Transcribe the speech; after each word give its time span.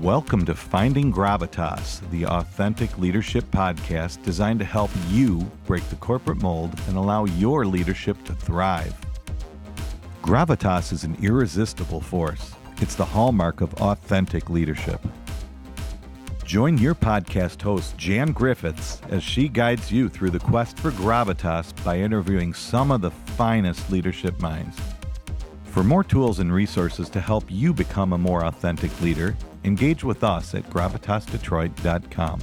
Welcome 0.00 0.44
to 0.44 0.54
Finding 0.54 1.10
Gravitas, 1.10 2.08
the 2.10 2.26
authentic 2.26 2.98
leadership 2.98 3.44
podcast 3.50 4.22
designed 4.22 4.58
to 4.58 4.64
help 4.66 4.90
you 5.08 5.50
break 5.66 5.88
the 5.88 5.96
corporate 5.96 6.42
mold 6.42 6.78
and 6.86 6.98
allow 6.98 7.24
your 7.24 7.64
leadership 7.64 8.22
to 8.24 8.34
thrive. 8.34 8.94
Gravitas 10.20 10.92
is 10.92 11.04
an 11.04 11.16
irresistible 11.22 12.02
force. 12.02 12.52
It's 12.82 12.94
the 12.94 13.06
hallmark 13.06 13.62
of 13.62 13.72
authentic 13.80 14.50
leadership. 14.50 15.00
Join 16.44 16.76
your 16.76 16.94
podcast 16.94 17.62
host, 17.62 17.96
Jan 17.96 18.32
Griffiths, 18.32 19.00
as 19.08 19.22
she 19.22 19.48
guides 19.48 19.90
you 19.90 20.10
through 20.10 20.30
the 20.30 20.38
quest 20.38 20.78
for 20.78 20.90
gravitas 20.90 21.72
by 21.84 21.98
interviewing 21.98 22.52
some 22.52 22.90
of 22.90 23.00
the 23.00 23.10
finest 23.10 23.90
leadership 23.90 24.38
minds. 24.40 24.78
For 25.64 25.82
more 25.82 26.04
tools 26.04 26.38
and 26.38 26.52
resources 26.52 27.08
to 27.10 27.20
help 27.20 27.44
you 27.48 27.72
become 27.72 28.12
a 28.12 28.18
more 28.18 28.44
authentic 28.44 28.98
leader, 29.00 29.36
engage 29.66 30.04
with 30.04 30.22
us 30.24 30.54
at 30.54 30.68
gravitasdetroit.com. 30.70 32.40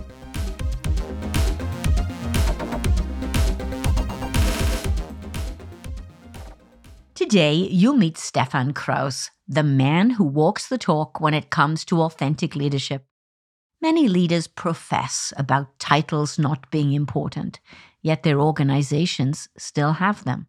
Today, 7.16 7.54
you'll 7.54 7.96
meet 7.96 8.18
Stefan 8.18 8.74
Krause, 8.74 9.32
the 9.48 9.64
man 9.64 10.12
who 10.12 10.24
walks 10.24 10.68
the 10.68 10.78
talk 10.78 11.20
when 11.20 11.34
it 11.34 11.50
comes 11.50 11.86
to 11.86 12.02
authentic 12.02 12.56
leadership. 12.56 13.06
Many 13.82 14.08
leaders 14.08 14.48
profess 14.48 15.34
about 15.38 15.80
titles 15.80 16.38
not 16.38 16.70
being 16.70 16.94
important, 16.94 17.60
yet 18.02 18.24
their 18.24 18.40
organizations 18.40 19.50
still 19.58 19.94
have 19.94 20.24
them. 20.26 20.48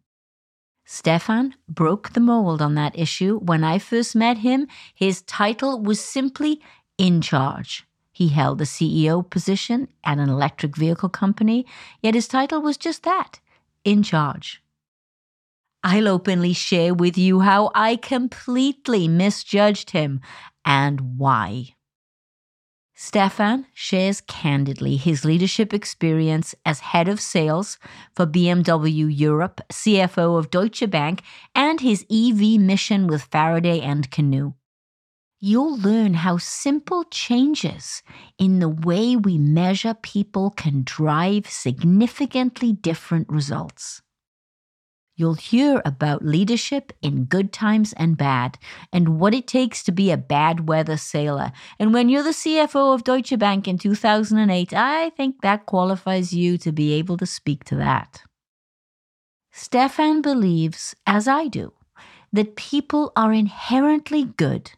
Stefan 0.85 1.55
broke 1.67 2.13
the 2.13 2.19
mold 2.19 2.61
on 2.61 2.75
that 2.75 2.97
issue. 2.97 3.39
When 3.39 3.63
I 3.63 3.79
first 3.79 4.15
met 4.15 4.37
him, 4.37 4.67
his 4.93 5.23
title 5.23 5.81
was 5.81 5.99
simply 5.99 6.61
in 6.97 7.21
charge. 7.21 7.85
He 8.11 8.29
held 8.29 8.59
the 8.59 8.65
CEO 8.65 9.27
position 9.29 9.89
at 10.03 10.19
an 10.19 10.29
electric 10.29 10.77
vehicle 10.77 11.09
company, 11.09 11.65
yet 12.01 12.13
his 12.13 12.27
title 12.27 12.61
was 12.61 12.77
just 12.77 13.03
that 13.03 13.39
in 13.83 14.03
charge. 14.03 14.61
I'll 15.83 16.07
openly 16.07 16.53
share 16.53 16.93
with 16.93 17.17
you 17.17 17.41
how 17.41 17.71
I 17.75 17.95
completely 17.95 19.07
misjudged 19.07 19.91
him 19.91 20.21
and 20.63 21.17
why. 21.17 21.75
Stefan 22.97 23.65
shares 23.73 24.21
candidly 24.21 24.95
his 24.95 25.25
leadership 25.25 25.73
experience 25.73 26.55
as 26.65 26.79
head 26.79 27.09
of 27.09 27.19
sales 27.19 27.77
for 28.15 28.25
BMW 28.25 29.05
Europe, 29.13 29.59
CFO 29.69 30.39
of 30.39 30.49
Deutsche 30.49 30.89
Bank, 30.89 31.21
and 31.53 31.81
his 31.81 32.05
EV 32.09 32.57
mission 32.57 33.05
with 33.07 33.23
Faraday 33.23 33.81
and 33.81 34.09
Canoo. 34.09 34.53
You'll 35.41 35.77
learn 35.77 36.13
how 36.13 36.37
simple 36.37 37.03
changes 37.11 38.01
in 38.39 38.59
the 38.59 38.69
way 38.69 39.17
we 39.17 39.37
measure 39.37 39.93
people 39.93 40.49
can 40.51 40.83
drive 40.85 41.49
significantly 41.49 42.71
different 42.71 43.27
results. 43.27 44.01
You'll 45.17 45.35
hear 45.35 45.81
about 45.85 46.25
leadership 46.25 46.91
in 47.01 47.23
good 47.23 47.53
times 47.53 47.93
and 47.93 48.17
bad, 48.17 48.57
and 48.91 49.17
what 49.17 49.33
it 49.33 49.47
takes 49.47 49.81
to 49.83 49.93
be 49.93 50.11
a 50.11 50.17
bad 50.17 50.67
weather 50.67 50.97
sailor. 50.97 51.53
And 51.79 51.93
when 51.93 52.09
you're 52.09 52.23
the 52.23 52.31
CFO 52.31 52.93
of 52.93 53.05
Deutsche 53.05 53.39
Bank 53.39 53.65
in 53.65 53.77
2008, 53.77 54.73
I 54.73 55.11
think 55.11 55.41
that 55.41 55.67
qualifies 55.67 56.33
you 56.33 56.57
to 56.57 56.71
be 56.73 56.91
able 56.93 57.15
to 57.17 57.25
speak 57.25 57.63
to 57.65 57.75
that. 57.77 58.23
Stefan 59.53 60.21
believes, 60.21 60.95
as 61.07 61.29
I 61.29 61.47
do, 61.47 61.71
that 62.33 62.57
people 62.57 63.13
are 63.15 63.31
inherently 63.31 64.25
good, 64.25 64.71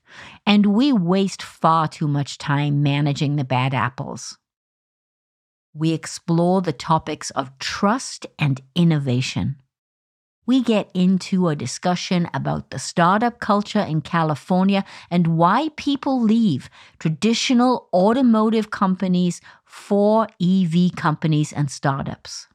and 0.45 0.67
we 0.67 0.93
waste 0.93 1.41
far 1.41 1.87
too 1.87 2.07
much 2.07 2.37
time 2.37 2.83
managing 2.83 3.37
the 3.37 3.43
bad 3.43 3.73
apples. 3.73 4.37
We 5.73 5.93
explore 5.93 6.61
the 6.61 6.73
topics 6.73 7.31
of 7.31 7.57
trust 7.57 8.27
and 8.37 8.61
innovation 8.75 9.55
we 10.47 10.61
get 10.63 10.89
into 10.93 11.49
a 11.49 11.55
discussion 11.55 12.29
about 12.33 12.71
the 12.71 12.79
startup 12.79 13.39
culture 13.39 13.81
in 13.81 14.01
California 14.01 14.83
and 15.11 15.37
why 15.37 15.69
people 15.75 16.21
leave 16.21 16.69
traditional 16.97 17.89
automotive 17.93 18.71
companies 18.71 19.41
for 19.65 20.27
EV 20.41 20.95
companies 20.95 21.51
and 21.51 21.69
startups. 21.69 22.47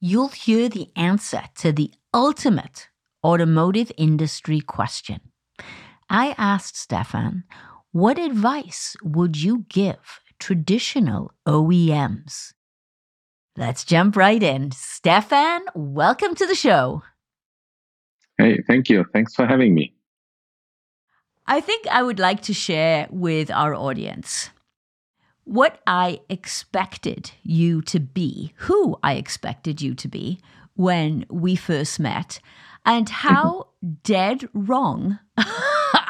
You'll 0.00 0.28
hear 0.28 0.68
the 0.68 0.90
answer 0.94 1.44
to 1.58 1.72
the 1.72 1.90
ultimate 2.12 2.88
automotive 3.24 3.90
industry 3.96 4.60
question. 4.60 5.20
I 6.10 6.34
asked 6.36 6.76
Stefan, 6.76 7.44
what 7.92 8.18
advice 8.18 8.96
would 9.02 9.36
you 9.36 9.64
give 9.68 10.20
traditional 10.38 11.32
OEMs? 11.46 12.52
Let's 13.56 13.84
jump 13.84 14.16
right 14.16 14.42
in. 14.42 14.70
Stefan, 14.70 15.60
welcome 15.74 16.34
to 16.36 16.46
the 16.46 16.54
show. 16.54 17.02
Hey, 18.38 18.62
thank 18.66 18.88
you. 18.88 19.04
Thanks 19.12 19.34
for 19.34 19.46
having 19.46 19.74
me. 19.74 19.92
I 21.46 21.60
think 21.60 21.86
I 21.88 22.02
would 22.02 22.18
like 22.18 22.40
to 22.42 22.54
share 22.54 23.08
with 23.10 23.50
our 23.50 23.74
audience 23.74 24.48
what 25.44 25.80
I 25.86 26.20
expected 26.30 27.32
you 27.42 27.82
to 27.82 28.00
be, 28.00 28.54
who 28.56 28.98
I 29.02 29.14
expected 29.14 29.82
you 29.82 29.94
to 29.96 30.08
be 30.08 30.40
when 30.74 31.26
we 31.28 31.54
first 31.54 32.00
met, 32.00 32.40
and 32.86 33.06
mm-hmm. 33.06 33.28
how 33.28 33.68
dead 34.02 34.48
wrong 34.54 35.18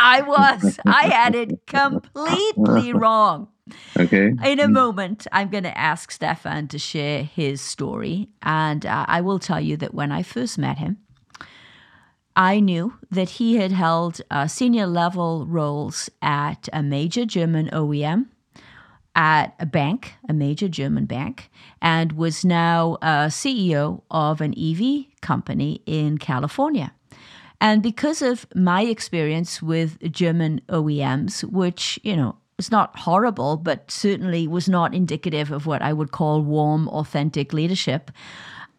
I 0.03 0.23
was. 0.23 0.79
I 0.85 1.03
had 1.09 1.35
it 1.35 1.67
completely 1.67 2.93
wrong. 3.03 3.49
Okay. 3.97 4.35
In 4.45 4.61
a 4.61 4.69
moment, 4.69 5.27
I'm 5.31 5.49
going 5.49 5.63
to 5.63 5.79
ask 5.79 6.11
Stefan 6.11 6.69
to 6.69 6.79
share 6.79 7.23
his 7.23 7.61
story. 7.61 8.29
And 8.43 8.85
uh, 8.85 9.07
I 9.09 9.21
will 9.21 9.39
tell 9.39 9.61
you 9.61 9.77
that 9.77 9.95
when 9.95 10.11
I 10.11 10.23
first 10.23 10.59
met 10.59 10.79
him, 10.79 10.99
I 12.35 12.61
knew 12.61 12.95
that 13.11 13.31
he 13.31 13.57
had 13.57 13.73
held 13.73 14.21
uh, 14.31 14.47
senior 14.47 14.87
level 14.87 15.47
roles 15.47 16.11
at 16.21 16.69
a 16.73 16.83
major 16.83 17.25
German 17.25 17.69
OEM, 17.73 18.27
at 19.15 19.55
a 19.61 19.67
bank, 19.67 20.15
a 20.29 20.33
major 20.33 20.69
German 20.69 21.05
bank, 21.05 21.51
and 21.81 22.13
was 22.13 22.45
now 22.45 22.97
a 23.03 23.29
CEO 23.29 24.03
of 24.11 24.41
an 24.41 24.55
EV 24.59 25.07
company 25.21 25.83
in 25.85 26.19
California. 26.19 26.93
And 27.63 27.81
because 27.81 28.23
of 28.23 28.45
my 28.57 28.83
experience 28.83 29.63
with 29.63 29.97
German 30.11 30.63
OEMs, 30.69 31.45
which, 31.45 31.97
you 32.03 32.17
know, 32.17 32.35
was 32.57 32.73
not 32.73 32.99
horrible, 32.99 33.57
but 33.57 33.89
certainly 33.89 34.49
was 34.49 34.69
not 34.69 34.93
indicative 34.93 35.53
of 35.53 35.65
what 35.65 35.81
I 35.81 35.93
would 35.93 36.11
call 36.11 36.43
warm, 36.43 36.89
authentic 36.89 37.53
leadership. 37.53 38.11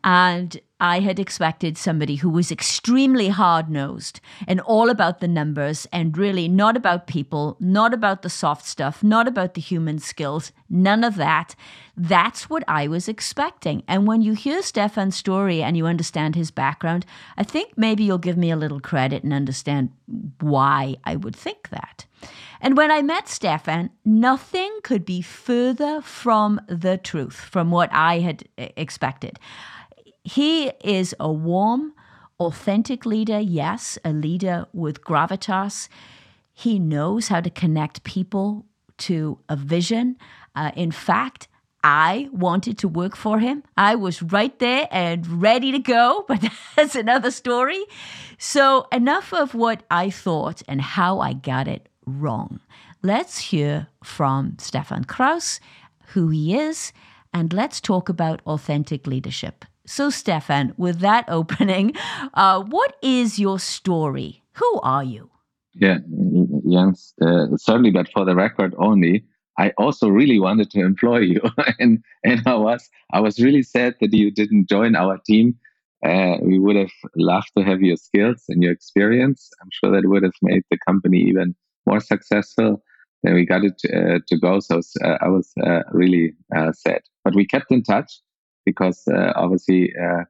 And 0.04 0.60
I 0.84 1.00
had 1.00 1.18
expected 1.18 1.78
somebody 1.78 2.18
who 2.18 2.30
was 2.30 2.52
extremely 2.52 3.30
hard 3.30 3.70
nosed 3.70 4.20
and 4.46 4.60
all 4.60 4.90
about 4.90 5.22
the 5.22 5.30
numbers 5.30 5.88
and 5.94 6.18
really 6.18 6.50
not 6.50 6.76
about 6.76 7.08
people, 7.08 7.56
not 7.62 7.94
about 7.94 8.22
the 8.22 8.30
soft 8.30 8.66
stuff, 8.66 9.02
not 9.02 9.26
about 9.26 9.54
the 9.54 9.62
human 9.62 9.98
skills, 10.00 10.52
none 10.70 11.06
of 11.06 11.16
that. 11.16 11.56
That's 11.96 12.50
what 12.50 12.66
I 12.68 12.90
was 12.90 13.08
expecting. 13.08 13.84
And 13.88 14.06
when 14.06 14.22
you 14.22 14.34
hear 14.34 14.62
Stefan's 14.62 15.16
story 15.16 15.64
and 15.64 15.78
you 15.78 15.86
understand 15.86 16.36
his 16.36 16.52
background, 16.52 17.06
I 17.38 17.44
think 17.44 17.78
maybe 17.78 18.04
you'll 18.04 18.18
give 18.18 18.38
me 18.38 18.52
a 18.52 18.58
little 18.58 18.82
credit 18.82 19.24
and 19.24 19.32
understand 19.32 19.90
why 20.42 20.98
I 21.06 21.16
would 21.16 21.36
think 21.36 21.70
that. 21.70 22.04
And 22.60 22.76
when 22.76 22.92
I 22.92 23.02
met 23.02 23.30
Stefan, 23.30 23.90
nothing 24.04 24.80
could 24.84 25.06
be 25.06 25.22
further 25.22 26.02
from 26.02 26.60
the 26.68 26.98
truth, 26.98 27.36
from 27.36 27.72
what 27.72 27.90
I 27.94 28.20
had 28.20 28.44
expected. 28.58 29.40
He 30.24 30.72
is 30.84 31.14
a 31.20 31.32
warm, 31.32 31.94
authentic 32.40 33.06
leader, 33.06 33.40
yes, 33.40 33.98
a 34.06 34.12
leader 34.14 34.66
with 34.74 35.04
gravitas. 35.04 35.90
He 36.54 36.80
knows 36.80 37.28
how 37.28 37.42
to 37.42 37.50
connect 37.50 38.04
people 38.04 38.66
to 39.00 39.40
a 39.50 39.56
vision. 39.56 40.18
Uh, 40.56 40.72
in 40.76 40.92
fact, 40.92 41.48
I 41.84 42.30
wanted 42.32 42.78
to 42.80 42.88
work 42.88 43.18
for 43.18 43.40
him. 43.40 43.64
I 43.76 43.96
was 43.96 44.22
right 44.22 44.58
there 44.60 44.88
and 44.90 45.42
ready 45.42 45.72
to 45.74 45.80
go, 45.80 46.24
but 46.28 46.44
that's 46.76 46.96
another 46.96 47.32
story. 47.32 47.84
So, 48.38 48.88
enough 48.92 49.34
of 49.34 49.54
what 49.54 49.84
I 49.92 50.10
thought 50.10 50.62
and 50.68 50.82
how 50.82 51.20
I 51.20 51.34
got 51.34 51.68
it 51.68 51.90
wrong. 52.06 52.62
Let's 53.02 53.38
hear 53.38 53.88
from 54.02 54.56
Stefan 54.60 55.04
Krause, 55.04 55.60
who 56.08 56.30
he 56.30 56.56
is, 56.56 56.94
and 57.34 57.52
let's 57.52 57.82
talk 57.82 58.08
about 58.08 58.42
authentic 58.46 59.06
leadership. 59.06 59.66
So, 59.86 60.10
Stefan, 60.10 60.74
with 60.78 61.00
that 61.00 61.26
opening, 61.28 61.94
uh, 62.34 62.64
what 62.64 62.96
is 63.02 63.40
your 63.40 63.60
story? 63.60 64.44
Who 64.54 64.80
are 64.82 65.04
you? 65.04 65.30
Yeah, 65.74 65.98
Jens, 66.70 67.14
uh, 67.22 67.48
certainly, 67.58 67.90
but 67.90 68.08
for 68.14 68.26
the 68.26 68.36
record 68.36 68.76
only, 68.78 69.26
I 69.58 69.72
also 69.78 70.08
really 70.08 70.40
wanted 70.40 70.70
to 70.72 70.82
employ 70.82 71.20
you, 71.20 71.42
and 71.80 72.04
and 72.24 72.42
I 72.46 72.56
was 72.56 72.90
I 73.12 73.20
was 73.20 73.40
really 73.40 73.64
sad 73.64 73.96
that 74.00 74.14
you 74.14 74.32
didn't 74.32 74.70
join 74.70 74.96
our 74.96 75.18
team. 75.26 75.56
Uh, 76.06 76.38
we 76.42 76.60
would 76.60 76.76
have 76.76 76.92
loved 77.16 77.50
to 77.58 77.64
have 77.64 77.82
your 77.82 77.96
skills 77.96 78.44
and 78.50 78.62
your 78.62 78.72
experience. 78.72 79.50
I'm 79.62 79.70
sure 79.72 79.92
that 79.92 80.08
would 80.08 80.24
have 80.24 80.34
made 80.42 80.64
the 80.70 80.78
company 80.86 81.20
even 81.20 81.56
more 81.86 82.02
successful. 82.02 82.84
then 83.24 83.36
we 83.36 83.46
got 83.46 83.64
it 83.64 83.80
uh, 83.86 84.20
to 84.28 84.38
go. 84.38 84.60
So 84.60 84.82
uh, 85.04 85.18
I 85.22 85.30
was 85.30 85.52
uh, 85.66 85.84
really 85.92 86.34
uh, 86.56 86.74
sad, 86.74 87.02
but 87.24 87.36
we 87.36 87.46
kept 87.46 87.72
in 87.72 87.84
touch 87.84 88.12
because 88.66 89.04
uh, 89.08 89.34
obviously 89.36 89.94
uh, 90.02 90.24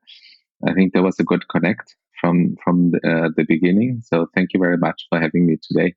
I 0.67 0.73
think 0.73 0.93
there 0.93 1.03
was 1.03 1.19
a 1.19 1.23
good 1.23 1.47
connect 1.49 1.95
from 2.19 2.55
from 2.63 2.91
the, 2.91 3.33
the, 3.35 3.43
beginning. 3.43 4.01
So 4.03 4.27
thank 4.33 4.53
you 4.53 4.59
very 4.59 4.77
much 4.77 5.05
for 5.09 5.19
having 5.19 5.45
me 5.45 5.57
today. 5.61 5.93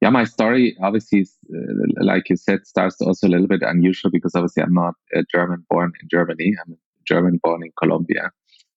Yeah, 0.00 0.10
my 0.10 0.24
story 0.24 0.76
obviously, 0.82 1.20
is, 1.20 1.36
uh, 1.52 2.04
like 2.04 2.28
you 2.28 2.36
said, 2.36 2.66
starts 2.66 3.00
also 3.00 3.26
a 3.26 3.30
little 3.30 3.48
bit 3.48 3.62
unusual 3.62 4.10
because 4.10 4.34
obviously 4.34 4.62
I'm 4.62 4.74
not 4.74 4.94
a 5.14 5.22
German 5.32 5.64
born 5.68 5.92
in 6.00 6.08
Germany. 6.10 6.54
I'm 6.64 6.76
German 7.06 7.40
born 7.42 7.62
in 7.64 7.72
Colombia. 7.82 8.30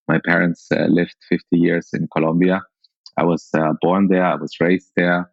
My 0.08 0.20
parents 0.26 0.68
lived 0.72 1.16
50 1.30 1.46
years 1.52 1.90
in 1.94 2.08
Colombia. 2.16 2.64
I 3.18 3.24
was 3.24 3.50
born 3.82 4.08
there. 4.08 4.26
I 4.26 4.36
was 4.36 4.56
raised 4.60 4.92
there 4.96 5.32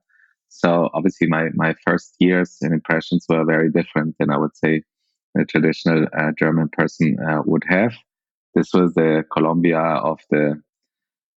so 0.49 0.89
obviously, 0.95 1.29
my 1.29 1.49
my 1.55 1.75
first 1.87 2.17
years 2.19 2.57
and 2.63 2.73
impressions 2.73 3.27
were 3.29 3.45
very 3.45 3.71
different 3.71 4.17
than 4.19 4.31
I 4.31 4.39
would 4.39 4.57
say 4.57 4.83
a 5.37 5.45
traditional 5.45 6.07
uh, 6.17 6.33
German 6.39 6.69
person 6.69 7.17
uh, 7.21 7.43
would 7.45 7.65
have. 7.69 7.95
This 8.55 8.73
was 8.73 8.95
the 8.95 9.25
Colombia 9.33 9.79
of 9.79 10.21
the 10.31 10.61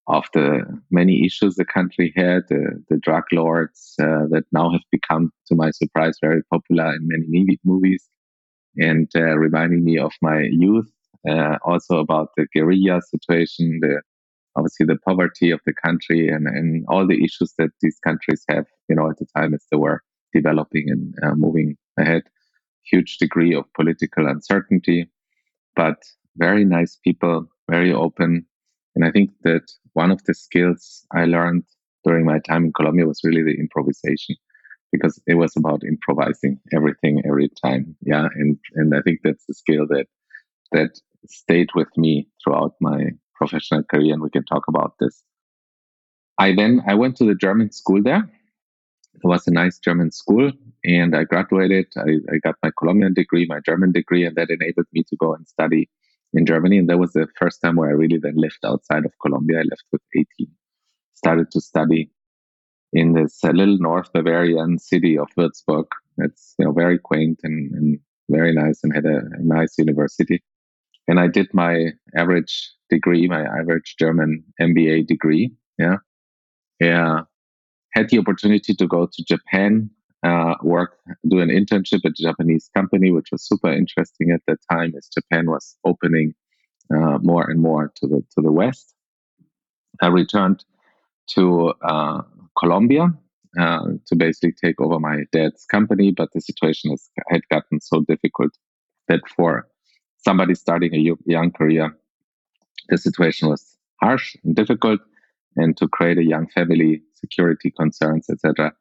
of 0.06 0.24
the 0.34 0.62
many 0.90 1.24
issues 1.24 1.54
the 1.54 1.64
country 1.64 2.12
had, 2.16 2.42
the, 2.48 2.82
the 2.88 2.96
drug 2.96 3.22
lords 3.32 3.94
uh, 4.00 4.26
that 4.30 4.42
now 4.50 4.70
have 4.72 4.82
become, 4.90 5.30
to 5.46 5.54
my 5.54 5.70
surprise, 5.70 6.14
very 6.20 6.42
popular 6.50 6.92
in 6.96 7.06
many 7.06 7.58
movies, 7.64 8.08
and 8.76 9.08
uh, 9.14 9.36
reminding 9.38 9.84
me 9.84 9.98
of 9.98 10.12
my 10.20 10.48
youth. 10.50 10.90
Uh, 11.28 11.58
also 11.64 11.98
about 11.98 12.30
the 12.36 12.46
guerrilla 12.54 13.00
situation, 13.02 13.78
the 13.82 14.00
obviously 14.56 14.86
the 14.86 14.98
poverty 15.06 15.50
of 15.50 15.60
the 15.66 15.74
country 15.74 16.28
and, 16.28 16.46
and 16.46 16.84
all 16.88 17.06
the 17.06 17.22
issues 17.22 17.52
that 17.58 17.70
these 17.82 17.98
countries 18.02 18.42
have, 18.48 18.66
you 18.88 18.96
know, 18.96 19.08
at 19.08 19.18
the 19.18 19.26
time 19.36 19.54
as 19.54 19.64
they 19.70 19.76
were 19.76 20.02
developing 20.32 20.88
and 20.88 21.14
uh, 21.22 21.34
moving 21.34 21.76
ahead. 21.98 22.22
Huge 22.84 23.18
degree 23.18 23.54
of 23.54 23.72
political 23.74 24.26
uncertainty, 24.26 25.10
but 25.76 25.96
very 26.36 26.64
nice 26.64 26.96
people, 26.96 27.46
very 27.70 27.92
open. 27.92 28.46
And 28.94 29.04
I 29.04 29.10
think 29.10 29.30
that 29.42 29.70
one 29.92 30.10
of 30.10 30.22
the 30.24 30.34
skills 30.34 31.04
I 31.14 31.24
learned 31.24 31.64
during 32.04 32.24
my 32.24 32.38
time 32.40 32.64
in 32.64 32.72
Colombia 32.72 33.06
was 33.06 33.20
really 33.22 33.42
the 33.42 33.58
improvisation 33.58 34.36
because 34.92 35.20
it 35.26 35.34
was 35.34 35.54
about 35.56 35.82
improvising 35.84 36.58
everything 36.74 37.22
every 37.26 37.48
time. 37.64 37.96
Yeah. 38.02 38.26
And, 38.34 38.58
and 38.74 38.94
I 38.94 39.02
think 39.02 39.20
that's 39.22 39.44
the 39.46 39.54
skill 39.54 39.86
that, 39.88 40.06
that 40.72 40.98
stayed 41.28 41.68
with 41.74 41.88
me 41.96 42.28
throughout 42.42 42.74
my 42.80 43.10
professional 43.34 43.82
career, 43.82 44.12
and 44.12 44.22
we 44.22 44.30
can 44.30 44.44
talk 44.44 44.64
about 44.68 44.94
this. 45.00 45.22
I 46.38 46.54
then 46.54 46.82
I 46.86 46.94
went 46.94 47.16
to 47.16 47.24
the 47.24 47.34
German 47.34 47.72
school 47.72 48.02
there. 48.02 48.28
It 49.14 49.24
was 49.24 49.46
a 49.46 49.52
nice 49.52 49.78
German 49.78 50.10
school, 50.12 50.52
and 50.84 51.16
I 51.16 51.24
graduated. 51.24 51.86
I, 51.96 52.18
I 52.32 52.38
got 52.42 52.56
my 52.62 52.70
Colombian 52.78 53.14
degree, 53.14 53.46
my 53.46 53.60
German 53.60 53.92
degree, 53.92 54.24
and 54.24 54.36
that 54.36 54.50
enabled 54.50 54.86
me 54.92 55.02
to 55.08 55.16
go 55.16 55.34
and 55.34 55.46
study 55.46 55.90
in 56.32 56.46
Germany. 56.46 56.78
And 56.78 56.88
that 56.88 56.98
was 56.98 57.12
the 57.12 57.26
first 57.38 57.60
time 57.60 57.76
where 57.76 57.90
I 57.90 57.94
really 57.94 58.18
then 58.18 58.36
lived 58.36 58.64
outside 58.64 59.04
of 59.04 59.12
Colombia. 59.20 59.58
I 59.58 59.62
left 59.62 59.84
with 59.92 60.02
18, 60.16 60.26
started 61.14 61.50
to 61.50 61.60
study 61.60 62.10
in 62.92 63.12
this 63.12 63.42
little 63.44 63.78
North 63.78 64.12
Bavarian 64.12 64.78
city 64.78 65.18
of 65.18 65.28
Würzburg. 65.36 65.86
It's 66.18 66.54
you 66.58 66.64
know 66.64 66.72
very 66.72 66.98
quaint 66.98 67.40
and, 67.42 67.72
and 67.72 67.98
very 68.30 68.54
nice, 68.54 68.80
and 68.82 68.94
had 68.94 69.06
a, 69.06 69.18
a 69.18 69.42
nice 69.42 69.76
university. 69.76 70.42
And 71.08 71.18
I 71.18 71.26
did 71.26 71.48
my 71.52 71.88
average 72.16 72.70
degree, 72.88 73.26
my 73.26 73.42
average 73.42 73.96
German 73.98 74.44
MBA 74.60 75.06
degree. 75.06 75.52
Yeah. 75.78 75.96
Yeah. 76.78 77.22
Had 77.94 78.08
the 78.10 78.18
opportunity 78.18 78.74
to 78.74 78.86
go 78.86 79.06
to 79.06 79.24
Japan, 79.24 79.90
uh, 80.24 80.54
work, 80.62 80.98
do 81.28 81.40
an 81.40 81.48
internship 81.48 82.00
at 82.04 82.12
a 82.18 82.22
Japanese 82.22 82.70
company, 82.74 83.10
which 83.10 83.28
was 83.32 83.46
super 83.46 83.72
interesting 83.72 84.30
at 84.30 84.42
that 84.46 84.58
time 84.70 84.92
as 84.96 85.08
Japan 85.08 85.46
was 85.46 85.76
opening 85.84 86.34
uh, 86.94 87.18
more 87.22 87.48
and 87.48 87.60
more 87.60 87.92
to 87.96 88.06
the, 88.06 88.22
to 88.34 88.42
the 88.42 88.52
West. 88.52 88.94
I 90.02 90.08
returned 90.08 90.64
to 91.34 91.72
uh, 91.82 92.22
Colombia 92.58 93.12
uh, 93.58 93.84
to 94.06 94.16
basically 94.16 94.52
take 94.52 94.80
over 94.80 94.98
my 94.98 95.24
dad's 95.32 95.64
company, 95.66 96.12
but 96.12 96.28
the 96.32 96.40
situation 96.40 96.90
has, 96.90 97.10
had 97.28 97.42
gotten 97.50 97.80
so 97.80 98.02
difficult 98.06 98.52
that 99.08 99.20
for 99.36 99.66
somebody 100.18 100.54
starting 100.54 100.94
a 100.94 101.16
young 101.26 101.50
career, 101.50 101.96
the 102.88 102.98
situation 102.98 103.48
was 103.48 103.76
harsh 104.00 104.36
and 104.44 104.54
difficult. 104.54 105.00
And 105.56 105.76
to 105.78 105.88
create 105.88 106.18
a 106.18 106.24
young 106.24 106.48
family, 106.48 107.02
security 107.14 107.70
concerns, 107.70 108.28
etc., 108.30 108.72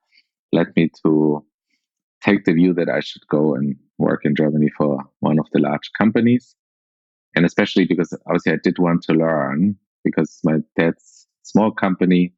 led 0.52 0.68
me 0.76 0.90
to 1.04 1.46
take 2.24 2.46
the 2.46 2.54
view 2.54 2.74
that 2.74 2.90
I 2.90 3.00
should 3.00 3.26
go 3.30 3.56
and 3.56 3.76
work 3.98 4.22
in 4.24 4.36
Germany 4.36 4.70
for 4.78 5.04
one 5.20 5.40
of 5.40 5.48
the 5.54 5.60
large 5.60 5.92
companies. 5.98 6.56
And 7.36 7.46
especially 7.46 7.86
because 7.86 8.14
obviously 8.26 8.54
I 8.54 8.58
did 8.64 8.80
want 8.80 9.04
to 9.04 9.14
learn 9.14 9.76
because 10.04 10.40
my 10.44 10.58
dad's 10.78 11.28
small 11.44 11.72
company 11.72 12.34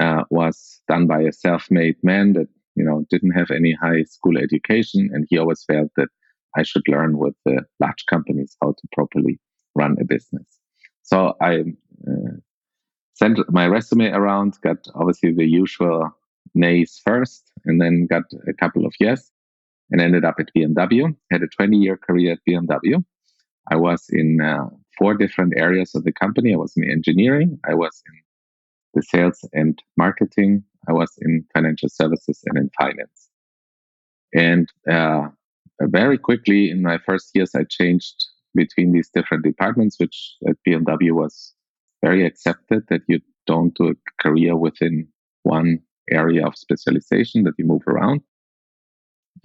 uh, 0.00 0.24
was 0.30 0.80
done 0.88 1.06
by 1.06 1.20
a 1.20 1.32
self-made 1.32 1.96
man 2.02 2.32
that 2.32 2.48
you 2.74 2.84
know 2.84 3.04
didn't 3.10 3.32
have 3.32 3.50
any 3.50 3.72
high 3.72 4.04
school 4.04 4.38
education, 4.38 5.10
and 5.12 5.26
he 5.28 5.38
always 5.38 5.64
felt 5.64 5.90
that 5.96 6.08
I 6.56 6.62
should 6.62 6.82
learn 6.88 7.18
with 7.18 7.34
the 7.44 7.64
large 7.80 8.06
companies 8.08 8.56
how 8.62 8.72
to 8.72 8.88
properly 8.92 9.38
run 9.74 9.96
a 10.00 10.04
business. 10.04 10.46
So 11.02 11.34
I 11.40 11.60
uh, 12.08 12.36
sent 13.22 13.38
my 13.52 13.66
resume 13.66 14.08
around, 14.10 14.58
got 14.62 14.78
obviously 14.96 15.32
the 15.32 15.46
usual 15.46 16.10
nays 16.54 17.00
first, 17.04 17.52
and 17.64 17.80
then 17.80 18.06
got 18.10 18.24
a 18.48 18.52
couple 18.52 18.84
of 18.84 18.92
yes, 18.98 19.30
and 19.90 20.00
ended 20.00 20.24
up 20.24 20.36
at 20.40 20.50
BMW. 20.56 21.14
Had 21.30 21.42
a 21.42 21.46
20 21.46 21.76
year 21.76 21.96
career 21.96 22.32
at 22.32 22.40
BMW. 22.48 23.04
I 23.70 23.76
was 23.76 24.06
in 24.10 24.40
uh, 24.40 24.66
four 24.98 25.14
different 25.14 25.52
areas 25.56 25.94
of 25.94 26.02
the 26.02 26.12
company. 26.12 26.52
I 26.52 26.56
was 26.56 26.72
in 26.76 26.90
engineering, 26.90 27.60
I 27.68 27.74
was 27.74 28.02
in 28.08 28.14
the 28.94 29.02
sales 29.02 29.38
and 29.52 29.78
marketing, 29.96 30.64
I 30.88 30.92
was 30.92 31.10
in 31.20 31.44
financial 31.54 31.88
services, 31.88 32.42
and 32.46 32.58
in 32.58 32.70
finance. 32.76 33.30
And 34.34 34.68
uh, 34.90 35.28
very 35.80 36.18
quickly 36.18 36.70
in 36.70 36.82
my 36.82 36.98
first 36.98 37.30
years, 37.34 37.54
I 37.54 37.64
changed 37.78 38.16
between 38.54 38.92
these 38.92 39.10
different 39.14 39.44
departments, 39.44 39.96
which 40.00 40.34
at 40.48 40.56
BMW 40.66 41.12
was 41.12 41.54
very 42.02 42.26
accepted 42.26 42.84
that 42.88 43.02
you 43.08 43.20
don't 43.46 43.74
do 43.74 43.88
a 43.88 44.22
career 44.22 44.56
within 44.56 45.08
one 45.42 45.80
area 46.10 46.46
of 46.46 46.56
specialization, 46.56 47.44
that 47.44 47.54
you 47.58 47.64
move 47.64 47.82
around. 47.86 48.20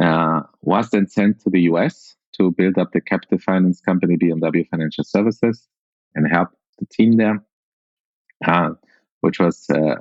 Uh, 0.01 0.41
was 0.61 0.89
then 0.89 1.07
sent 1.07 1.39
to 1.41 1.49
the 1.49 1.61
US 1.61 2.15
to 2.33 2.51
build 2.51 2.77
up 2.77 2.91
the 2.91 3.01
captive 3.01 3.41
finance 3.41 3.79
company 3.81 4.17
BMW 4.17 4.67
Financial 4.69 5.03
Services 5.03 5.67
and 6.13 6.31
help 6.31 6.49
the 6.79 6.85
team 6.85 7.17
there, 7.17 7.43
uh, 8.45 8.71
which 9.21 9.39
was 9.39 9.67
uh, 9.69 9.95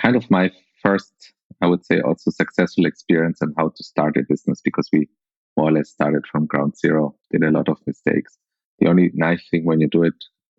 kind 0.00 0.16
of 0.16 0.30
my 0.30 0.50
first, 0.82 1.12
I 1.60 1.66
would 1.66 1.84
say, 1.84 2.00
also 2.00 2.30
successful 2.30 2.86
experience 2.86 3.40
on 3.42 3.54
how 3.56 3.68
to 3.68 3.84
start 3.84 4.16
a 4.16 4.22
business 4.28 4.60
because 4.60 4.88
we 4.92 5.08
more 5.56 5.68
or 5.68 5.72
less 5.72 5.90
started 5.90 6.24
from 6.30 6.46
ground 6.46 6.76
zero, 6.76 7.16
did 7.30 7.42
a 7.42 7.50
lot 7.50 7.68
of 7.68 7.78
mistakes. 7.86 8.38
The 8.78 8.88
only 8.88 9.10
nice 9.14 9.42
thing 9.50 9.64
when 9.64 9.80
you 9.80 9.88
do 9.88 10.04
it 10.04 10.14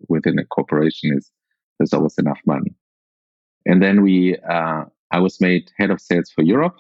within 0.08 0.40
a 0.40 0.46
corporation 0.46 1.16
is 1.18 1.32
there's 1.78 1.94
always 1.94 2.18
enough 2.18 2.40
money. 2.46 2.74
And 3.66 3.82
then 3.82 4.02
we, 4.02 4.38
uh, 4.50 4.86
I 5.12 5.20
was 5.20 5.40
made 5.42 5.72
head 5.78 5.92
of 5.92 6.02
sales 6.02 6.32
for 6.34 6.44
Europe 6.44 6.78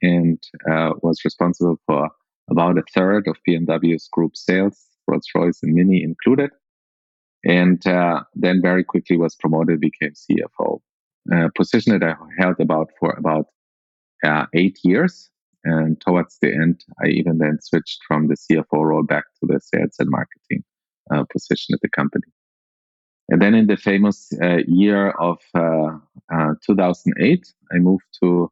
and 0.00 0.42
uh, 0.70 0.92
was 1.02 1.24
responsible 1.24 1.76
for 1.86 2.10
about 2.50 2.78
a 2.78 2.82
third 2.94 3.28
of 3.28 3.36
BMW's 3.48 4.08
group 4.08 4.36
sales, 4.36 4.78
Rolls 5.06 5.26
Royce 5.34 5.60
and 5.62 5.74
Mini 5.74 6.02
included. 6.02 6.50
And 7.44 7.84
uh, 7.86 8.22
then 8.34 8.60
very 8.62 8.84
quickly 8.84 9.16
was 9.16 9.34
promoted, 9.34 9.80
became 9.80 10.12
CFO. 10.12 10.80
Uh, 11.32 11.48
position 11.56 11.96
that 11.98 12.04
I 12.04 12.16
held 12.38 12.56
about 12.58 12.90
for 12.98 13.12
about 13.12 13.46
uh, 14.24 14.46
eight 14.54 14.78
years. 14.82 15.30
And 15.64 16.00
towards 16.00 16.38
the 16.42 16.52
end, 16.52 16.84
I 17.04 17.08
even 17.08 17.38
then 17.38 17.58
switched 17.60 18.00
from 18.06 18.26
the 18.26 18.36
CFO 18.36 18.82
role 18.84 19.04
back 19.04 19.24
to 19.40 19.46
the 19.46 19.60
sales 19.60 19.94
and 20.00 20.10
marketing 20.10 20.64
uh, 21.12 21.24
position 21.30 21.74
at 21.74 21.80
the 21.80 21.88
company. 21.88 22.24
And 23.32 23.40
then 23.40 23.54
in 23.54 23.66
the 23.66 23.78
famous 23.78 24.30
uh, 24.42 24.58
year 24.66 25.12
of 25.12 25.38
uh, 25.54 25.96
uh 26.30 26.52
2008, 26.66 27.52
I 27.72 27.78
moved 27.78 28.04
to 28.22 28.50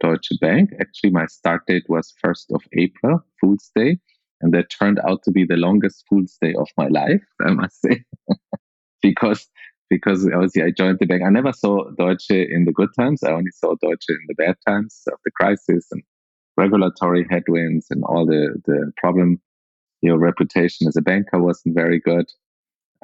Deutsche 0.00 0.32
Bank. 0.40 0.70
Actually, 0.80 1.10
my 1.10 1.26
start 1.26 1.62
date 1.68 1.84
was 1.88 2.12
1st 2.24 2.46
of 2.52 2.62
April, 2.76 3.24
Fool's 3.40 3.70
Day. 3.76 4.00
And 4.40 4.52
that 4.54 4.70
turned 4.70 4.98
out 5.08 5.22
to 5.22 5.30
be 5.30 5.44
the 5.44 5.56
longest 5.56 6.04
Fool's 6.08 6.36
Day 6.42 6.52
of 6.58 6.68
my 6.76 6.88
life, 6.88 7.22
I 7.46 7.50
must 7.50 7.80
say, 7.80 8.02
because 9.02 9.48
because 9.88 10.26
obviously 10.26 10.64
I 10.64 10.72
joined 10.72 10.98
the 10.98 11.06
bank. 11.06 11.22
I 11.24 11.30
never 11.30 11.52
saw 11.52 11.88
Deutsche 11.92 12.30
in 12.30 12.64
the 12.64 12.72
good 12.72 12.90
times. 12.98 13.22
I 13.22 13.30
only 13.30 13.52
saw 13.52 13.76
Deutsche 13.80 14.10
in 14.10 14.18
the 14.26 14.34
bad 14.34 14.56
times 14.66 15.00
of 15.06 15.18
the 15.24 15.30
crisis 15.30 15.86
and 15.92 16.02
regulatory 16.56 17.24
headwinds 17.30 17.86
and 17.88 18.02
all 18.04 18.26
the, 18.26 18.60
the 18.66 18.92
problem. 18.96 19.40
Your 20.02 20.18
reputation 20.18 20.88
as 20.88 20.96
a 20.96 21.02
banker 21.02 21.40
wasn't 21.40 21.76
very 21.76 22.00
good. 22.00 22.26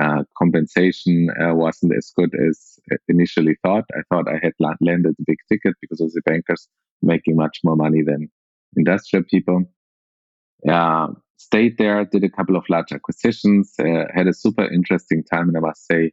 Uh, 0.02 0.24
compensation 0.36 1.28
uh, 1.40 1.54
wasn't 1.54 1.92
as 1.96 2.12
good 2.16 2.30
as 2.48 2.78
initially 3.08 3.56
thought. 3.62 3.84
I 3.94 4.00
thought 4.10 4.28
I 4.28 4.40
had 4.42 4.52
landed 4.58 5.14
a 5.18 5.24
big 5.24 5.38
ticket 5.48 5.74
because 5.80 6.00
as 6.00 6.16
a 6.16 6.22
bankers 6.28 6.68
making 7.00 7.36
much 7.36 7.58
more 7.62 7.76
money 7.76 8.02
than 8.02 8.28
industrial 8.76 9.24
people. 9.30 9.64
Uh, 10.68 11.08
stayed 11.36 11.78
there, 11.78 12.04
did 12.04 12.24
a 12.24 12.30
couple 12.30 12.56
of 12.56 12.64
large 12.68 12.90
acquisitions, 12.92 13.74
uh, 13.78 14.04
had 14.12 14.26
a 14.26 14.34
super 14.34 14.64
interesting 14.64 15.22
time, 15.22 15.48
and 15.48 15.56
I 15.56 15.60
must 15.60 15.86
say, 15.86 16.12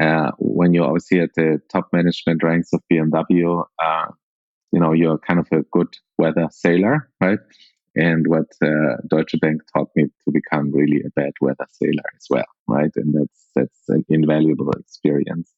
uh, 0.00 0.30
when 0.38 0.72
you're 0.72 0.86
obviously 0.86 1.20
at 1.20 1.34
the 1.36 1.60
top 1.70 1.88
management 1.92 2.42
ranks 2.42 2.72
of 2.72 2.80
BMW, 2.90 3.64
you 4.72 4.80
know 4.80 4.92
you're 4.92 5.18
kind 5.18 5.38
of 5.38 5.46
a 5.52 5.62
good 5.72 5.94
weather 6.18 6.48
sailor, 6.50 7.08
right? 7.20 7.38
And 7.96 8.26
what 8.26 8.46
uh, 8.62 8.96
Deutsche 9.08 9.38
Bank 9.40 9.62
taught 9.72 9.88
me 9.94 10.04
to 10.04 10.32
become 10.32 10.72
really 10.72 11.02
a 11.06 11.10
bad 11.10 11.32
weather 11.40 11.66
sailor 11.70 12.02
as 12.16 12.26
well, 12.28 12.44
right? 12.66 12.90
And 12.96 13.14
that's 13.14 13.48
that's 13.54 13.82
an 13.88 14.04
invaluable 14.08 14.70
experience. 14.72 15.52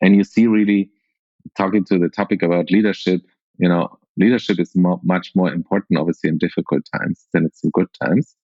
And 0.00 0.16
you 0.16 0.24
see, 0.24 0.46
really 0.46 0.90
talking 1.56 1.84
to 1.84 1.98
the 1.98 2.08
topic 2.08 2.42
about 2.42 2.70
leadership, 2.70 3.20
you 3.58 3.68
know, 3.68 3.88
leadership 4.16 4.58
is 4.58 4.72
much 4.74 5.32
more 5.34 5.52
important, 5.52 5.98
obviously, 5.98 6.28
in 6.28 6.38
difficult 6.38 6.82
times 6.96 7.26
than 7.34 7.44
it's 7.44 7.62
in 7.62 7.70
good 7.70 7.88
times. 8.02 8.34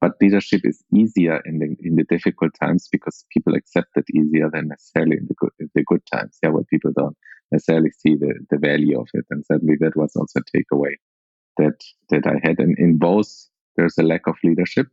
But 0.00 0.12
leadership 0.22 0.62
is 0.64 0.82
easier 0.94 1.42
in 1.44 1.58
the 1.58 1.76
in 1.86 1.96
the 1.96 2.04
difficult 2.04 2.52
times 2.58 2.88
because 2.90 3.26
people 3.30 3.54
accept 3.54 3.90
it 3.96 4.06
easier 4.14 4.48
than 4.50 4.68
necessarily 4.68 5.18
in 5.18 5.26
the 5.26 5.34
good 5.34 5.52
the 5.74 5.84
good 5.84 6.02
times. 6.10 6.38
Yeah, 6.42 6.50
where 6.50 6.64
people 6.64 6.92
don't 6.96 7.18
necessarily 7.52 7.90
see 7.90 8.14
the, 8.14 8.32
the 8.48 8.56
value 8.56 8.98
of 8.98 9.08
it. 9.12 9.26
And 9.28 9.44
certainly 9.44 9.74
that 9.80 9.96
was 9.96 10.16
also 10.16 10.40
a 10.40 10.56
takeaway 10.56 10.94
that 11.58 11.80
that 12.10 12.26
I 12.26 12.46
had. 12.46 12.58
And 12.58 12.78
in 12.78 12.98
both, 12.98 13.28
there's 13.76 13.98
a 13.98 14.02
lack 14.02 14.26
of 14.26 14.36
leadership 14.44 14.86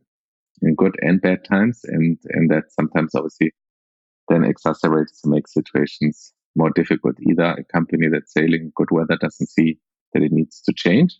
in 0.62 0.74
good 0.74 0.96
and 1.00 1.20
bad 1.20 1.44
times, 1.44 1.80
and 1.84 2.18
and 2.30 2.50
that 2.50 2.72
sometimes 2.72 3.14
obviously 3.14 3.52
then 4.28 4.42
exacerbates 4.42 5.20
to 5.22 5.28
make 5.28 5.48
situations 5.48 6.32
more 6.56 6.70
difficult. 6.70 7.16
Either 7.28 7.56
a 7.58 7.64
company 7.72 8.08
that's 8.08 8.32
sailing 8.32 8.72
good 8.74 8.90
weather 8.90 9.16
doesn't 9.20 9.48
see 9.48 9.78
that 10.12 10.22
it 10.22 10.32
needs 10.32 10.60
to 10.62 10.72
change, 10.74 11.16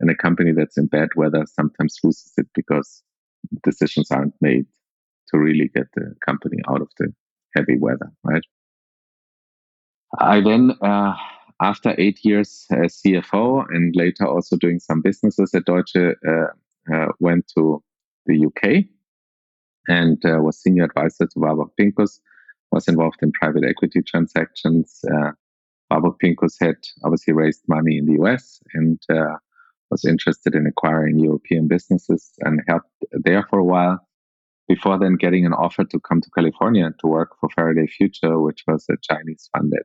and 0.00 0.10
a 0.10 0.14
company 0.14 0.52
that's 0.52 0.76
in 0.78 0.86
bad 0.86 1.10
weather 1.16 1.44
sometimes 1.46 1.98
loses 2.02 2.32
it 2.36 2.46
because 2.54 3.02
decisions 3.62 4.10
aren't 4.10 4.34
made 4.40 4.66
to 5.28 5.38
really 5.38 5.70
get 5.74 5.86
the 5.94 6.14
company 6.24 6.58
out 6.68 6.80
of 6.80 6.88
the 6.98 7.12
heavy 7.54 7.78
weather, 7.78 8.10
right? 8.24 8.42
I 10.18 10.40
then, 10.40 10.72
uh, 10.82 11.14
after 11.62 11.94
eight 11.96 12.18
years 12.24 12.66
as 12.72 13.00
CFO 13.00 13.64
and 13.70 13.94
later 13.94 14.26
also 14.26 14.56
doing 14.56 14.80
some 14.80 15.00
businesses 15.00 15.54
at 15.54 15.64
Deutsche, 15.64 15.96
uh, 15.96 16.46
uh, 16.92 17.06
went 17.20 17.46
to 17.54 17.82
the 18.26 18.46
UK 18.46 18.84
and 19.86 20.20
uh, 20.24 20.40
was 20.40 20.60
senior 20.60 20.84
advisor 20.84 21.26
to 21.26 21.38
Warburg 21.38 21.68
Pincus, 21.78 22.20
was 22.72 22.88
involved 22.88 23.18
in 23.22 23.30
private 23.30 23.64
equity 23.64 24.02
transactions. 24.02 25.04
Uh, 25.08 25.30
Warburg 25.90 26.18
Pincus 26.18 26.56
had 26.60 26.76
obviously 27.04 27.32
raised 27.32 27.62
money 27.68 27.96
in 27.96 28.06
the 28.06 28.20
US 28.24 28.60
and 28.74 29.00
uh, 29.08 29.36
was 29.90 30.04
interested 30.04 30.56
in 30.56 30.66
acquiring 30.66 31.20
European 31.20 31.68
businesses 31.68 32.32
and 32.40 32.60
helped 32.66 32.90
there 33.12 33.46
for 33.48 33.60
a 33.60 33.64
while 33.64 34.04
before 34.68 34.98
then 34.98 35.14
getting 35.14 35.46
an 35.46 35.52
offer 35.52 35.84
to 35.84 36.00
come 36.00 36.20
to 36.20 36.30
California 36.30 36.90
to 36.98 37.06
work 37.06 37.36
for 37.38 37.48
Faraday 37.50 37.86
Future, 37.86 38.40
which 38.40 38.64
was 38.66 38.84
a 38.90 38.96
Chinese 39.02 39.48
funded 39.54 39.82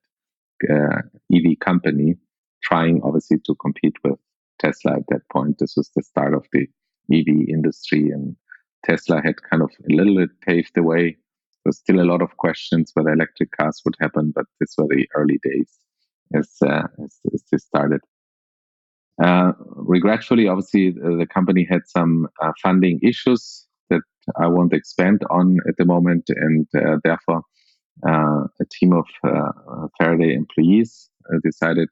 uh, 0.70 1.02
EV 1.34 1.60
company, 1.60 2.16
trying 2.64 3.02
obviously 3.04 3.38
to 3.46 3.56
compete 3.56 3.96
with 4.04 4.20
Tesla 4.60 4.94
at 4.94 5.08
that 5.10 5.28
point. 5.32 5.58
This 5.60 5.76
was 5.78 5.90
the 5.96 6.04
start 6.04 6.34
of 6.34 6.46
the 6.54 6.68
EV 7.12 7.50
industry, 7.50 8.10
and 8.10 8.36
Tesla 8.86 9.22
had 9.22 9.42
kind 9.50 9.62
of 9.62 9.72
a 9.90 9.94
little 9.94 10.16
bit 10.16 10.30
paved 10.42 10.72
the 10.76 10.84
way. 10.84 11.18
There's 11.64 11.78
still 11.78 12.00
a 12.00 12.10
lot 12.10 12.22
of 12.22 12.38
questions 12.38 12.92
whether 12.94 13.12
electric 13.12 13.52
cars 13.52 13.82
would 13.86 13.96
happen, 14.00 14.32
but 14.34 14.46
this 14.60 14.74
were 14.78 14.88
the 14.88 15.08
early 15.16 15.40
days 15.44 15.80
as, 16.34 16.50
uh, 16.66 16.88
as, 17.04 17.20
as 17.34 17.44
this 17.52 17.64
started. 17.64 18.02
Uh, 19.24 19.52
regretfully, 19.60 20.48
obviously, 20.48 20.92
the 20.92 21.28
company 21.34 21.68
had 21.70 21.82
some 21.88 22.28
uh, 22.42 22.52
funding 22.62 23.00
issues 23.02 23.66
that 23.90 24.02
I 24.40 24.48
won't 24.48 24.74
expand 24.74 25.24
on 25.30 25.58
at 25.68 25.76
the 25.78 25.86
moment, 25.86 26.30
and 26.30 26.68
uh, 26.78 26.98
therefore, 27.04 27.42
a 28.04 28.66
team 28.72 28.94
of 28.94 29.06
uh, 29.24 29.88
Faraday 29.98 30.34
employees 30.34 31.10
decided 31.44 31.90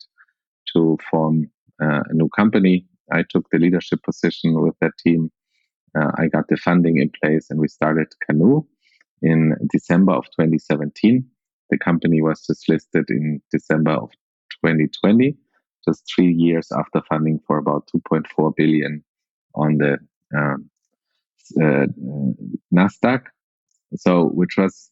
to 0.73 0.97
form 1.09 1.49
a 1.79 2.13
new 2.13 2.29
company. 2.29 2.85
I 3.11 3.23
took 3.29 3.45
the 3.51 3.59
leadership 3.59 4.01
position 4.03 4.61
with 4.61 4.75
that 4.81 4.93
team. 5.05 5.31
I 5.95 6.27
got 6.27 6.47
the 6.49 6.57
funding 6.57 6.97
in 6.97 7.11
place, 7.21 7.47
and 7.49 7.59
we 7.59 7.67
started 7.67 8.07
Canoo 8.27 8.65
in 9.21 9.55
December 9.71 10.13
of 10.13 10.25
2017. 10.25 11.25
The 11.69 11.77
company 11.77 12.21
was 12.21 12.45
just 12.45 12.67
listed 12.69 13.05
in 13.09 13.41
December 13.51 13.91
of 13.91 14.11
2020 14.63 15.35
just 15.87 16.03
three 16.13 16.33
years 16.33 16.71
after 16.71 17.01
funding 17.07 17.39
for 17.45 17.57
about 17.57 17.89
2.4 17.95 18.55
billion 18.55 19.03
on 19.53 19.77
the 19.77 19.97
um, 20.35 20.69
uh, 21.61 21.85
Nasdaq. 22.73 23.23
So, 23.95 24.25
which 24.25 24.57
was 24.57 24.91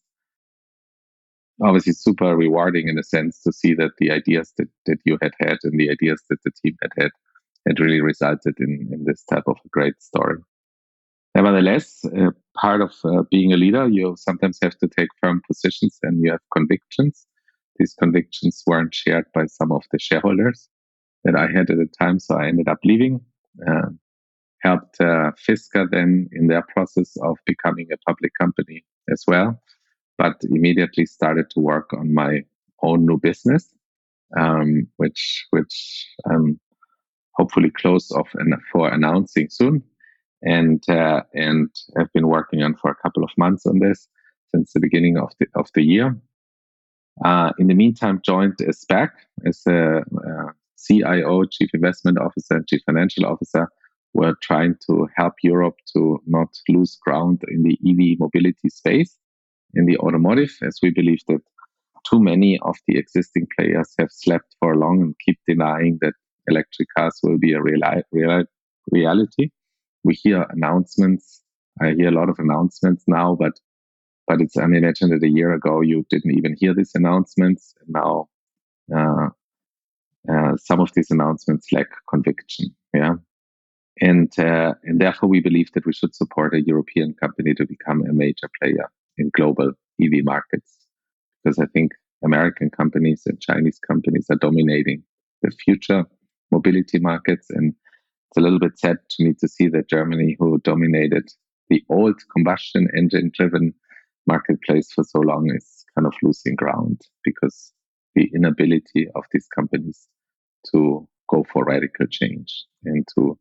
obviously 1.62 1.92
super 1.92 2.36
rewarding 2.36 2.88
in 2.88 2.98
a 2.98 3.02
sense 3.02 3.40
to 3.42 3.52
see 3.52 3.74
that 3.74 3.92
the 3.98 4.10
ideas 4.10 4.52
that, 4.58 4.68
that 4.86 4.98
you 5.04 5.18
had 5.22 5.32
had 5.40 5.58
and 5.62 5.78
the 5.78 5.90
ideas 5.90 6.22
that 6.28 6.38
the 6.44 6.50
team 6.62 6.76
had 6.82 6.90
had 6.98 7.10
had 7.66 7.80
really 7.80 8.00
resulted 8.00 8.54
in, 8.58 8.88
in 8.92 9.04
this 9.04 9.24
type 9.24 9.44
of 9.46 9.56
a 9.64 9.68
great 9.68 10.00
story. 10.02 10.38
Nevertheless, 11.34 12.04
uh, 12.04 12.30
part 12.56 12.80
of 12.80 12.92
uh, 13.04 13.22
being 13.30 13.52
a 13.52 13.56
leader, 13.56 13.88
you 13.88 14.14
sometimes 14.18 14.58
have 14.62 14.76
to 14.78 14.88
take 14.88 15.08
firm 15.20 15.40
positions 15.46 15.98
and 16.02 16.22
you 16.22 16.30
have 16.30 16.40
convictions. 16.52 17.26
These 17.78 17.94
convictions 17.94 18.62
weren't 18.66 18.94
shared 18.94 19.24
by 19.34 19.46
some 19.46 19.72
of 19.72 19.82
the 19.90 19.98
shareholders 19.98 20.68
that 21.24 21.34
I 21.34 21.48
had 21.48 21.70
at 21.70 21.78
the 21.78 21.88
time. 21.98 22.20
So 22.20 22.36
I 22.36 22.46
ended 22.46 22.68
up 22.68 22.78
leaving, 22.84 23.20
uh, 23.66 23.88
helped 24.62 24.98
Fisker 24.98 25.90
then 25.90 26.28
in 26.32 26.46
their 26.46 26.62
process 26.62 27.16
of 27.22 27.36
becoming 27.46 27.88
a 27.92 27.96
public 28.06 28.32
company 28.40 28.84
as 29.10 29.24
well, 29.26 29.60
but 30.18 30.36
immediately 30.50 31.06
started 31.06 31.50
to 31.50 31.60
work 31.60 31.92
on 31.92 32.14
my 32.14 32.44
own 32.82 33.06
new 33.06 33.18
business, 33.18 33.68
um, 34.36 34.86
which 34.96 35.46
which 35.50 36.06
I'm 36.30 36.60
hopefully 37.34 37.70
close 37.70 38.10
off 38.12 38.28
and 38.34 38.54
for 38.72 38.88
announcing 38.88 39.48
soon, 39.50 39.82
and 40.42 40.82
uh, 40.88 41.22
and 41.34 41.68
have 41.96 42.12
been 42.12 42.28
working 42.28 42.62
on 42.62 42.74
for 42.76 42.90
a 42.90 42.96
couple 42.96 43.24
of 43.24 43.30
months 43.36 43.66
on 43.66 43.80
this 43.80 44.08
since 44.54 44.72
the 44.72 44.80
beginning 44.80 45.18
of 45.18 45.32
the 45.40 45.46
of 45.54 45.68
the 45.74 45.82
year. 45.82 46.16
Uh, 47.24 47.52
in 47.58 47.68
the 47.68 47.74
meantime, 47.74 48.20
joined 48.24 48.60
a 48.60 48.72
SPAC 48.72 49.10
as 49.46 49.62
a, 49.68 49.98
uh, 49.98 50.50
CIO, 50.76 51.44
Chief 51.44 51.70
Investment 51.72 52.18
Officer, 52.18 52.60
Chief 52.68 52.80
Financial 52.84 53.24
Officer. 53.24 53.68
We're 54.14 54.34
trying 54.42 54.76
to 54.88 55.08
help 55.16 55.34
Europe 55.42 55.76
to 55.92 56.20
not 56.26 56.48
lose 56.68 56.96
ground 56.96 57.42
in 57.48 57.62
the 57.62 57.78
EV 57.88 58.18
mobility 58.18 58.68
space 58.68 59.16
in 59.74 59.86
the 59.86 59.98
automotive, 59.98 60.52
as 60.62 60.78
we 60.82 60.90
believe 60.90 61.20
that 61.28 61.40
too 62.08 62.20
many 62.20 62.58
of 62.62 62.76
the 62.86 62.98
existing 62.98 63.46
players 63.56 63.94
have 63.98 64.10
slept 64.10 64.54
for 64.60 64.76
long 64.76 65.00
and 65.00 65.14
keep 65.24 65.38
denying 65.46 65.98
that 66.00 66.12
electric 66.46 66.88
cars 66.96 67.18
will 67.22 67.38
be 67.38 67.52
a 67.52 67.62
real, 67.62 67.80
real, 68.12 68.44
reality. 68.92 69.50
We 70.04 70.14
hear 70.14 70.46
announcements. 70.50 71.42
I 71.80 71.92
hear 71.92 72.08
a 72.08 72.18
lot 72.18 72.28
of 72.28 72.38
announcements 72.38 73.04
now, 73.06 73.34
but 73.34 73.52
but 74.26 74.40
it's 74.40 74.56
unimagined 74.56 75.12
that 75.12 75.26
a 75.26 75.28
year 75.28 75.52
ago 75.52 75.82
you 75.82 76.06
didn't 76.08 76.36
even 76.38 76.56
hear 76.58 76.74
these 76.74 76.92
announcements. 76.94 77.74
Now 77.86 78.28
uh, 78.94 79.28
uh, 80.30 80.56
some 80.56 80.80
of 80.80 80.90
these 80.94 81.10
announcements 81.10 81.72
lack 81.72 81.88
conviction. 82.08 82.74
Yeah. 82.94 83.14
And, 84.00 84.36
uh, 84.38 84.74
and 84.82 85.00
therefore, 85.00 85.28
we 85.28 85.40
believe 85.40 85.70
that 85.72 85.86
we 85.86 85.92
should 85.92 86.14
support 86.14 86.54
a 86.54 86.62
European 86.62 87.14
company 87.14 87.54
to 87.54 87.66
become 87.66 88.02
a 88.02 88.12
major 88.12 88.50
player 88.60 88.90
in 89.18 89.30
global 89.36 89.72
EV 90.02 90.24
markets. 90.24 90.78
Because 91.42 91.58
I 91.58 91.66
think 91.66 91.92
American 92.24 92.70
companies 92.70 93.22
and 93.26 93.40
Chinese 93.40 93.78
companies 93.86 94.26
are 94.30 94.36
dominating 94.36 95.02
the 95.42 95.50
future 95.50 96.04
mobility 96.50 96.98
markets. 96.98 97.46
And 97.50 97.74
it's 98.30 98.38
a 98.38 98.40
little 98.40 98.58
bit 98.58 98.78
sad 98.78 98.96
to 99.10 99.24
me 99.24 99.34
to 99.40 99.48
see 99.48 99.68
that 99.68 99.88
Germany, 99.88 100.36
who 100.38 100.58
dominated 100.58 101.28
the 101.68 101.82
old 101.90 102.20
combustion 102.34 102.88
engine 102.96 103.30
driven 103.34 103.74
marketplace 104.26 104.90
for 104.92 105.04
so 105.04 105.20
long, 105.20 105.50
is 105.54 105.84
kind 105.94 106.06
of 106.06 106.14
losing 106.22 106.54
ground 106.54 107.00
because 107.22 107.72
the 108.14 108.30
inability 108.34 109.08
of 109.14 109.24
these 109.32 109.46
companies 109.54 110.06
to 110.72 111.06
go 111.28 111.44
for 111.52 111.64
radical 111.64 112.06
change 112.06 112.64
and 112.84 113.06
to 113.14 113.38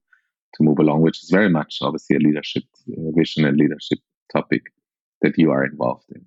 to 0.56 0.63
move 0.63 0.77
along, 0.77 1.01
which 1.01 1.24
is 1.24 1.32
very 1.32 1.50
much 1.50 1.80
obviously 1.82 2.15
a 2.15 2.20
leadership 2.20 2.63
uh, 2.92 3.10
vision 3.15 3.44
and 3.44 3.58
leadership 3.58 3.98
topic 4.32 4.62
that 5.24 5.38
you 5.38 5.51
are 5.51 5.65
involved 5.65 6.06
in. 6.13 6.25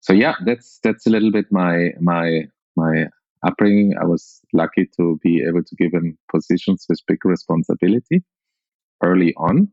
So 0.00 0.12
yeah, 0.12 0.34
that's 0.44 0.78
that's 0.82 1.06
a 1.06 1.10
little 1.10 1.32
bit 1.32 1.46
my 1.50 1.90
my 2.00 2.44
my 2.76 3.06
upbringing. 3.46 3.94
I 4.00 4.04
was 4.04 4.40
lucky 4.52 4.88
to 4.96 5.18
be 5.22 5.44
able 5.46 5.62
to 5.64 5.76
give 5.76 5.92
positions 6.32 6.86
with 6.88 7.00
big 7.06 7.24
responsibility 7.24 8.22
early 9.02 9.34
on. 9.36 9.68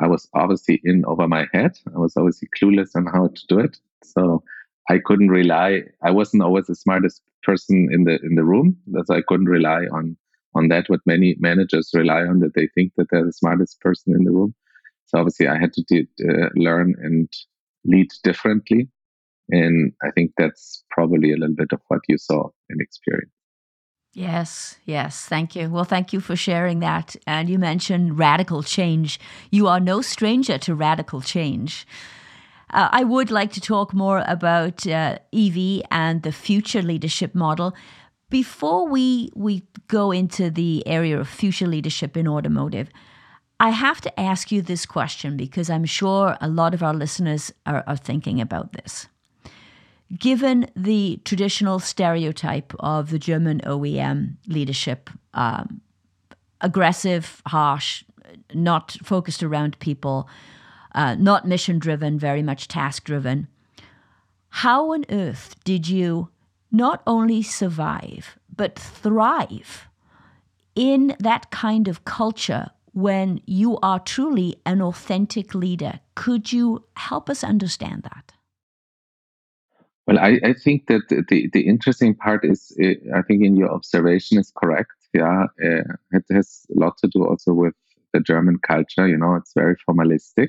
I 0.00 0.08
was 0.08 0.28
obviously 0.34 0.80
in 0.84 1.04
over 1.06 1.28
my 1.28 1.46
head. 1.52 1.78
I 1.94 1.98
was 1.98 2.16
obviously 2.16 2.48
clueless 2.60 2.90
on 2.94 3.06
how 3.06 3.28
to 3.28 3.42
do 3.48 3.58
it. 3.60 3.78
So 4.02 4.42
I 4.88 4.98
couldn't 5.04 5.28
rely. 5.28 5.82
I 6.02 6.10
wasn't 6.10 6.42
always 6.42 6.66
the 6.66 6.74
smartest 6.74 7.22
person 7.42 7.88
in 7.92 8.04
the 8.04 8.18
in 8.22 8.34
the 8.34 8.44
room, 8.44 8.76
so 9.04 9.14
I 9.14 9.22
couldn't 9.26 9.48
rely 9.48 9.86
on 9.92 10.16
on 10.54 10.68
that 10.68 10.88
what 10.88 11.00
many 11.06 11.36
managers 11.38 11.90
rely 11.94 12.22
on 12.22 12.40
that 12.40 12.54
they 12.54 12.68
think 12.74 12.92
that 12.96 13.08
they're 13.10 13.24
the 13.24 13.32
smartest 13.32 13.80
person 13.80 14.14
in 14.14 14.24
the 14.24 14.32
room. 14.32 14.54
So 15.06 15.18
obviously, 15.18 15.48
I 15.48 15.58
had 15.58 15.72
to 15.72 16.06
uh, 16.20 16.48
learn 16.54 16.94
and 17.00 17.28
lead 17.84 18.08
differently, 18.24 18.88
and 19.50 19.92
I 20.02 20.10
think 20.10 20.32
that's 20.36 20.84
probably 20.90 21.32
a 21.32 21.36
little 21.36 21.54
bit 21.54 21.72
of 21.72 21.80
what 21.88 22.00
you 22.08 22.18
saw 22.18 22.48
and 22.68 22.80
experienced. 22.80 23.32
Yes, 24.16 24.78
yes. 24.86 25.26
Thank 25.26 25.54
you. 25.54 25.68
Well, 25.68 25.84
thank 25.84 26.14
you 26.14 26.20
for 26.20 26.36
sharing 26.36 26.80
that. 26.80 27.16
And 27.26 27.50
you 27.50 27.58
mentioned 27.58 28.18
radical 28.18 28.62
change. 28.62 29.20
You 29.50 29.68
are 29.68 29.78
no 29.78 30.00
stranger 30.00 30.56
to 30.56 30.74
radical 30.74 31.20
change. 31.20 31.86
Uh, 32.72 32.88
I 32.90 33.04
would 33.04 33.30
like 33.30 33.52
to 33.52 33.60
talk 33.60 33.92
more 33.92 34.24
about 34.26 34.86
uh, 34.86 35.18
EV 35.34 35.82
and 35.90 36.22
the 36.22 36.32
future 36.32 36.80
leadership 36.80 37.34
model. 37.34 37.74
Before 38.30 38.88
we, 38.88 39.28
we 39.34 39.64
go 39.86 40.12
into 40.12 40.50
the 40.50 40.82
area 40.86 41.20
of 41.20 41.28
future 41.28 41.66
leadership 41.66 42.16
in 42.16 42.26
automotive, 42.26 42.88
I 43.58 43.70
have 43.70 44.00
to 44.02 44.20
ask 44.20 44.52
you 44.52 44.60
this 44.60 44.84
question 44.84 45.36
because 45.36 45.70
I'm 45.70 45.86
sure 45.86 46.36
a 46.40 46.48
lot 46.48 46.74
of 46.74 46.82
our 46.82 46.92
listeners 46.92 47.52
are, 47.64 47.82
are 47.86 47.96
thinking 47.96 48.40
about 48.40 48.72
this. 48.74 49.08
Given 50.16 50.70
the 50.76 51.20
traditional 51.24 51.78
stereotype 51.78 52.72
of 52.78 53.10
the 53.10 53.18
German 53.18 53.60
OEM 53.62 54.36
leadership, 54.46 55.10
um, 55.34 55.80
aggressive, 56.60 57.42
harsh, 57.46 58.04
not 58.54 58.96
focused 59.02 59.42
around 59.42 59.78
people, 59.78 60.28
uh, 60.94 61.14
not 61.14 61.48
mission 61.48 61.78
driven, 61.78 62.18
very 62.18 62.42
much 62.42 62.68
task 62.68 63.04
driven. 63.04 63.48
How 64.50 64.92
on 64.92 65.04
earth 65.10 65.56
did 65.64 65.88
you 65.88 66.28
not 66.70 67.02
only 67.06 67.42
survive, 67.42 68.38
but 68.54 68.78
thrive 68.78 69.88
in 70.74 71.16
that 71.18 71.50
kind 71.50 71.88
of 71.88 72.04
culture 72.04 72.70
when 72.96 73.40
you 73.46 73.78
are 73.82 74.00
truly 74.00 74.56
an 74.64 74.80
authentic 74.80 75.54
leader? 75.54 76.00
Could 76.14 76.52
you 76.52 76.84
help 76.96 77.28
us 77.28 77.44
understand 77.44 78.02
that? 78.04 78.32
Well, 80.06 80.18
I, 80.18 80.40
I 80.42 80.52
think 80.52 80.86
that 80.86 81.02
the, 81.08 81.48
the 81.52 81.66
interesting 81.66 82.14
part 82.14 82.44
is, 82.44 82.76
uh, 82.82 82.94
I 83.14 83.22
think 83.22 83.44
in 83.44 83.56
your 83.56 83.70
observation 83.70 84.38
is 84.38 84.52
correct. 84.56 84.92
Yeah, 85.12 85.44
uh, 85.62 85.82
it 86.12 86.24
has 86.30 86.64
a 86.74 86.80
lot 86.80 86.96
to 86.98 87.08
do 87.08 87.26
also 87.26 87.52
with 87.52 87.74
the 88.12 88.20
German 88.20 88.58
culture. 88.58 89.06
You 89.06 89.18
know, 89.18 89.34
it's 89.34 89.52
very 89.54 89.76
formalistic 89.88 90.48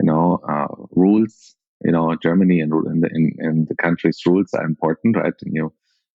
you 0.00 0.06
know, 0.06 0.40
uh, 0.48 0.66
rules, 0.92 1.54
you 1.84 1.92
know, 1.92 2.16
Germany 2.16 2.60
and 2.60 2.72
in 2.86 3.00
the, 3.00 3.08
in, 3.14 3.32
in 3.38 3.66
the 3.68 3.76
country's 3.76 4.20
rules 4.26 4.52
are 4.54 4.64
important, 4.64 5.16
right? 5.16 5.34
And 5.42 5.54
you, 5.54 5.72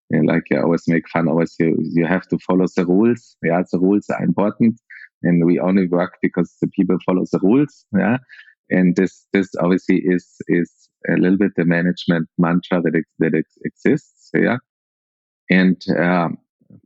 you 0.10 0.22
know, 0.22 0.34
like 0.34 0.44
you 0.50 0.60
always 0.60 0.88
make 0.88 1.08
fun, 1.10 1.28
always 1.28 1.56
you, 1.60 1.78
you 1.80 2.06
have 2.06 2.28
to 2.28 2.38
follow 2.40 2.66
the 2.76 2.86
rules. 2.86 3.36
Yeah, 3.44 3.62
the 3.72 3.80
rules 3.80 4.10
are 4.10 4.24
important 4.24 4.80
and 5.24 5.46
we 5.46 5.60
only 5.60 5.88
work 5.88 6.18
because 6.22 6.54
the 6.62 6.68
people 6.68 6.98
follow 7.06 7.26
the 7.32 7.40
rules. 7.42 7.86
Yeah. 7.98 8.18
And 8.70 8.96
this, 8.96 9.26
this 9.34 9.50
obviously 9.60 10.02
is, 10.04 10.36
is 10.48 10.72
a 11.10 11.14
little 11.14 11.38
bit 11.38 11.52
the 11.56 11.66
management 11.66 12.28
mantra 12.38 12.82
that, 12.82 12.96
it, 12.96 13.06
that 13.20 13.34
it 13.34 13.46
exists. 13.64 14.30
Yeah. 14.34 14.58
And, 15.50 15.82
um, 15.98 16.38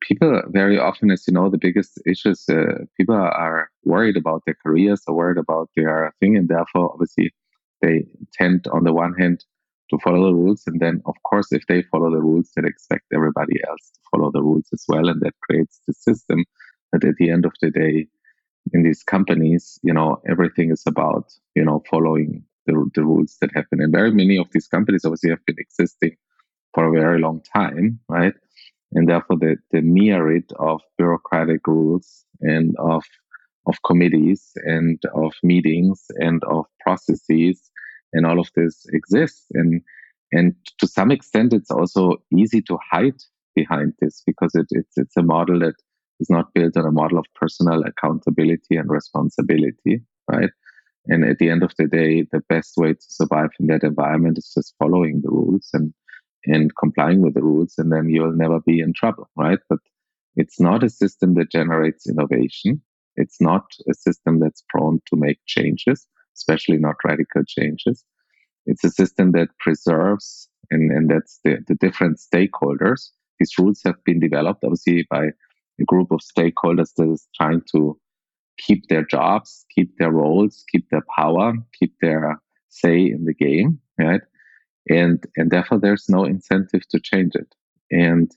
people 0.01 0.41
very 0.49 0.77
often, 0.77 1.11
as 1.11 1.23
you 1.27 1.33
know, 1.33 1.49
the 1.49 1.57
biggest 1.57 1.99
issues 2.05 2.45
uh, 2.49 2.85
people 2.97 3.15
are 3.15 3.69
worried 3.83 4.17
about 4.17 4.43
their 4.45 4.55
careers, 4.63 5.01
are 5.07 5.15
worried 5.15 5.37
about 5.37 5.69
their 5.75 6.13
thing, 6.19 6.37
and 6.37 6.47
therefore, 6.47 6.91
obviously, 6.93 7.31
they 7.81 8.05
tend, 8.33 8.67
on 8.71 8.83
the 8.83 8.93
one 8.93 9.13
hand, 9.13 9.43
to 9.89 9.97
follow 10.03 10.27
the 10.27 10.33
rules, 10.33 10.63
and 10.67 10.79
then, 10.79 11.01
of 11.05 11.15
course, 11.23 11.51
if 11.51 11.63
they 11.67 11.81
follow 11.83 12.11
the 12.11 12.21
rules, 12.21 12.51
they 12.55 12.61
expect 12.65 13.05
everybody 13.13 13.55
else 13.67 13.91
to 13.93 13.99
follow 14.11 14.31
the 14.31 14.41
rules 14.41 14.67
as 14.71 14.83
well, 14.87 15.09
and 15.09 15.21
that 15.21 15.33
creates 15.41 15.81
the 15.87 15.93
system 15.93 16.45
that, 16.91 17.03
at 17.03 17.15
the 17.17 17.29
end 17.29 17.45
of 17.45 17.53
the 17.61 17.71
day, 17.71 18.07
in 18.73 18.83
these 18.83 19.03
companies, 19.03 19.79
you 19.83 19.93
know, 19.93 20.21
everything 20.29 20.71
is 20.71 20.83
about 20.87 21.33
you 21.55 21.63
know 21.63 21.83
following 21.89 22.43
the, 22.65 22.89
the 22.95 23.03
rules 23.03 23.37
that 23.41 23.51
happen, 23.53 23.81
and 23.81 23.91
very 23.91 24.11
many 24.11 24.37
of 24.37 24.47
these 24.51 24.67
companies 24.67 25.05
obviously 25.05 25.29
have 25.29 25.45
been 25.45 25.59
existing 25.59 26.15
for 26.73 26.85
a 26.85 26.99
very 26.99 27.19
long 27.19 27.41
time, 27.53 27.99
right? 28.07 28.33
and 28.93 29.07
therefore 29.07 29.37
the, 29.37 29.55
the 29.71 29.81
myriad 29.81 30.51
of 30.59 30.81
bureaucratic 30.97 31.65
rules 31.67 32.25
and 32.41 32.75
of 32.79 33.03
of 33.67 33.75
committees 33.85 34.51
and 34.63 34.99
of 35.13 35.33
meetings 35.43 36.05
and 36.15 36.43
of 36.45 36.65
processes 36.83 37.69
and 38.13 38.25
all 38.25 38.39
of 38.39 38.49
this 38.55 38.85
exists 38.91 39.45
and 39.51 39.81
and 40.31 40.55
to 40.79 40.87
some 40.87 41.11
extent 41.11 41.53
it's 41.53 41.69
also 41.69 42.17
easy 42.35 42.61
to 42.61 42.77
hide 42.91 43.21
behind 43.55 43.93
this 43.99 44.23
because 44.25 44.55
it, 44.55 44.65
it's 44.71 44.97
it's 44.97 45.15
a 45.17 45.21
model 45.21 45.59
that 45.59 45.75
is 46.21 46.29
not 46.29 46.53
built 46.53 46.77
on 46.77 46.85
a 46.85 46.91
model 46.91 47.19
of 47.19 47.25
personal 47.35 47.83
accountability 47.83 48.75
and 48.77 48.89
responsibility 48.89 50.01
right 50.31 50.51
and 51.07 51.25
at 51.25 51.37
the 51.39 51.49
end 51.49 51.63
of 51.63 51.73
the 51.77 51.87
day 51.87 52.25
the 52.31 52.41
best 52.47 52.73
way 52.77 52.93
to 52.93 53.05
survive 53.09 53.49
in 53.59 53.67
that 53.67 53.83
environment 53.83 54.37
is 54.37 54.51
just 54.55 54.75
following 54.79 55.21
the 55.21 55.29
rules 55.29 55.69
and 55.73 55.93
and 56.45 56.71
complying 56.75 57.21
with 57.21 57.33
the 57.33 57.43
rules, 57.43 57.75
and 57.77 57.91
then 57.91 58.09
you'll 58.09 58.35
never 58.35 58.59
be 58.61 58.79
in 58.79 58.93
trouble, 58.93 59.29
right? 59.35 59.59
But 59.69 59.79
it's 60.35 60.59
not 60.59 60.83
a 60.83 60.89
system 60.89 61.35
that 61.35 61.51
generates 61.51 62.09
innovation. 62.09 62.81
It's 63.15 63.41
not 63.41 63.65
a 63.89 63.93
system 63.93 64.39
that's 64.39 64.63
prone 64.69 64.99
to 65.07 65.15
make 65.15 65.39
changes, 65.45 66.07
especially 66.35 66.77
not 66.77 66.95
radical 67.03 67.43
changes. 67.45 68.03
It's 68.65 68.83
a 68.83 68.89
system 68.89 69.33
that 69.33 69.49
preserves, 69.59 70.47
and, 70.69 70.91
and 70.91 71.09
that's 71.09 71.39
the, 71.43 71.57
the 71.67 71.75
different 71.75 72.19
stakeholders. 72.19 73.09
These 73.39 73.57
rules 73.57 73.81
have 73.85 74.03
been 74.05 74.19
developed, 74.19 74.63
obviously, 74.63 75.05
by 75.09 75.29
a 75.81 75.85
group 75.85 76.11
of 76.11 76.19
stakeholders 76.19 76.93
that 76.97 77.09
is 77.11 77.27
trying 77.35 77.61
to 77.73 77.99
keep 78.57 78.87
their 78.87 79.05
jobs, 79.05 79.65
keep 79.73 79.97
their 79.97 80.11
roles, 80.11 80.63
keep 80.71 80.87
their 80.89 81.03
power, 81.15 81.53
keep 81.79 81.93
their 82.01 82.39
say 82.69 82.99
in 82.99 83.25
the 83.25 83.33
game, 83.33 83.79
right? 83.99 84.21
and 84.89 85.23
and 85.37 85.51
therefore 85.51 85.79
there's 85.79 86.09
no 86.09 86.23
incentive 86.23 86.87
to 86.89 86.99
change 86.99 87.33
it 87.35 87.53
and 87.91 88.31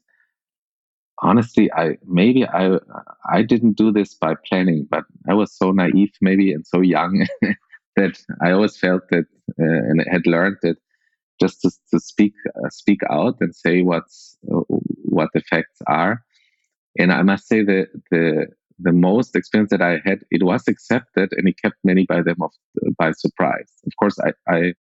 honestly 1.22 1.70
i 1.72 1.96
maybe 2.06 2.46
i 2.48 2.78
i 3.30 3.42
didn't 3.42 3.76
do 3.76 3.92
this 3.92 4.14
by 4.14 4.34
planning 4.46 4.86
but 4.90 5.04
i 5.28 5.34
was 5.34 5.56
so 5.56 5.70
naive 5.70 6.12
maybe 6.20 6.52
and 6.52 6.66
so 6.66 6.80
young 6.80 7.26
that 7.96 8.18
i 8.42 8.50
always 8.50 8.76
felt 8.76 9.02
that 9.10 9.24
uh, 9.60 9.80
and 9.88 10.04
had 10.10 10.26
learned 10.26 10.56
that 10.62 10.76
just 11.40 11.60
to, 11.62 11.70
to 11.90 11.98
speak 11.98 12.34
uh, 12.62 12.68
speak 12.68 13.00
out 13.10 13.36
and 13.40 13.54
say 13.54 13.82
what's 13.82 14.36
uh, 14.52 14.60
what 15.04 15.30
the 15.34 15.40
facts 15.42 15.80
are 15.86 16.22
and 16.98 17.12
i 17.12 17.22
must 17.22 17.46
say 17.46 17.62
that 17.62 17.88
the 18.10 18.46
the 18.78 18.92
most 18.92 19.36
experience 19.36 19.70
that 19.70 19.82
i 19.82 20.00
had 20.04 20.20
it 20.30 20.42
was 20.42 20.66
accepted 20.68 21.28
and 21.32 21.48
it 21.48 21.60
kept 21.62 21.76
many 21.84 22.04
by 22.06 22.20
them 22.22 22.36
of 22.42 22.50
by 22.98 23.12
surprise 23.12 23.72
of 23.86 23.92
course 23.98 24.18
i 24.20 24.32
i 24.52 24.72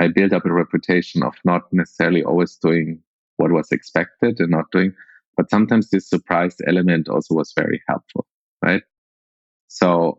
I 0.00 0.08
built 0.08 0.32
up 0.32 0.46
a 0.46 0.52
reputation 0.52 1.22
of 1.22 1.34
not 1.44 1.70
necessarily 1.72 2.24
always 2.24 2.56
doing 2.56 3.02
what 3.36 3.52
was 3.52 3.70
expected 3.70 4.40
and 4.40 4.50
not 4.50 4.70
doing, 4.72 4.94
but 5.36 5.50
sometimes 5.50 5.90
this 5.90 6.08
surprise 6.08 6.56
element 6.66 7.08
also 7.08 7.34
was 7.34 7.52
very 7.54 7.82
helpful, 7.86 8.26
right? 8.62 8.82
So 9.68 10.18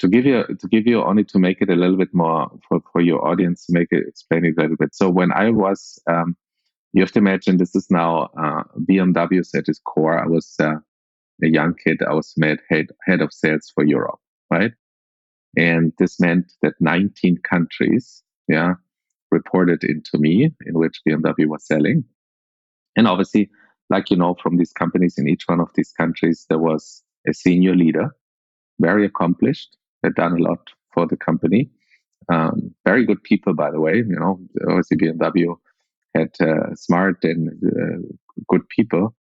to 0.00 0.08
give 0.08 0.26
you 0.26 0.44
to 0.44 0.68
give 0.68 0.86
you 0.86 1.02
only 1.02 1.24
to 1.24 1.38
make 1.38 1.62
it 1.62 1.70
a 1.70 1.76
little 1.76 1.96
bit 1.96 2.12
more 2.12 2.50
for, 2.68 2.82
for 2.92 3.00
your 3.00 3.26
audience 3.26 3.64
to 3.66 3.72
make 3.72 3.88
it 3.90 4.04
explain 4.06 4.44
it 4.44 4.54
a 4.58 4.62
little 4.62 4.76
bit. 4.76 4.94
So 4.94 5.08
when 5.08 5.32
I 5.32 5.50
was, 5.50 5.98
um, 6.10 6.36
you 6.92 7.02
have 7.02 7.12
to 7.12 7.18
imagine 7.18 7.56
this 7.56 7.74
is 7.74 7.90
now 7.90 8.28
uh, 8.38 8.62
BMW's 8.88 9.54
at 9.54 9.68
its 9.68 9.80
core. 9.84 10.18
I 10.18 10.26
was 10.26 10.54
uh, 10.60 10.74
a 11.42 11.48
young 11.48 11.74
kid. 11.74 12.02
I 12.06 12.12
was 12.12 12.34
made 12.36 12.58
head 12.68 12.88
head 13.06 13.20
of 13.20 13.32
sales 13.32 13.70
for 13.74 13.84
Europe, 13.84 14.20
right? 14.50 14.72
And 15.56 15.92
this 15.98 16.20
meant 16.20 16.52
that 16.62 16.74
19 16.80 17.38
countries, 17.48 18.22
yeah, 18.48 18.74
reported 19.30 19.84
into 19.84 20.18
me 20.18 20.50
in 20.66 20.78
which 20.78 21.00
BMW 21.06 21.46
was 21.46 21.66
selling. 21.66 22.04
And 22.96 23.06
obviously, 23.06 23.50
like 23.90 24.10
you 24.10 24.16
know, 24.16 24.36
from 24.42 24.58
these 24.58 24.72
companies 24.72 25.14
in 25.18 25.28
each 25.28 25.44
one 25.46 25.60
of 25.60 25.70
these 25.74 25.92
countries, 25.92 26.46
there 26.48 26.58
was 26.58 27.02
a 27.26 27.32
senior 27.32 27.74
leader, 27.74 28.14
very 28.80 29.06
accomplished, 29.06 29.76
had 30.02 30.14
done 30.14 30.32
a 30.32 30.42
lot 30.42 30.60
for 30.92 31.06
the 31.06 31.16
company. 31.16 31.70
Um, 32.30 32.74
very 32.84 33.04
good 33.04 33.22
people, 33.22 33.54
by 33.54 33.70
the 33.70 33.80
way. 33.80 33.96
You 33.96 34.18
know, 34.18 34.40
obviously 34.68 34.98
BMW 34.98 35.54
had 36.14 36.30
uh, 36.40 36.74
smart 36.74 37.18
and 37.22 37.48
uh, 37.64 37.98
good 38.48 38.68
people, 38.68 39.14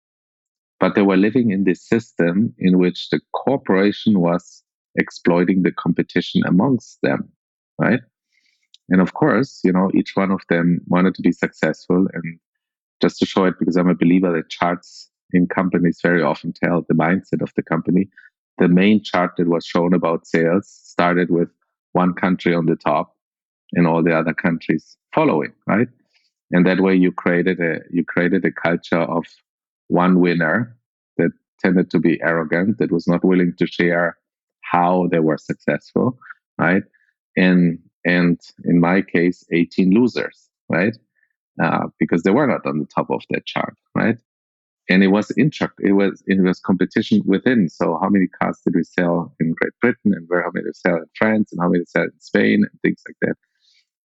but 0.80 0.94
they 0.94 1.02
were 1.02 1.16
living 1.16 1.50
in 1.50 1.64
this 1.64 1.86
system 1.86 2.54
in 2.58 2.78
which 2.78 3.10
the 3.10 3.20
corporation 3.34 4.20
was 4.20 4.62
exploiting 4.96 5.62
the 5.62 5.72
competition 5.72 6.42
amongst 6.46 6.98
them, 7.02 7.28
right? 7.78 8.00
And 8.88 9.00
of 9.00 9.14
course, 9.14 9.60
you 9.64 9.72
know, 9.72 9.90
each 9.94 10.12
one 10.14 10.30
of 10.30 10.40
them 10.48 10.80
wanted 10.86 11.14
to 11.16 11.22
be 11.22 11.32
successful. 11.32 12.06
And 12.12 12.38
just 13.02 13.18
to 13.18 13.26
show 13.26 13.44
it, 13.44 13.54
because 13.58 13.76
I'm 13.76 13.88
a 13.88 13.94
believer 13.94 14.32
that 14.32 14.48
charts 14.48 15.10
in 15.32 15.46
companies 15.46 16.00
very 16.02 16.22
often 16.22 16.52
tell 16.52 16.84
the 16.88 16.94
mindset 16.94 17.42
of 17.42 17.52
the 17.54 17.62
company. 17.62 18.08
The 18.58 18.68
main 18.68 19.02
chart 19.04 19.32
that 19.36 19.48
was 19.48 19.64
shown 19.64 19.94
about 19.94 20.26
sales 20.26 20.68
started 20.68 21.30
with 21.30 21.48
one 21.92 22.14
country 22.14 22.54
on 22.54 22.66
the 22.66 22.76
top 22.76 23.14
and 23.74 23.86
all 23.86 24.02
the 24.02 24.16
other 24.16 24.34
countries 24.34 24.96
following, 25.14 25.52
right? 25.66 25.88
And 26.50 26.66
that 26.66 26.80
way 26.80 26.94
you 26.94 27.12
created 27.12 27.60
a 27.60 27.80
you 27.90 28.04
created 28.04 28.44
a 28.44 28.52
culture 28.52 29.00
of 29.00 29.24
one 29.88 30.20
winner 30.20 30.76
that 31.16 31.30
tended 31.60 31.90
to 31.90 31.98
be 31.98 32.20
arrogant, 32.22 32.78
that 32.78 32.92
was 32.92 33.06
not 33.06 33.24
willing 33.24 33.54
to 33.58 33.66
share 33.66 34.16
how 34.62 35.08
they 35.10 35.18
were 35.18 35.38
successful, 35.38 36.18
right? 36.58 36.82
And 37.36 37.78
and 38.04 38.40
in 38.64 38.80
my 38.80 39.02
case, 39.02 39.44
18 39.52 39.90
losers, 39.92 40.48
right? 40.68 40.96
Uh, 41.62 41.88
because 41.98 42.22
they 42.22 42.30
were 42.30 42.46
not 42.46 42.64
on 42.64 42.78
the 42.78 42.86
top 42.86 43.10
of 43.10 43.22
that 43.30 43.44
chart, 43.44 43.74
right? 43.94 44.16
And 44.88 45.02
it 45.02 45.08
was 45.08 45.30
intra, 45.36 45.70
it 45.80 45.92
was 45.92 46.22
it 46.26 46.40
was 46.42 46.60
competition 46.60 47.20
within. 47.26 47.68
So 47.68 47.98
how 48.00 48.08
many 48.08 48.26
cars 48.26 48.58
did 48.64 48.74
we 48.74 48.84
sell 48.84 49.34
in 49.40 49.52
Great 49.52 49.74
Britain, 49.82 50.14
and 50.14 50.26
where 50.28 50.42
how 50.42 50.50
many 50.54 50.68
sell 50.72 50.96
in 50.96 51.06
France, 51.14 51.52
and 51.52 51.60
how 51.60 51.68
many 51.68 51.84
sell 51.84 52.04
in 52.04 52.20
Spain, 52.20 52.64
and 52.70 52.80
things 52.82 53.02
like 53.06 53.16
that. 53.22 53.47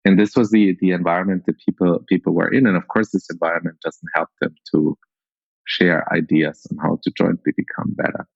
And 0.06 0.20
this 0.20 0.36
was 0.36 0.52
the 0.52 0.76
the 0.82 0.92
environment 0.92 1.44
that 1.46 1.60
people 1.66 2.00
people 2.08 2.34
were 2.34 2.52
in, 2.52 2.68
and 2.68 2.76
of 2.76 2.88
course, 2.88 3.12
this 3.12 3.30
environment 3.30 3.78
doesn't 3.84 4.10
help 4.14 4.30
them 4.42 4.56
to 4.72 4.98
share 5.66 6.12
ideas 6.14 6.68
on 6.72 6.78
how 6.78 7.00
to 7.04 7.12
jointly 7.18 7.54
become 7.56 7.94
better. 7.96 8.28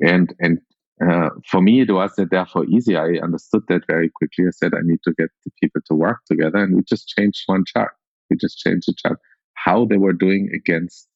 And 0.00 0.34
and 0.40 0.58
uh, 1.06 1.30
for 1.46 1.62
me, 1.62 1.80
it 1.80 1.90
was 1.90 2.12
therefore 2.30 2.66
easy. 2.66 2.96
I 2.96 3.18
understood 3.22 3.62
that 3.68 3.86
very 3.86 4.10
quickly. 4.10 4.46
I 4.46 4.50
said, 4.50 4.74
I 4.74 4.80
need 4.82 5.00
to 5.04 5.14
get 5.18 5.30
the 5.44 5.50
people 5.60 5.80
to 5.86 5.94
work 5.94 6.18
together. 6.26 6.58
And 6.58 6.76
we 6.76 6.82
just 6.82 7.08
changed 7.08 7.42
one 7.46 7.64
chart. 7.66 7.92
We 8.28 8.36
just 8.36 8.58
changed 8.58 8.86
the 8.86 8.94
chart, 9.02 9.18
how 9.54 9.86
they 9.86 9.96
were 9.96 10.12
doing 10.12 10.50
against 10.54 11.08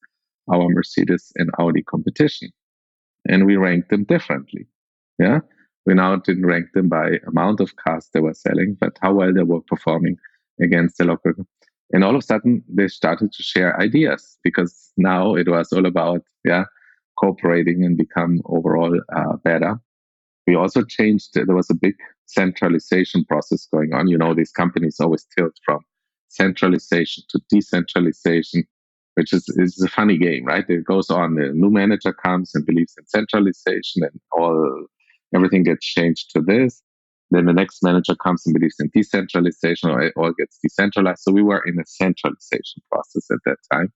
our 0.50 0.68
Mercedes 0.70 1.33
and 1.37 1.50
Audi 1.59 1.83
competition. 1.83 2.50
And 3.29 3.46
we 3.46 3.57
ranked 3.57 3.90
them 3.90 4.05
differently. 4.05 4.66
Yeah. 5.18 5.40
We 5.86 5.94
now 5.94 6.16
didn't 6.16 6.46
rank 6.46 6.66
them 6.74 6.88
by 6.88 7.18
amount 7.26 7.60
of 7.60 7.76
cars 7.76 8.08
they 8.12 8.20
were 8.20 8.34
selling, 8.34 8.76
but 8.80 8.98
how 9.02 9.12
well 9.12 9.32
they 9.32 9.42
were 9.42 9.60
performing 9.60 10.16
against 10.60 10.98
the 10.98 11.04
local. 11.04 11.32
And 11.92 12.02
all 12.02 12.16
of 12.16 12.22
a 12.22 12.22
sudden, 12.22 12.64
they 12.68 12.88
started 12.88 13.32
to 13.32 13.42
share 13.42 13.78
ideas 13.80 14.38
because 14.42 14.92
now 14.96 15.34
it 15.34 15.48
was 15.48 15.72
all 15.72 15.86
about, 15.86 16.22
yeah, 16.44 16.64
cooperating 17.18 17.84
and 17.84 17.96
become 17.96 18.40
overall 18.46 18.98
uh, 19.14 19.36
better. 19.44 19.78
We 20.46 20.56
also 20.56 20.82
changed, 20.82 21.30
there 21.34 21.54
was 21.54 21.70
a 21.70 21.74
big 21.74 21.94
centralization 22.26 23.24
process 23.26 23.66
going 23.72 23.92
on. 23.94 24.08
You 24.08 24.18
know, 24.18 24.34
these 24.34 24.52
companies 24.52 24.98
always 25.00 25.26
tilt 25.36 25.52
from 25.64 25.80
centralization 26.28 27.24
to 27.30 27.40
decentralization, 27.50 28.64
which 29.14 29.32
is, 29.32 29.48
is 29.56 29.80
a 29.82 29.88
funny 29.88 30.18
game, 30.18 30.44
right? 30.46 30.64
It 30.68 30.84
goes 30.84 31.10
on. 31.10 31.36
The 31.36 31.52
new 31.52 31.70
manager 31.70 32.12
comes 32.12 32.54
and 32.54 32.66
believes 32.66 32.94
in 32.98 33.06
centralization 33.06 34.02
and 34.02 34.20
all, 34.32 34.86
everything 35.34 35.62
gets 35.62 35.84
changed 35.84 36.30
to 36.34 36.40
this. 36.40 36.82
Then 37.30 37.46
the 37.46 37.52
next 37.52 37.82
manager 37.82 38.14
comes 38.14 38.42
and 38.46 38.54
believes 38.54 38.76
in 38.78 38.90
decentralization 38.94 39.90
or 39.90 40.00
it 40.02 40.14
all 40.16 40.32
gets 40.32 40.58
decentralized. 40.62 41.22
So 41.22 41.32
we 41.32 41.42
were 41.42 41.62
in 41.66 41.78
a 41.78 41.86
centralization 41.86 42.82
process 42.90 43.26
at 43.30 43.38
that 43.46 43.56
time. 43.72 43.92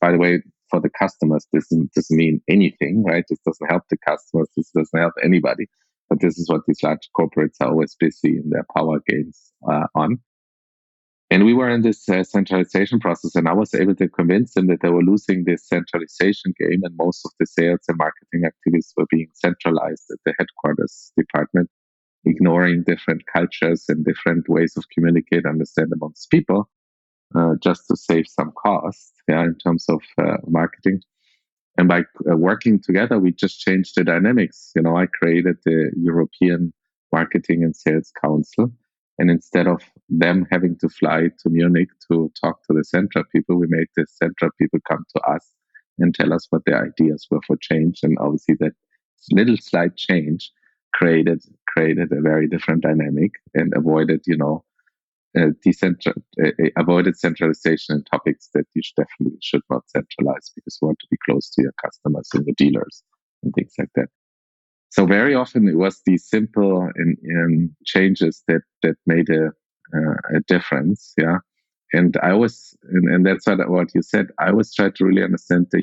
By 0.00 0.12
the 0.12 0.18
way, 0.18 0.42
for 0.68 0.80
the 0.80 0.90
customers, 0.90 1.46
this 1.52 1.68
doesn't 1.68 2.16
mean 2.16 2.40
anything, 2.48 3.04
right? 3.04 3.24
This 3.28 3.38
doesn't 3.46 3.70
help 3.70 3.84
the 3.90 3.98
customers. 3.98 4.48
This 4.56 4.70
doesn't 4.74 4.98
help 4.98 5.12
anybody. 5.22 5.66
But 6.08 6.20
this 6.20 6.38
is 6.38 6.48
what 6.48 6.62
these 6.66 6.82
large 6.82 7.08
corporates 7.16 7.56
are 7.60 7.68
always 7.68 7.94
busy 7.98 8.38
in 8.38 8.50
their 8.50 8.66
power 8.74 9.00
games 9.06 9.52
uh, 9.70 9.86
on. 9.94 10.18
And 11.32 11.46
we 11.46 11.54
were 11.54 11.70
in 11.70 11.80
this 11.80 12.06
uh, 12.10 12.24
centralization 12.24 13.00
process, 13.00 13.34
and 13.34 13.48
I 13.48 13.54
was 13.54 13.72
able 13.72 13.94
to 13.94 14.06
convince 14.06 14.52
them 14.52 14.66
that 14.66 14.82
they 14.82 14.90
were 14.90 15.00
losing 15.00 15.44
this 15.44 15.66
centralization 15.66 16.52
game, 16.60 16.82
and 16.82 16.94
most 16.98 17.24
of 17.24 17.30
the 17.40 17.46
sales 17.46 17.80
and 17.88 17.96
marketing 17.96 18.44
activities 18.44 18.92
were 18.98 19.06
being 19.08 19.28
centralized 19.32 20.10
at 20.10 20.18
the 20.26 20.34
headquarters 20.38 21.10
department, 21.16 21.70
ignoring 22.26 22.84
different 22.86 23.22
cultures 23.34 23.86
and 23.88 24.04
different 24.04 24.46
ways 24.46 24.76
of 24.76 24.84
communicate, 24.94 25.46
understand 25.46 25.90
amongst 25.94 26.30
people 26.30 26.68
uh, 27.34 27.54
just 27.62 27.86
to 27.88 27.96
save 27.96 28.26
some 28.28 28.52
cost 28.62 29.14
yeah, 29.26 29.42
in 29.42 29.54
terms 29.54 29.86
of 29.88 30.02
uh, 30.18 30.36
marketing. 30.46 31.00
And 31.78 31.88
by 31.88 32.00
uh, 32.30 32.36
working 32.36 32.78
together, 32.78 33.18
we 33.18 33.32
just 33.32 33.58
changed 33.58 33.94
the 33.96 34.04
dynamics. 34.04 34.72
You 34.76 34.82
know, 34.82 34.98
I 34.98 35.06
created 35.06 35.56
the 35.64 35.92
European 35.96 36.74
Marketing 37.10 37.64
and 37.64 37.74
Sales 37.74 38.12
Council. 38.22 38.70
And 39.18 39.30
instead 39.30 39.66
of 39.66 39.82
them 40.18 40.46
having 40.50 40.76
to 40.80 40.88
fly 40.88 41.28
to 41.42 41.50
Munich 41.50 41.88
to 42.10 42.30
talk 42.40 42.62
to 42.64 42.74
the 42.74 42.84
Centra 42.84 43.24
people, 43.34 43.56
we 43.56 43.66
made 43.68 43.88
the 43.96 44.06
Centra 44.22 44.50
people 44.58 44.78
come 44.88 45.04
to 45.16 45.22
us 45.22 45.52
and 45.98 46.14
tell 46.14 46.32
us 46.32 46.46
what 46.50 46.62
their 46.66 46.84
ideas 46.84 47.26
were 47.30 47.40
for 47.46 47.56
change. 47.56 48.00
And 48.02 48.16
obviously, 48.18 48.56
that 48.60 48.72
little 49.30 49.56
slight 49.58 49.96
change 49.96 50.50
created 50.92 51.42
created 51.68 52.12
a 52.12 52.20
very 52.20 52.46
different 52.46 52.82
dynamic 52.82 53.32
and 53.54 53.72
avoided, 53.74 54.20
you 54.26 54.36
know, 54.36 54.64
uh, 55.38 55.48
decentral, 55.66 56.20
uh, 56.44 56.48
uh, 56.62 56.68
avoided 56.76 57.16
centralization 57.16 57.96
in 57.96 58.04
topics 58.04 58.50
that 58.52 58.66
you 58.74 58.82
should 58.84 58.96
definitely 58.96 59.38
should 59.40 59.62
not 59.70 59.82
centralize 59.88 60.50
because 60.54 60.78
you 60.80 60.86
want 60.86 60.98
to 60.98 61.06
be 61.10 61.16
close 61.24 61.48
to 61.50 61.62
your 61.62 61.72
customers 61.82 62.28
and 62.34 62.46
your 62.46 62.54
dealers 62.58 63.02
and 63.42 63.54
things 63.54 63.72
like 63.78 63.88
that. 63.94 64.08
So 64.90 65.06
very 65.06 65.34
often 65.34 65.66
it 65.66 65.78
was 65.78 66.02
these 66.04 66.28
simple 66.28 66.86
in, 66.96 67.16
in 67.24 67.74
changes 67.86 68.42
that 68.46 68.60
that 68.82 68.96
made 69.06 69.30
a 69.30 69.52
Uh, 69.94 70.14
a 70.36 70.40
difference. 70.48 71.12
Yeah, 71.18 71.38
and 71.92 72.16
I 72.22 72.32
was, 72.32 72.74
and, 72.90 73.14
and 73.14 73.26
that's 73.26 73.46
what 73.46 73.68
what 73.68 73.94
you 73.94 74.02
said. 74.02 74.28
I 74.38 74.48
always 74.50 74.74
try 74.74 74.90
to 74.90 75.04
really 75.04 75.22
understand 75.22 75.66
the. 75.70 75.82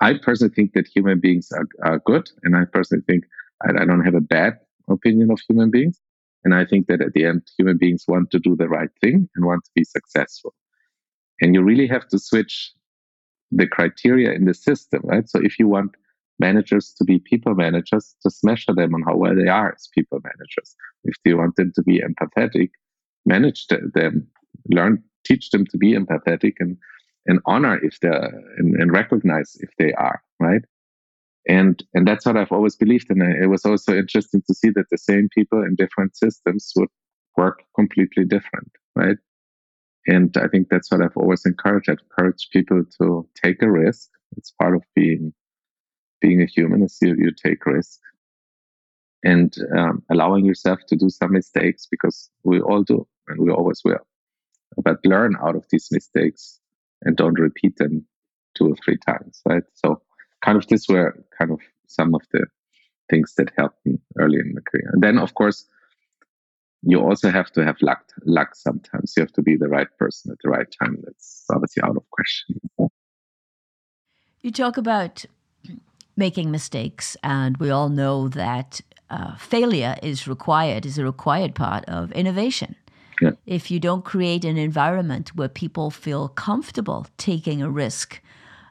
I 0.00 0.14
personally 0.14 0.54
think 0.54 0.72
that 0.72 0.88
human 0.88 1.20
beings 1.20 1.52
are, 1.52 1.68
are 1.84 1.98
good, 2.06 2.30
and 2.42 2.56
I 2.56 2.64
personally 2.64 3.04
think 3.06 3.24
I, 3.62 3.82
I 3.82 3.84
don't 3.84 4.04
have 4.04 4.14
a 4.14 4.20
bad 4.20 4.54
opinion 4.88 5.30
of 5.30 5.40
human 5.48 5.70
beings. 5.70 6.00
And 6.44 6.54
I 6.54 6.64
think 6.64 6.86
that 6.86 7.02
at 7.02 7.12
the 7.12 7.26
end, 7.26 7.42
human 7.58 7.76
beings 7.76 8.04
want 8.08 8.30
to 8.30 8.38
do 8.38 8.56
the 8.56 8.68
right 8.68 8.88
thing 9.02 9.28
and 9.34 9.44
want 9.44 9.64
to 9.64 9.70
be 9.74 9.84
successful. 9.84 10.54
And 11.40 11.54
you 11.54 11.62
really 11.62 11.86
have 11.86 12.08
to 12.08 12.18
switch 12.18 12.72
the 13.50 13.66
criteria 13.66 14.32
in 14.32 14.44
the 14.46 14.54
system, 14.54 15.02
right? 15.04 15.28
So 15.28 15.40
if 15.42 15.58
you 15.58 15.68
want 15.68 15.94
managers 16.38 16.94
to 16.98 17.04
be 17.04 17.18
people 17.18 17.54
managers, 17.54 18.14
just 18.22 18.42
measure 18.42 18.74
them 18.74 18.94
on 18.94 19.02
how 19.02 19.16
well 19.16 19.34
they 19.36 19.48
are 19.48 19.74
as 19.74 19.88
people 19.94 20.20
managers. 20.24 20.74
If 21.04 21.16
you 21.24 21.36
want 21.36 21.56
them 21.56 21.72
to 21.74 21.82
be 21.82 22.00
empathetic, 22.00 22.70
manage 23.26 23.66
them, 23.68 24.26
learn, 24.68 25.02
teach 25.24 25.50
them 25.50 25.64
to 25.70 25.78
be 25.78 25.94
empathetic 25.94 26.54
and, 26.60 26.76
and 27.26 27.40
honor 27.46 27.78
if 27.82 27.98
they're, 28.00 28.30
and, 28.58 28.74
and 28.80 28.92
recognize 28.92 29.56
if 29.60 29.70
they 29.78 29.92
are, 29.94 30.22
right? 30.38 30.62
and 31.48 31.82
and 31.94 32.06
that's 32.06 32.26
what 32.26 32.36
I've 32.36 32.52
always 32.52 32.76
believed 32.76 33.10
in. 33.10 33.22
It 33.22 33.46
was 33.46 33.64
also 33.64 33.96
interesting 33.96 34.42
to 34.46 34.54
see 34.54 34.70
that 34.70 34.86
the 34.90 34.98
same 34.98 35.28
people 35.34 35.62
in 35.62 35.74
different 35.74 36.16
systems 36.16 36.72
would 36.76 36.88
work 37.36 37.62
completely 37.74 38.24
different, 38.24 38.70
right? 38.94 39.16
And 40.06 40.34
I 40.36 40.48
think 40.48 40.68
that's 40.68 40.90
what 40.90 41.02
I've 41.02 41.16
always 41.16 41.44
encouraged. 41.46 41.88
I've 41.88 41.98
encouraged 42.10 42.50
people 42.52 42.82
to 43.00 43.28
take 43.42 43.62
a 43.62 43.70
risk. 43.70 44.08
It's 44.36 44.52
part 44.60 44.74
of 44.74 44.82
being 44.94 45.32
being 46.20 46.42
a 46.42 46.46
human 46.46 46.82
is 46.82 46.98
you, 47.00 47.14
you 47.18 47.30
take 47.32 47.64
risk 47.64 47.98
and 49.22 49.54
um, 49.76 50.02
allowing 50.10 50.44
yourself 50.44 50.80
to 50.88 50.96
do 50.96 51.08
some 51.08 51.32
mistakes 51.32 51.86
because 51.90 52.30
we 52.44 52.60
all 52.60 52.82
do 52.82 53.06
and 53.28 53.40
we 53.40 53.50
always 53.50 53.82
will. 53.84 54.06
But 54.82 54.98
learn 55.04 55.36
out 55.42 55.56
of 55.56 55.64
these 55.70 55.88
mistakes 55.90 56.60
and 57.02 57.16
don't 57.16 57.38
repeat 57.38 57.76
them 57.76 58.06
two 58.54 58.68
or 58.68 58.76
three 58.84 58.98
times, 58.98 59.40
right? 59.46 59.62
So 59.74 60.00
kind 60.42 60.56
of 60.56 60.66
this 60.68 60.88
were 60.88 61.24
kind 61.38 61.50
of 61.50 61.60
some 61.86 62.14
of 62.14 62.22
the 62.32 62.46
things 63.10 63.34
that 63.36 63.52
helped 63.56 63.84
me 63.84 63.98
early 64.18 64.38
in 64.38 64.54
my 64.54 64.60
career. 64.70 64.90
And 64.92 65.02
then, 65.02 65.18
of 65.18 65.34
course, 65.34 65.66
you 66.82 67.00
also 67.00 67.30
have 67.30 67.50
to 67.52 67.64
have 67.64 67.76
luck. 67.82 68.04
Luck 68.24 68.54
sometimes 68.54 69.12
you 69.16 69.22
have 69.22 69.32
to 69.32 69.42
be 69.42 69.56
the 69.56 69.68
right 69.68 69.88
person 69.98 70.30
at 70.30 70.38
the 70.42 70.48
right 70.48 70.68
time. 70.80 70.96
That's 71.04 71.44
obviously 71.52 71.82
out 71.82 71.96
of 71.96 72.04
question. 72.10 72.60
You 74.40 74.50
talk 74.50 74.78
about 74.78 75.26
making 76.16 76.50
mistakes, 76.50 77.16
and 77.22 77.56
we 77.58 77.70
all 77.70 77.90
know 77.90 78.28
that 78.28 78.80
uh, 79.10 79.36
failure 79.36 79.96
is 80.02 80.26
required, 80.26 80.86
is 80.86 80.98
a 80.98 81.04
required 81.04 81.54
part 81.54 81.84
of 81.86 82.12
innovation. 82.12 82.76
Yeah. 83.20 83.32
If 83.44 83.70
you 83.70 83.78
don't 83.78 84.04
create 84.04 84.44
an 84.44 84.56
environment 84.56 85.36
where 85.36 85.48
people 85.48 85.90
feel 85.90 86.28
comfortable 86.28 87.06
taking 87.18 87.60
a 87.60 87.68
risk, 87.68 88.22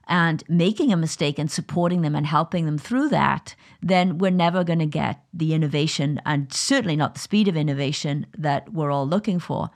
and 0.09 0.43
making 0.49 0.91
a 0.91 0.97
mistake 0.97 1.37
and 1.37 1.49
supporting 1.49 2.01
them 2.01 2.15
and 2.15 2.25
helping 2.25 2.65
them 2.65 2.79
through 2.79 3.09
that, 3.09 3.55
then 3.81 4.17
we're 4.17 4.31
never 4.31 4.63
going 4.63 4.79
to 4.79 4.87
get 4.87 5.21
the 5.31 5.53
innovation 5.53 6.19
and 6.25 6.51
certainly 6.51 6.95
not 6.95 7.13
the 7.13 7.19
speed 7.19 7.47
of 7.47 7.55
innovation 7.55 8.25
that 8.35 8.73
we're 8.73 8.91
all 8.91 9.07
looking 9.07 9.39
for. 9.39 9.69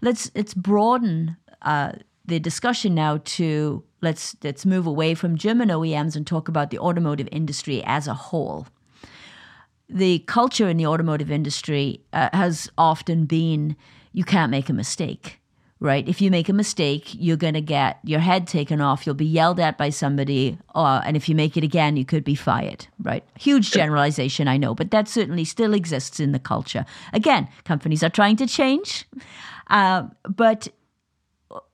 Let's 0.00 0.30
let's 0.36 0.54
broaden 0.54 1.36
uh, 1.62 1.92
the 2.24 2.38
discussion 2.38 2.94
now 2.94 3.18
to 3.24 3.82
let's 4.02 4.36
let's 4.44 4.64
move 4.64 4.86
away 4.86 5.14
from 5.14 5.36
German 5.36 5.68
OEMs 5.68 6.14
and 6.14 6.24
talk 6.24 6.48
about 6.48 6.70
the 6.70 6.78
automotive 6.78 7.28
industry 7.32 7.82
as 7.84 8.06
a 8.06 8.14
whole. 8.14 8.68
The 9.88 10.20
culture 10.20 10.68
in 10.68 10.76
the 10.76 10.86
automotive 10.86 11.30
industry 11.30 12.00
uh, 12.12 12.30
has 12.32 12.70
often 12.76 13.26
been 13.26 13.76
you 14.12 14.24
can't 14.24 14.50
make 14.50 14.68
a 14.68 14.72
mistake 14.72 15.40
right? 15.80 16.08
If 16.08 16.20
you 16.20 16.30
make 16.30 16.48
a 16.48 16.52
mistake, 16.52 17.10
you're 17.12 17.36
going 17.36 17.54
to 17.54 17.60
get 17.60 17.98
your 18.02 18.20
head 18.20 18.46
taken 18.46 18.80
off. 18.80 19.04
You'll 19.04 19.14
be 19.14 19.26
yelled 19.26 19.60
at 19.60 19.76
by 19.76 19.90
somebody. 19.90 20.58
Uh, 20.74 21.02
and 21.04 21.16
if 21.16 21.28
you 21.28 21.34
make 21.34 21.56
it 21.56 21.64
again, 21.64 21.96
you 21.96 22.04
could 22.04 22.24
be 22.24 22.34
fired, 22.34 22.86
right? 23.02 23.22
Huge 23.38 23.70
generalization, 23.72 24.48
I 24.48 24.56
know, 24.56 24.74
but 24.74 24.90
that 24.90 25.08
certainly 25.08 25.44
still 25.44 25.74
exists 25.74 26.18
in 26.18 26.32
the 26.32 26.38
culture. 26.38 26.86
Again, 27.12 27.48
companies 27.64 28.02
are 28.02 28.08
trying 28.08 28.36
to 28.36 28.46
change. 28.46 29.04
Uh, 29.68 30.04
but 30.28 30.68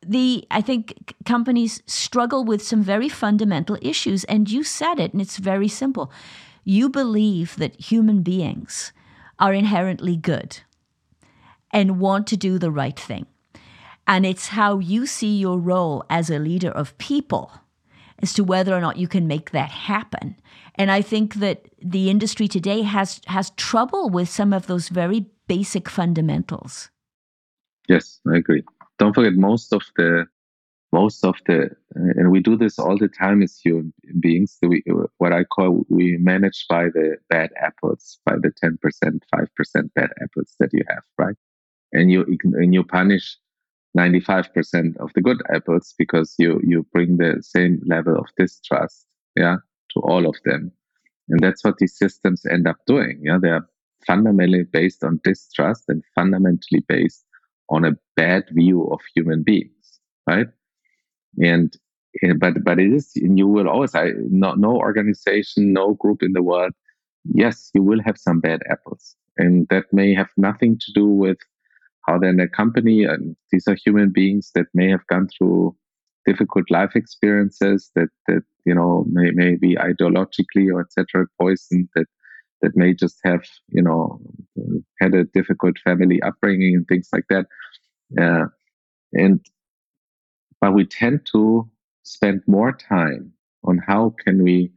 the 0.05 0.45
I 0.51 0.61
think 0.61 1.15
companies 1.25 1.83
struggle 1.87 2.45
with 2.45 2.63
some 2.63 2.83
very 2.83 3.09
fundamental 3.09 3.79
issues, 3.81 4.25
and 4.25 4.51
you 4.51 4.65
said 4.65 4.99
it, 4.99 5.13
and 5.13 5.23
it's 5.23 5.37
very 5.37 5.69
simple. 5.69 6.11
You 6.65 6.89
believe 6.89 7.57
that 7.57 7.81
human 7.81 8.23
beings 8.23 8.93
are 9.39 9.53
inherently 9.53 10.17
good 10.17 10.61
and 11.71 11.99
want 11.99 12.27
to 12.29 12.37
do 12.37 12.59
the 12.59 12.71
right 12.71 12.99
thing. 12.99 13.27
And 14.07 14.27
it's 14.27 14.49
how 14.49 14.79
you 14.79 15.07
see 15.07 15.39
your 15.39 15.59
role 15.59 16.05
as 16.11 16.31
a 16.31 16.39
leader 16.39 16.71
of 16.71 16.97
people 16.99 17.53
as 18.21 18.33
to 18.35 18.45
whether 18.45 18.75
or 18.75 18.81
not 18.81 18.97
you 18.97 19.09
can 19.09 19.27
make 19.27 19.51
that 19.51 19.71
happen. 19.71 20.37
And 20.77 20.91
I 20.91 21.03
think 21.03 21.35
that 21.37 21.69
the 21.81 22.09
industry 22.09 22.49
today 22.49 22.83
has 22.83 23.21
has 23.27 23.51
trouble 23.51 24.09
with 24.09 24.29
some 24.29 24.53
of 24.53 24.67
those 24.67 24.89
very 24.89 25.27
basic 25.49 25.89
fundamentals. 25.89 26.91
Yes, 27.89 28.21
I 28.31 28.37
agree. 28.37 28.63
Don't 28.99 29.15
forget 29.15 29.35
most 29.35 29.73
of 29.73 29.83
the 29.97 30.27
most 30.93 31.25
of 31.25 31.37
the 31.47 31.71
and 31.95 32.31
we 32.31 32.41
do 32.41 32.57
this 32.57 32.79
all 32.79 32.99
the 32.99 33.09
time 33.09 33.43
as 33.43 33.59
human 33.59 33.93
beings 34.21 34.59
we, 34.63 34.83
what 35.19 35.33
i 35.33 35.43
call 35.45 35.85
we 35.89 36.17
manage 36.19 36.67
by 36.69 36.85
the 36.85 37.17
bad 37.29 37.51
apples 37.61 38.19
by 38.27 38.35
the 38.43 38.53
10% 38.63 38.79
5% 39.35 39.95
bad 39.95 40.11
apples 40.23 40.55
that 40.61 40.71
you 40.73 40.85
have 40.89 41.03
right? 41.19 41.37
And 41.93 42.11
you 42.11 42.25
and 42.55 42.75
you 42.75 42.85
punish 42.85 43.37
95% 43.97 44.97
of 44.99 45.11
the 45.15 45.21
good 45.21 45.43
apples 45.55 45.95
because 45.99 46.35
you 46.39 46.61
you 46.65 46.87
bring 46.93 47.19
the 47.19 47.43
same 47.43 47.83
level 47.87 48.17
of 48.17 48.27
distrust 48.37 49.07
yeah 49.37 49.57
to 49.93 50.01
all 50.01 50.27
of 50.27 50.37
them. 50.45 50.73
And 51.29 51.41
that's 51.41 51.63
what 51.65 51.79
these 51.79 51.97
systems 51.97 52.45
end 52.47 52.67
up 52.67 52.79
doing 52.87 53.21
yeah? 53.23 53.39
They're 53.41 53.69
fundamentally 54.07 54.65
based 54.65 55.05
on 55.05 55.21
distrust 55.23 55.85
and 55.89 56.03
fundamentally 56.15 56.83
based 56.89 57.25
on 57.69 57.85
a 57.85 57.93
bad 58.17 58.45
view 58.53 58.89
of 58.89 59.01
human 59.15 59.43
beings 59.43 60.01
right 60.27 60.49
and 61.39 61.77
but 62.39 62.63
but 62.65 62.79
it 62.79 62.93
is 62.93 63.13
and 63.17 63.39
you 63.39 63.47
will 63.47 63.69
always 63.69 63.95
I, 63.95 64.11
no, 64.29 64.55
no 64.55 64.77
organization 64.77 65.73
no 65.73 65.95
group 65.95 66.23
in 66.23 66.33
the 66.33 66.43
world 66.43 66.73
yes 67.25 67.71
you 67.75 67.83
will 67.83 68.03
have 68.03 68.19
some 68.19 68.41
bad 68.41 68.61
apples. 68.71 69.17
And 69.39 69.67
that 69.71 69.87
may 69.93 70.15
have 70.15 70.29
nothing 70.37 70.79
to 70.79 70.93
do 70.93 71.07
with 71.07 71.39
how 72.07 72.19
then 72.19 72.39
a 72.41 72.49
company 72.49 73.05
and 73.05 73.37
these 73.51 73.67
are 73.67 73.77
human 73.83 74.11
beings 74.11 74.51
that 74.55 74.67
may 74.75 74.91
have 74.91 75.07
gone 75.07 75.29
through 75.29 75.75
difficult 76.27 76.71
life 76.71 76.95
experiences 76.95 77.91
that 77.95 78.09
that 78.29 78.43
you 78.65 78.75
know 78.75 79.05
may, 79.11 79.31
may 79.31 79.57
be 79.57 79.77
ideologically 79.77 80.73
or 80.73 80.81
etc 80.83 81.27
poisoned 81.41 81.89
that 81.95 82.07
that 82.61 82.77
may 82.77 82.93
just 82.95 83.19
have 83.25 83.45
you 83.69 83.83
know 83.83 84.21
had 85.01 85.15
a 85.15 85.25
difficult 85.25 85.79
family 85.79 86.21
upbringing 86.23 86.77
and 86.77 86.87
things 86.87 87.09
like 87.13 87.25
that. 87.29 87.47
Uh, 88.21 88.47
and 89.15 89.41
but 90.63 90.73
we 90.73 90.87
tend 90.87 91.27
to 91.33 91.69
spend 92.05 92.41
more 92.47 92.73
time 92.73 93.33
on 93.65 93.79
how 93.87 94.15
can 94.25 94.43
we 94.43 94.71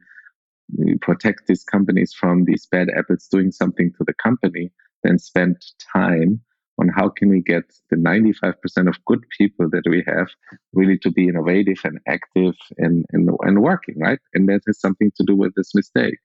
protect 1.00 1.46
these 1.46 1.62
companies 1.62 2.12
from 2.12 2.44
these 2.44 2.66
bad 2.66 2.88
apples 2.98 3.28
doing 3.30 3.52
something 3.52 3.92
to 3.92 4.04
the 4.04 4.14
company 4.14 4.70
than 5.04 5.16
spend 5.18 5.56
time 5.92 6.40
on 6.80 6.88
how 6.88 7.08
can 7.08 7.28
we 7.28 7.40
get 7.40 7.72
the 7.88 7.96
95% 7.96 8.88
of 8.88 9.04
good 9.06 9.22
people 9.38 9.70
that 9.70 9.84
we 9.88 10.02
have 10.06 10.26
really 10.72 10.98
to 10.98 11.10
be 11.10 11.28
innovative 11.28 11.78
and 11.84 12.00
active 12.08 12.54
and, 12.78 13.06
and, 13.12 13.30
and 13.42 13.62
working, 13.62 13.94
right? 13.98 14.18
And 14.34 14.48
that 14.48 14.62
has 14.66 14.80
something 14.80 15.12
to 15.16 15.24
do 15.24 15.36
with 15.36 15.54
this 15.54 15.72
mistake. 15.72 16.18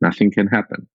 Nothing 0.00 0.32
can 0.32 0.46
happen. 0.46 0.88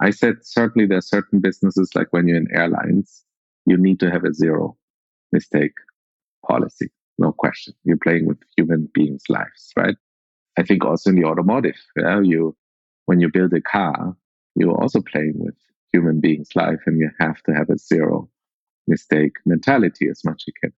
I 0.00 0.10
said 0.10 0.34
certainly 0.42 0.86
there 0.86 0.98
are 0.98 1.02
certain 1.16 1.40
businesses 1.40 1.90
like 1.94 2.08
when 2.10 2.26
you're 2.26 2.36
in 2.38 2.48
airlines, 2.52 3.22
you 3.66 3.76
need 3.76 4.00
to 4.00 4.10
have 4.10 4.24
a 4.24 4.34
zero 4.34 4.76
mistake 5.30 5.74
policy. 6.46 6.90
No 7.18 7.32
question. 7.32 7.74
You're 7.84 7.98
playing 7.98 8.26
with 8.26 8.38
human 8.56 8.88
beings' 8.94 9.24
lives, 9.28 9.72
right? 9.76 9.96
I 10.58 10.62
think 10.62 10.84
also 10.84 11.10
in 11.10 11.16
the 11.16 11.24
automotive, 11.24 11.76
yeah, 11.96 12.20
you 12.20 12.56
when 13.06 13.20
you 13.20 13.30
build 13.30 13.52
a 13.52 13.60
car, 13.60 14.16
you're 14.54 14.80
also 14.80 15.00
playing 15.00 15.34
with 15.36 15.54
human 15.92 16.20
beings' 16.20 16.54
life 16.54 16.80
and 16.86 16.98
you 16.98 17.10
have 17.20 17.42
to 17.44 17.52
have 17.52 17.70
a 17.70 17.78
zero 17.78 18.28
mistake 18.86 19.36
mentality 19.46 20.08
as 20.08 20.24
much 20.24 20.42
as 20.42 20.44
you 20.48 20.52
can 20.60 20.72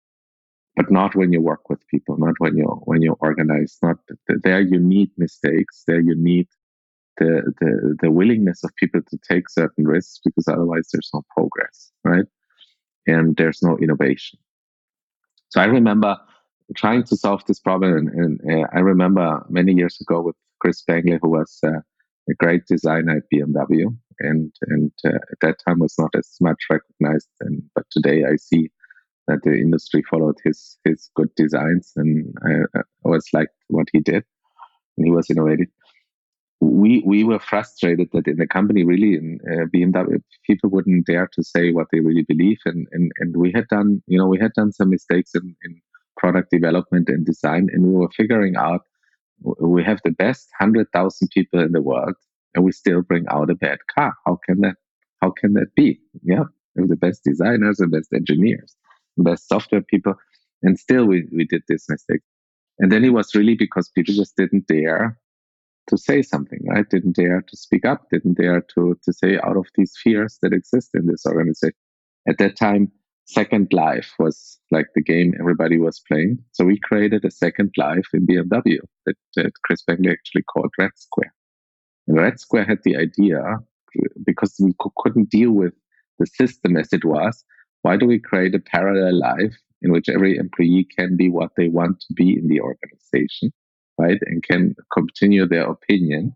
but 0.75 0.91
not 0.91 1.15
when 1.15 1.31
you 1.31 1.41
work 1.41 1.69
with 1.69 1.87
people 1.87 2.17
not 2.17 2.33
when 2.39 2.57
you 2.57 2.65
when 2.85 3.01
you 3.01 3.15
organize 3.19 3.77
not 3.81 3.97
there 4.43 4.61
you 4.61 4.79
need 4.79 5.09
mistakes 5.17 5.83
there 5.87 6.01
you 6.01 6.15
need 6.15 6.47
the, 7.17 7.53
the 7.59 7.95
the 8.01 8.11
willingness 8.11 8.63
of 8.63 8.75
people 8.75 9.01
to 9.09 9.17
take 9.29 9.49
certain 9.49 9.85
risks 9.85 10.19
because 10.25 10.47
otherwise 10.47 10.89
there's 10.91 11.11
no 11.13 11.23
progress 11.35 11.91
right 12.03 12.25
and 13.07 13.37
there's 13.37 13.61
no 13.61 13.77
innovation 13.77 14.39
so 15.53 15.61
i 15.61 15.65
remember 15.65 16.17
trying 16.75 17.03
to 17.03 17.15
solve 17.15 17.43
this 17.47 17.59
problem 17.59 17.91
and, 17.97 18.09
and 18.21 18.63
uh, 18.63 18.67
i 18.73 18.79
remember 18.79 19.27
many 19.49 19.73
years 19.73 19.97
ago 20.01 20.21
with 20.21 20.35
chris 20.59 20.81
Bangle, 20.87 21.19
who 21.21 21.29
was 21.29 21.59
uh, 21.63 21.81
a 22.29 22.33
great 22.39 22.65
designer 22.67 23.17
at 23.17 23.23
bmw 23.33 23.95
and 24.19 24.53
and 24.67 24.91
uh, 25.05 25.19
at 25.31 25.39
that 25.41 25.57
time 25.65 25.79
was 25.79 25.95
not 25.97 26.11
as 26.15 26.29
much 26.41 26.63
recognized. 26.69 27.29
And 27.41 27.63
but 27.75 27.85
today 27.91 28.23
I 28.25 28.35
see 28.37 28.69
that 29.27 29.39
the 29.43 29.53
industry 29.53 30.03
followed 30.09 30.37
his 30.43 30.77
his 30.85 31.09
good 31.15 31.29
designs, 31.35 31.91
and 31.95 32.33
I, 32.45 32.79
I 32.79 32.81
always 33.03 33.27
liked 33.33 33.55
what 33.67 33.87
he 33.91 33.99
did, 33.99 34.23
and 34.97 35.05
he 35.05 35.11
was 35.11 35.29
innovative. 35.29 35.67
We 36.63 37.03
we 37.05 37.23
were 37.23 37.39
frustrated 37.39 38.09
that 38.13 38.27
in 38.27 38.37
the 38.37 38.47
company, 38.47 38.83
really 38.83 39.15
in 39.15 39.39
uh, 39.51 39.65
BMW, 39.73 40.21
people 40.45 40.69
wouldn't 40.69 41.05
dare 41.05 41.27
to 41.33 41.43
say 41.43 41.71
what 41.71 41.87
they 41.91 41.99
really 41.99 42.23
believe, 42.23 42.59
and 42.65 42.87
and 42.91 43.11
and 43.19 43.35
we 43.35 43.51
had 43.53 43.67
done 43.67 44.01
you 44.07 44.17
know 44.17 44.27
we 44.27 44.39
had 44.39 44.53
done 44.53 44.71
some 44.71 44.89
mistakes 44.89 45.31
in 45.35 45.55
in 45.65 45.81
product 46.17 46.51
development 46.51 47.09
and 47.09 47.25
design, 47.25 47.69
and 47.73 47.83
we 47.83 47.93
were 47.93 48.09
figuring 48.15 48.55
out 48.55 48.81
we 49.43 49.83
have 49.83 49.99
the 50.03 50.11
best 50.11 50.47
100,000 50.59 51.27
people 51.33 51.59
in 51.59 51.73
the 51.73 51.81
world 51.81 52.13
and 52.55 52.63
we 52.63 52.71
still 52.71 53.01
bring 53.01 53.25
out 53.29 53.49
a 53.49 53.55
bad 53.55 53.79
car. 53.93 54.13
How 54.25 54.39
can 54.45 54.61
that? 54.61 54.75
How 55.21 55.31
can 55.31 55.53
that 55.53 55.73
be? 55.75 55.99
Yeah, 56.23 56.43
we 56.75 56.83
have 56.83 56.89
the 56.89 56.95
best 56.95 57.23
designers, 57.23 57.77
the 57.77 57.87
best 57.87 58.13
engineers, 58.13 58.75
the 59.17 59.23
best 59.23 59.47
software 59.47 59.81
people, 59.81 60.15
and 60.61 60.79
still 60.79 61.05
we 61.05 61.25
we 61.35 61.45
did 61.45 61.63
this 61.67 61.85
mistake. 61.89 62.21
And 62.79 62.91
then 62.91 63.03
it 63.03 63.13
was 63.13 63.35
really 63.35 63.55
because 63.55 63.89
people 63.89 64.13
just 64.13 64.35
didn't 64.35 64.67
dare 64.67 65.17
to 65.87 65.97
say 65.97 66.21
something, 66.21 66.59
right? 66.63 66.89
Didn't 66.89 67.15
dare 67.15 67.41
to 67.41 67.57
speak 67.57 67.85
up, 67.85 68.09
didn't 68.11 68.37
dare 68.37 68.61
to 68.75 68.97
to 69.03 69.13
say 69.13 69.37
out 69.43 69.57
of 69.57 69.67
these 69.75 69.93
fears 70.01 70.39
that 70.41 70.53
exist 70.53 70.91
in 70.93 71.07
this 71.07 71.25
organization. 71.25 71.75
At 72.27 72.37
that 72.37 72.57
time, 72.57 72.91
Second 73.25 73.67
Life 73.71 74.13
was 74.19 74.59
like 74.71 74.87
the 74.95 75.01
game 75.01 75.33
everybody 75.39 75.77
was 75.77 76.01
playing. 76.07 76.39
So 76.51 76.65
we 76.65 76.79
created 76.79 77.23
a 77.23 77.31
Second 77.31 77.71
Life 77.77 78.07
in 78.13 78.27
BMW 78.27 78.77
that, 79.05 79.15
that 79.35 79.51
Chris 79.63 79.81
Bangle 79.81 80.11
actually 80.11 80.43
called 80.43 80.71
Red 80.77 80.91
Square. 80.95 81.33
And 82.07 82.17
Red 82.17 82.39
Square 82.39 82.65
had 82.65 82.79
the 82.83 82.97
idea 82.97 83.41
because 84.25 84.55
we 84.59 84.73
couldn't 84.97 85.29
deal 85.29 85.51
with 85.51 85.73
the 86.19 86.27
system 86.27 86.75
as 86.75 86.91
it 86.91 87.05
was. 87.05 87.43
Why 87.83 87.97
do 87.97 88.05
we 88.05 88.19
create 88.19 88.55
a 88.55 88.59
parallel 88.59 89.19
life 89.19 89.55
in 89.81 89.91
which 89.91 90.09
every 90.09 90.37
employee 90.37 90.87
can 90.97 91.15
be 91.15 91.29
what 91.29 91.51
they 91.57 91.67
want 91.67 91.99
to 91.99 92.13
be 92.13 92.31
in 92.31 92.47
the 92.47 92.61
organization, 92.61 93.51
right? 93.97 94.17
And 94.25 94.43
can 94.43 94.75
continue 94.91 95.47
their 95.47 95.69
opinion. 95.69 96.35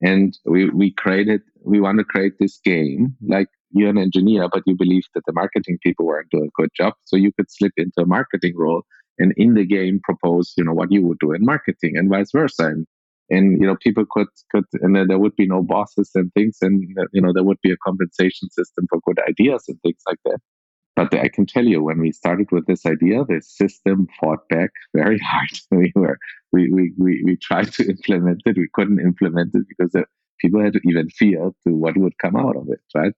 And 0.00 0.36
we, 0.44 0.70
we 0.70 0.92
created, 0.92 1.42
we 1.64 1.80
want 1.80 1.98
to 1.98 2.04
create 2.04 2.34
this 2.38 2.58
game 2.64 3.16
like 3.26 3.48
you're 3.70 3.90
an 3.90 3.98
engineer, 3.98 4.48
but 4.52 4.62
you 4.66 4.76
believe 4.76 5.04
that 5.14 5.22
the 5.26 5.32
marketing 5.32 5.78
people 5.82 6.06
weren't 6.06 6.30
doing 6.30 6.48
a 6.48 6.60
good 6.60 6.70
job. 6.76 6.94
So 7.04 7.16
you 7.16 7.32
could 7.32 7.50
slip 7.50 7.72
into 7.76 8.02
a 8.02 8.06
marketing 8.06 8.54
role 8.56 8.82
and 9.18 9.32
in 9.36 9.54
the 9.54 9.64
game 9.64 10.00
propose, 10.02 10.52
you 10.56 10.64
know, 10.64 10.72
what 10.72 10.92
you 10.92 11.06
would 11.06 11.18
do 11.20 11.32
in 11.32 11.44
marketing 11.44 11.96
and 11.96 12.10
vice 12.10 12.30
versa. 12.32 12.66
And 12.66 12.86
and 13.30 13.60
you 13.60 13.66
know 13.66 13.76
people 13.82 14.04
could 14.10 14.26
could 14.50 14.64
and 14.74 14.94
then 14.94 15.06
there 15.08 15.18
would 15.18 15.34
be 15.36 15.46
no 15.46 15.62
bosses 15.62 16.10
and 16.14 16.32
things 16.34 16.58
and 16.60 16.82
you 17.12 17.22
know 17.22 17.32
there 17.32 17.44
would 17.44 17.60
be 17.62 17.72
a 17.72 17.76
compensation 17.84 18.50
system 18.50 18.86
for 18.88 19.00
good 19.06 19.18
ideas 19.28 19.64
and 19.68 19.80
things 19.82 20.00
like 20.06 20.18
that 20.24 20.38
but 20.96 21.14
i 21.14 21.28
can 21.28 21.46
tell 21.46 21.64
you 21.64 21.82
when 21.82 22.00
we 22.00 22.12
started 22.12 22.50
with 22.52 22.66
this 22.66 22.86
idea 22.86 23.24
the 23.24 23.40
system 23.40 24.06
fought 24.20 24.48
back 24.48 24.70
very 24.94 25.18
hard. 25.30 25.50
We 25.70 25.92
were 25.94 26.18
we 26.52 26.70
we 26.72 26.92
we, 26.98 27.22
we 27.24 27.36
tried 27.36 27.72
to 27.74 27.88
implement 27.88 28.42
it. 28.46 28.56
We 28.56 28.68
couldn't 28.72 29.00
implement 29.00 29.54
it 29.54 29.66
because 29.68 29.94
people 30.40 30.62
had 30.62 30.74
to 30.74 30.80
even 30.88 31.08
fear 31.10 31.50
to 31.66 31.74
what 31.74 31.96
would 31.96 32.18
come 32.18 32.36
out 32.36 32.56
of 32.56 32.68
it 32.68 32.80
right? 32.94 33.12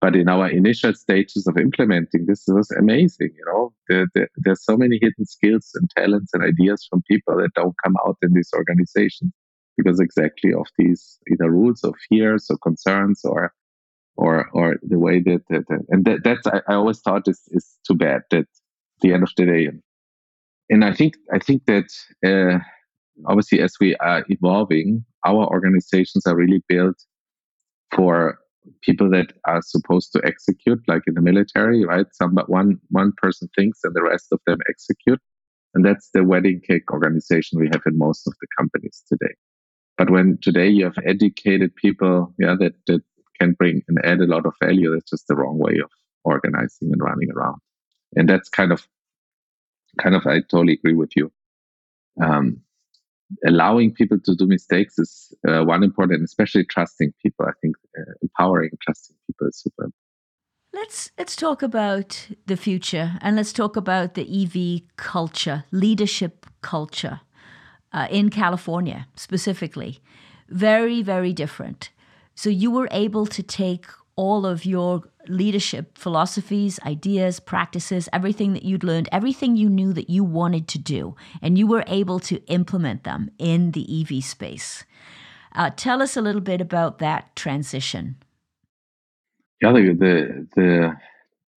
But 0.00 0.16
in 0.16 0.30
our 0.30 0.48
initial 0.48 0.94
stages 0.94 1.46
of 1.46 1.58
implementing 1.58 2.24
this, 2.24 2.44
was 2.48 2.70
amazing. 2.70 3.32
You 3.36 3.44
know, 3.46 3.74
there, 3.88 4.06
there, 4.14 4.28
there's 4.36 4.64
so 4.64 4.74
many 4.74 4.98
hidden 4.98 5.26
skills 5.26 5.72
and 5.74 5.90
talents 5.94 6.30
and 6.32 6.42
ideas 6.42 6.86
from 6.88 7.02
people 7.02 7.36
that 7.36 7.52
don't 7.54 7.76
come 7.84 7.96
out 8.06 8.16
in 8.22 8.32
this 8.32 8.50
organization 8.54 9.30
because 9.76 10.00
exactly 10.00 10.54
of 10.54 10.66
these 10.78 11.18
either 11.30 11.50
rules 11.50 11.84
or 11.84 11.92
fears 12.08 12.46
or 12.48 12.56
concerns 12.58 13.20
or 13.24 13.52
or 14.16 14.48
or 14.52 14.76
the 14.82 14.98
way 14.98 15.20
that, 15.20 15.42
that, 15.50 15.66
that 15.68 15.80
and 15.88 16.04
that, 16.04 16.20
that's 16.24 16.46
I, 16.46 16.60
I, 16.68 16.74
always 16.74 17.00
thought 17.00 17.28
is 17.28 17.40
is 17.48 17.66
too 17.86 17.94
bad 17.94 18.22
that 18.30 18.46
the 19.00 19.12
end 19.12 19.22
of 19.22 19.30
the 19.36 19.46
day 19.46 19.68
and 20.68 20.84
I 20.84 20.92
think 20.92 21.14
I 21.32 21.38
think 21.38 21.64
that 21.66 21.90
uh, 22.24 22.58
obviously 23.26 23.60
as 23.60 23.74
we 23.80 23.96
are 23.96 24.24
evolving 24.28 25.04
our 25.24 25.46
organizations 25.46 26.26
are 26.26 26.36
really 26.36 26.62
built 26.68 26.96
for 27.94 28.38
people 28.82 29.10
that 29.10 29.32
are 29.46 29.62
supposed 29.62 30.12
to 30.12 30.20
execute, 30.24 30.80
like 30.86 31.02
in 31.06 31.14
the 31.14 31.20
military, 31.20 31.84
right? 31.84 32.06
Some 32.12 32.34
but 32.34 32.48
one 32.48 32.78
one 32.90 33.12
person 33.16 33.48
thinks 33.56 33.80
and 33.84 33.94
the 33.94 34.02
rest 34.02 34.28
of 34.32 34.40
them 34.46 34.58
execute. 34.68 35.20
And 35.74 35.84
that's 35.84 36.10
the 36.12 36.24
wedding 36.24 36.60
cake 36.66 36.90
organization 36.92 37.60
we 37.60 37.68
have 37.72 37.82
in 37.86 37.96
most 37.96 38.26
of 38.26 38.34
the 38.40 38.46
companies 38.58 39.02
today. 39.08 39.34
But 39.96 40.10
when 40.10 40.38
today 40.42 40.68
you 40.68 40.84
have 40.84 40.98
educated 41.06 41.74
people, 41.76 42.34
yeah, 42.38 42.56
that, 42.58 42.72
that 42.86 43.02
can 43.40 43.52
bring 43.52 43.82
and 43.88 43.98
add 44.04 44.20
a 44.20 44.26
lot 44.26 44.46
of 44.46 44.54
value, 44.62 44.92
that's 44.92 45.10
just 45.10 45.26
the 45.28 45.36
wrong 45.36 45.58
way 45.58 45.78
of 45.82 45.90
organizing 46.24 46.92
and 46.92 47.02
running 47.02 47.30
around. 47.34 47.60
And 48.16 48.28
that's 48.28 48.48
kind 48.48 48.72
of, 48.72 48.86
kind 50.00 50.14
of, 50.14 50.26
I 50.26 50.40
totally 50.40 50.74
agree 50.74 50.94
with 50.94 51.12
you. 51.16 51.32
Um, 52.22 52.62
allowing 53.46 53.94
people 53.94 54.18
to 54.24 54.34
do 54.34 54.46
mistakes 54.46 54.98
is 54.98 55.32
uh, 55.48 55.64
one 55.64 55.82
important, 55.82 56.24
especially 56.24 56.64
trusting 56.64 57.12
people. 57.22 57.46
I 57.46 57.52
think 57.60 57.76
uh, 57.98 58.12
empowering, 58.22 58.70
trusting 58.82 59.16
people 59.26 59.48
is 59.48 59.60
super. 59.60 59.90
Let's 60.72 61.10
let's 61.18 61.34
talk 61.34 61.62
about 61.62 62.28
the 62.46 62.56
future 62.56 63.18
and 63.20 63.36
let's 63.36 63.52
talk 63.52 63.76
about 63.76 64.14
the 64.14 64.22
EV 64.22 64.82
culture, 64.96 65.64
leadership 65.72 66.46
culture 66.62 67.20
uh, 67.92 68.06
in 68.10 68.30
California 68.30 69.08
specifically. 69.16 69.98
Very 70.48 71.02
very 71.02 71.32
different. 71.32 71.90
So 72.40 72.48
you 72.48 72.70
were 72.70 72.88
able 72.90 73.26
to 73.26 73.42
take 73.42 73.84
all 74.16 74.46
of 74.46 74.64
your 74.64 75.02
leadership 75.28 75.98
philosophies, 75.98 76.80
ideas, 76.86 77.38
practices, 77.38 78.08
everything 78.14 78.54
that 78.54 78.62
you'd 78.62 78.82
learned, 78.82 79.10
everything 79.12 79.56
you 79.56 79.68
knew 79.68 79.92
that 79.92 80.08
you 80.08 80.24
wanted 80.24 80.66
to 80.68 80.78
do, 80.78 81.16
and 81.42 81.58
you 81.58 81.66
were 81.66 81.84
able 81.86 82.18
to 82.20 82.42
implement 82.46 83.04
them 83.04 83.30
in 83.38 83.72
the 83.72 83.84
EV 84.00 84.24
space. 84.24 84.84
Uh, 85.54 85.68
tell 85.76 86.00
us 86.00 86.16
a 86.16 86.22
little 86.22 86.40
bit 86.40 86.62
about 86.62 86.98
that 86.98 87.36
transition. 87.36 88.16
Yeah, 89.60 89.72
the 89.72 89.92
the, 89.92 90.48
the 90.56 90.96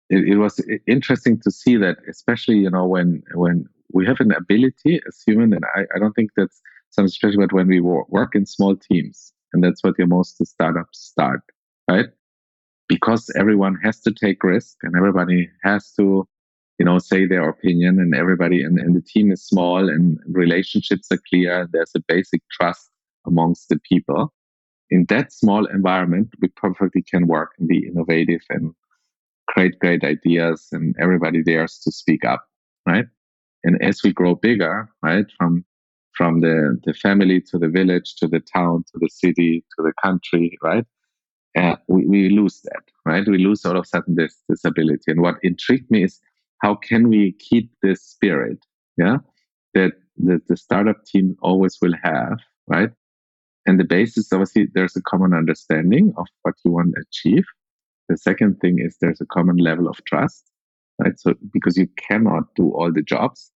it, 0.09 0.27
it, 0.33 0.35
was 0.35 0.59
interesting 0.85 1.39
to 1.43 1.49
see 1.49 1.77
that, 1.77 1.95
especially 2.09 2.57
you 2.57 2.69
know 2.69 2.85
when 2.85 3.23
when 3.35 3.69
we 3.93 4.05
have 4.05 4.19
an 4.19 4.33
ability 4.33 4.99
as 5.07 5.23
human, 5.25 5.53
and 5.53 5.63
I, 5.77 5.83
I 5.95 5.97
don't 5.97 6.13
think 6.13 6.31
that's 6.35 6.61
something 6.89 7.07
special, 7.09 7.39
but 7.39 7.53
when 7.53 7.69
we 7.69 7.79
work 7.79 8.35
in 8.35 8.45
small 8.45 8.75
teams, 8.75 9.31
and 9.53 9.63
that's 9.63 9.83
what 9.83 9.95
your 9.97 10.07
most 10.07 10.43
startups 10.45 10.99
start, 10.99 11.41
right? 11.89 12.07
because 12.87 13.31
everyone 13.35 13.75
has 13.83 13.99
to 14.01 14.11
take 14.11 14.43
risk 14.43 14.77
and 14.83 14.95
everybody 14.95 15.49
has 15.63 15.91
to 15.93 16.27
you 16.79 16.85
know 16.85 16.99
say 16.99 17.25
their 17.25 17.47
opinion 17.49 17.99
and 17.99 18.13
everybody 18.15 18.63
and, 18.63 18.77
and 18.79 18.95
the 18.95 19.01
team 19.01 19.31
is 19.31 19.43
small 19.43 19.89
and 19.89 20.19
relationships 20.27 21.07
are 21.11 21.19
clear 21.29 21.67
there's 21.71 21.95
a 21.95 22.03
basic 22.07 22.41
trust 22.51 22.89
amongst 23.25 23.69
the 23.69 23.79
people 23.89 24.33
in 24.89 25.05
that 25.09 25.31
small 25.31 25.65
environment 25.65 26.29
we 26.41 26.47
perfectly 26.49 27.01
can 27.01 27.27
work 27.27 27.51
and 27.57 27.67
be 27.67 27.87
innovative 27.87 28.41
and 28.49 28.73
create 29.47 29.79
great 29.79 30.03
ideas 30.03 30.67
and 30.71 30.95
everybody 30.99 31.41
dares 31.43 31.79
to 31.79 31.91
speak 31.91 32.25
up 32.25 32.45
right 32.85 33.05
and 33.63 33.81
as 33.81 34.01
we 34.03 34.11
grow 34.11 34.35
bigger 34.35 34.89
right 35.01 35.25
from 35.37 35.63
from 36.17 36.41
the 36.41 36.79
the 36.85 36.93
family 36.93 37.41
to 37.41 37.57
the 37.57 37.67
village 37.67 38.15
to 38.15 38.27
the 38.27 38.39
town 38.39 38.83
to 38.91 38.99
the 38.99 39.09
city 39.09 39.63
to 39.75 39.83
the 39.83 39.93
country 40.01 40.57
right 40.61 40.85
uh, 41.57 41.75
we, 41.87 42.05
we 42.05 42.29
lose 42.29 42.61
that, 42.63 42.83
right? 43.05 43.27
We 43.27 43.37
lose 43.37 43.65
all 43.65 43.77
of 43.77 43.83
a 43.83 43.87
sudden 43.87 44.15
this, 44.15 44.35
this 44.49 44.65
ability. 44.65 45.03
And 45.07 45.21
what 45.21 45.35
intrigued 45.43 45.89
me 45.91 46.03
is 46.03 46.19
how 46.61 46.75
can 46.75 47.09
we 47.09 47.33
keep 47.33 47.69
this 47.81 48.01
spirit, 48.01 48.57
yeah, 48.97 49.17
that, 49.73 49.93
that 50.23 50.47
the 50.47 50.57
startup 50.57 51.05
team 51.05 51.35
always 51.41 51.77
will 51.81 51.93
have, 52.03 52.37
right? 52.67 52.89
And 53.65 53.79
the 53.79 53.83
basis, 53.83 54.31
obviously, 54.33 54.67
there's 54.73 54.95
a 54.95 55.01
common 55.01 55.33
understanding 55.33 56.13
of 56.17 56.25
what 56.41 56.55
you 56.65 56.71
want 56.71 56.95
to 56.95 57.03
achieve. 57.07 57.45
The 58.09 58.17
second 58.17 58.59
thing 58.59 58.79
is 58.79 58.97
there's 58.99 59.21
a 59.21 59.25
common 59.25 59.57
level 59.57 59.87
of 59.87 59.97
trust, 60.05 60.49
right? 60.99 61.17
So 61.19 61.33
because 61.53 61.77
you 61.77 61.87
cannot 61.97 62.55
do 62.55 62.71
all 62.71 62.91
the 62.91 63.01
jobs, 63.01 63.51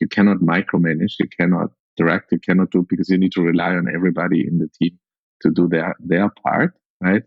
you 0.00 0.06
cannot 0.06 0.38
micromanage, 0.38 1.14
you 1.18 1.28
cannot 1.38 1.70
direct, 1.98 2.32
you 2.32 2.38
cannot 2.38 2.70
do 2.70 2.86
because 2.88 3.10
you 3.10 3.18
need 3.18 3.32
to 3.32 3.42
rely 3.42 3.72
on 3.80 3.86
everybody 3.94 4.40
in 4.46 4.58
the 4.58 4.68
team 4.80 4.98
to 5.42 5.50
do 5.50 5.68
their 5.68 5.94
their 6.00 6.30
part, 6.42 6.72
right? 7.02 7.24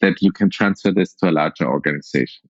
that 0.00 0.20
you 0.20 0.32
can 0.32 0.50
transfer 0.50 0.92
this 0.92 1.14
to 1.14 1.30
a 1.30 1.32
larger 1.32 1.66
organization. 1.66 2.48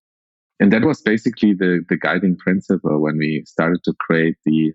And 0.59 0.73
that 0.73 0.85
was 0.85 1.03
basically 1.03 1.53
the, 1.53 1.85
the 1.88 1.97
guiding 1.97 2.37
principle 2.37 3.01
when 3.01 3.19
we 3.19 3.42
started 3.47 3.83
to 3.85 3.95
create 4.01 4.37
the 4.45 4.73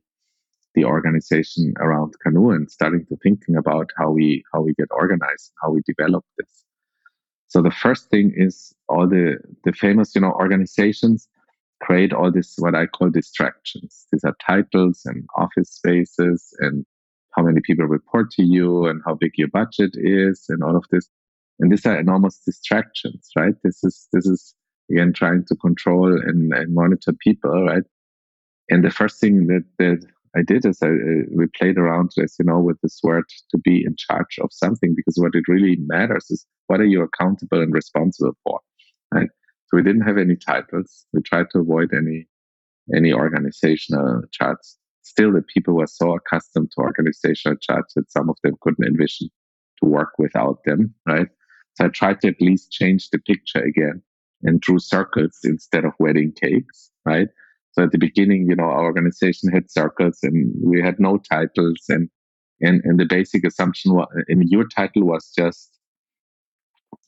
the 0.74 0.86
organization 0.86 1.74
around 1.82 2.13
Canoo 2.26 2.56
and 2.56 2.72
starting 2.72 3.06
to 3.08 3.17
thinking 3.22 3.58
about 3.58 3.89
how 3.98 4.10
we 4.10 4.41
how 4.54 4.62
we 4.62 4.74
get 4.76 4.88
organized, 4.91 5.52
how 5.62 5.72
we 5.72 5.82
develop 5.86 6.24
this. 6.38 6.63
So 7.50 7.62
the 7.62 7.72
first 7.72 8.10
thing 8.10 8.32
is 8.34 8.74
all 8.88 9.06
the 9.06 9.38
the 9.65 9.74
famous 9.74 10.15
you 10.15 10.22
know 10.22 10.32
organizations 10.32 11.28
create 11.82 12.13
all 12.13 12.32
this 12.32 12.56
what 12.58 12.76
I 12.76 12.86
call 12.86 13.10
distractions. 13.10 14.06
These 14.12 14.24
are 14.24 14.36
titles 14.46 15.02
and 15.06 15.26
office 15.36 15.72
spaces 15.72 16.54
and 16.60 16.86
how 17.32 17.44
many 17.44 17.62
people 17.62 17.86
report 17.86 18.32
to 18.32 18.44
you 18.44 18.86
and 18.86 19.02
how 19.06 19.15
big 19.15 19.32
your 19.38 19.48
budget 19.48 19.91
is 19.96 20.46
and 20.50 20.63
all 20.63 20.76
of 20.76 20.86
this 20.91 21.08
and 21.60 21.72
these 21.72 21.86
are 21.86 21.98
enormous 21.98 22.39
distractions 22.46 23.30
right 23.36 23.56
this 23.63 23.84
is 23.84 24.08
this 24.12 24.26
is 24.26 24.54
again 24.91 25.13
trying 25.13 25.46
to 25.46 25.56
control 25.56 26.12
and, 26.13 26.54
and 26.54 26.74
monitor 26.74 27.13
people 27.22 27.65
right 27.65 27.84
and 28.70 28.84
the 28.84 28.91
first 28.91 29.20
thing 29.20 29.48
that 29.48 29.63
that 29.80 30.06
I 30.36 30.44
did 30.44 30.65
is 30.65 30.82
I, 30.82 30.88
uh, 30.88 31.26
we 31.36 31.48
played 31.60 31.78
around, 31.78 32.12
as 32.24 32.38
you 32.39 32.46
know, 32.46 32.60
with 32.60 32.80
this 32.82 33.02
word 33.04 33.26
to 33.50 33.58
be 33.58 33.84
in 33.86 33.96
charge 33.98 34.39
of 34.41 34.50
something 34.54 34.94
because 34.96 35.17
what 35.17 35.36
it 35.36 35.44
really 35.50 35.76
matters 35.88 36.28
is 36.30 36.46
what 36.67 36.80
are 36.80 36.86
you 36.86 37.04
accountable 37.04 37.62
and 37.62 37.74
responsible 37.74 38.32
for, 38.46 38.62
right? 39.13 39.28
So 39.72 39.78
we 39.78 39.84
didn't 39.84 40.02
have 40.02 40.18
any 40.18 40.36
titles. 40.36 41.06
We 41.14 41.22
tried 41.22 41.50
to 41.52 41.60
avoid 41.60 41.94
any 41.94 42.28
any 42.94 43.14
organizational 43.14 44.24
charts. 44.32 44.78
Still, 45.04 45.32
the 45.32 45.42
people 45.42 45.76
were 45.76 45.88
so 45.88 46.14
accustomed 46.14 46.72
to 46.72 46.82
organizational 46.82 47.58
charts 47.58 47.94
that 47.96 48.12
some 48.12 48.30
of 48.30 48.36
them 48.44 48.56
couldn't 48.62 48.86
envision 48.86 49.30
to 49.82 49.90
work 49.90 50.12
without 50.18 50.60
them, 50.66 50.94
right? 51.08 51.28
So 51.76 51.86
I 51.86 51.88
tried 51.88 52.20
to 52.22 52.28
at 52.28 52.42
least 52.42 52.72
change 52.72 53.10
the 53.10 53.20
picture 53.20 53.64
again 53.64 54.02
and 54.44 54.60
drew 54.60 54.78
circles 54.80 55.40
instead 55.44 55.86
of 55.86 55.94
wedding 56.00 56.34
cakes, 56.34 56.92
right? 57.06 57.30
So 57.72 57.84
at 57.84 57.94
the 57.94 57.98
beginning, 57.98 58.48
you 58.50 58.56
know, 58.58 58.66
our 58.66 58.84
organization 58.84 59.52
had 59.52 59.72
circles 59.72 60.20
and 60.24 60.54
we 60.62 60.82
had 60.82 61.00
no 61.00 61.18
titles 61.18 61.86
and 61.88 62.10
and, 62.60 62.82
and 62.84 63.00
the 63.00 63.06
basic 63.06 63.44
assumption 63.46 63.94
was, 63.94 64.08
in 64.28 64.44
your 64.48 64.68
title 64.68 65.04
was 65.04 65.32
just 65.36 65.80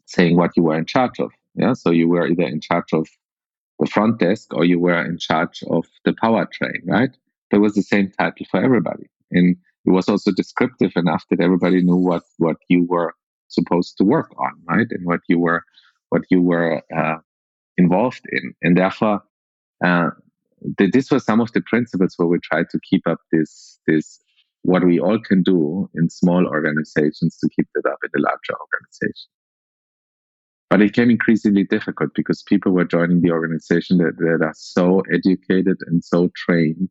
saying 0.08 0.38
what 0.38 0.52
you 0.56 0.64
were 0.64 0.78
in 0.78 0.86
charge 0.86 1.20
of. 1.20 1.30
Yeah. 1.56 1.74
So 1.74 1.92
you 1.92 2.10
were 2.10 2.28
either 2.28 2.44
in 2.44 2.62
charge 2.62 2.94
of 2.94 3.08
the 3.80 3.88
front 3.88 4.20
desk 4.20 4.54
or 4.54 4.66
you 4.66 4.80
were 4.80 5.04
in 5.06 5.18
charge 5.18 5.64
of 5.70 5.86
the 6.06 6.12
powertrain, 6.14 6.82
right? 6.86 7.12
There 7.52 7.60
was 7.60 7.74
the 7.76 7.84
same 7.84 8.12
title 8.18 8.46
for 8.50 8.64
everybody. 8.64 9.10
And 9.32 9.56
it 9.86 9.90
was 9.92 10.08
also 10.08 10.32
descriptive 10.32 10.94
enough 10.96 11.26
that 11.30 11.42
everybody 11.42 11.82
knew 11.82 11.96
what, 11.98 12.24
what 12.38 12.58
you 12.70 12.86
were 12.88 13.14
supposed 13.48 13.98
to 13.98 14.04
work 14.04 14.32
on, 14.38 14.52
right? 14.68 14.88
And 14.90 15.06
what 15.06 15.22
you 15.28 15.40
were 15.40 15.64
what 16.10 16.22
you 16.30 16.42
were 16.44 16.84
uh, 16.96 17.18
involved 17.78 18.22
in, 18.32 18.54
and 18.62 18.78
therefore, 18.78 19.24
uh, 19.84 20.12
this 20.78 21.10
was 21.10 21.26
some 21.26 21.42
of 21.42 21.52
the 21.54 21.62
principles 21.62 22.14
where 22.18 22.28
we 22.28 22.38
tried 22.40 22.70
to 22.70 22.80
keep 22.88 23.02
up 23.08 23.20
this 23.32 23.80
this 23.88 24.20
what 24.62 24.86
we 24.86 25.00
all 25.00 25.20
can 25.20 25.42
do 25.42 25.90
in 25.96 26.10
small 26.10 26.46
organizations 26.46 27.38
to 27.40 27.50
keep 27.56 27.68
it 27.76 27.86
up 27.86 27.98
in 28.04 28.10
the 28.14 28.22
larger 28.22 28.56
organization. 28.62 29.30
But 30.70 30.82
it 30.82 30.88
became 30.88 31.12
increasingly 31.12 31.66
difficult 31.66 32.12
because 32.16 32.42
people 32.42 32.72
were 32.72 32.86
joining 32.86 33.22
the 33.22 33.32
organization 33.32 34.00
that, 34.00 34.18
that 34.18 34.44
are 34.44 34.56
so 34.56 35.04
educated 35.14 35.78
and 35.86 36.04
so 36.04 36.30
trained 36.36 36.90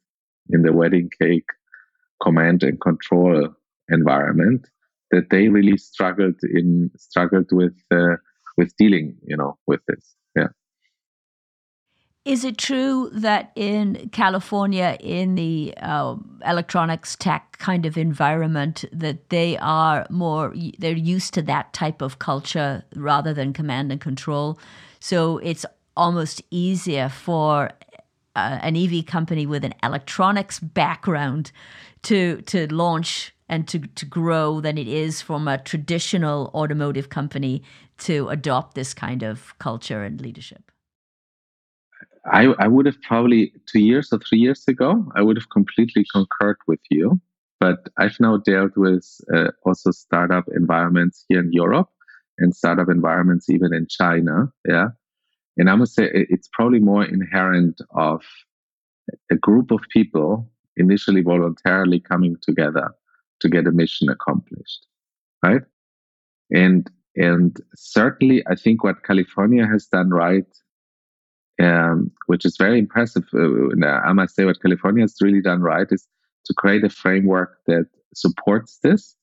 in 0.51 0.63
the 0.63 0.73
wedding 0.73 1.11
cake 1.21 1.49
command 2.23 2.63
and 2.63 2.81
control 2.81 3.49
environment 3.89 4.69
that 5.11 5.31
they 5.31 5.49
really 5.49 5.77
struggled 5.77 6.37
in 6.43 6.91
struggled 6.97 7.51
with 7.53 7.75
uh, 7.91 8.17
with 8.57 8.75
dealing, 8.77 9.17
you 9.27 9.37
know, 9.37 9.59
with 9.67 9.81
this. 9.89 10.15
Is 12.25 12.45
it 12.45 12.57
true 12.57 13.11
that 13.15 13.51
in 13.57 14.09
California, 14.13 14.97
in 15.01 15.35
the 15.35 15.75
uh, 15.79 16.15
electronics 16.47 17.17
tech 17.17 17.59
kind 17.59 17.85
of 17.85 17.99
environment, 17.99 18.85
that 18.93 19.31
they 19.31 19.59
are 19.59 20.07
more 20.09 20.55
they're 20.79 20.97
used 20.97 21.35
to 21.35 21.43
that 21.43 21.73
type 21.73 22.01
of 22.01 22.21
culture 22.21 22.85
rather 22.95 23.35
than 23.35 23.53
command 23.53 23.91
and 23.91 24.01
control? 24.01 24.57
So 25.01 25.39
it's 25.39 25.67
almost 25.97 26.43
easier 26.53 27.09
for 27.09 27.71
uh, 28.37 28.59
an 28.63 28.77
EV 28.77 29.05
company 29.07 29.45
with 29.45 29.65
an 29.65 29.75
electronics 29.83 30.61
background 30.61 31.51
to 32.03 32.41
to 32.43 32.73
launch 32.73 33.35
and 33.49 33.67
to, 33.69 33.81
to 33.81 34.07
grow 34.07 34.61
than 34.61 34.79
it 34.79 34.89
is 34.89 35.21
from 35.21 35.49
a 35.49 35.59
traditional 35.59 36.53
automotive 36.55 37.09
company 37.09 37.63
to 37.99 38.29
adopt 38.29 38.75
this 38.75 38.95
kind 38.95 39.23
of 39.23 39.59
culture 39.59 40.05
and 40.05 40.21
leadership? 40.21 40.72
I, 42.27 42.47
I 42.59 42.69
would 42.69 42.87
have 42.87 43.01
probably 43.03 43.53
two 43.67 43.81
years 43.81 44.13
or 44.13 44.19
three 44.19 44.39
years 44.39 44.65
ago, 44.69 45.05
I 45.17 45.23
would 45.23 45.37
have 45.37 45.51
completely 45.51 46.05
concurred 46.13 46.59
with 46.69 46.81
you. 46.91 47.21
But 47.59 47.89
I've 47.97 48.19
now 48.19 48.39
dealt 48.39 48.77
with 48.77 49.07
uh, 49.35 49.51
also 49.65 49.91
startup 49.93 50.45
environments 50.55 51.25
here 51.29 51.41
in 51.41 51.53
Europe. 51.53 51.89
and 52.39 52.55
startup 52.55 52.89
environments, 52.89 53.49
even 53.49 53.75
in 53.75 53.87
China. 53.89 54.53
Yeah. 54.67 54.89
And 55.57 55.69
I 55.69 55.75
must 55.77 55.95
say 55.95 56.09
it's 56.13 56.49
probably 56.53 56.81
more 56.81 57.05
inherent 57.05 57.81
of 57.95 58.23
a 59.31 59.37
group 59.37 59.71
of 59.71 59.81
people 59.93 60.51
initially 60.77 61.23
voluntarily 61.23 62.01
coming 62.01 62.37
together 62.41 62.91
to 63.41 63.49
get 63.49 63.67
a 63.67 63.73
mission 63.73 64.09
accomplished. 64.09 64.87
Right. 65.43 65.63
And 66.51 66.91
and 67.17 67.61
certainly 67.75 68.43
I 68.47 68.55
think 68.55 68.83
what 68.83 69.05
California 69.05 69.67
has 69.67 69.87
done 69.87 70.11
right, 70.11 70.47
um, 71.61 72.11
which 72.27 72.45
is 72.45 72.57
very 72.57 72.79
impressive. 72.79 73.25
Uh, 73.35 73.87
I 73.87 74.13
must 74.13 74.35
say 74.35 74.45
what 74.45 74.63
California 74.63 75.03
has 75.03 75.17
really 75.21 75.43
done 75.43 75.61
right 75.61 75.87
is 75.91 76.07
to 76.47 76.55
create 76.55 76.85
a 76.85 76.91
framework 76.91 77.59
that 77.67 77.87
supports 78.15 78.79
this 78.83 79.17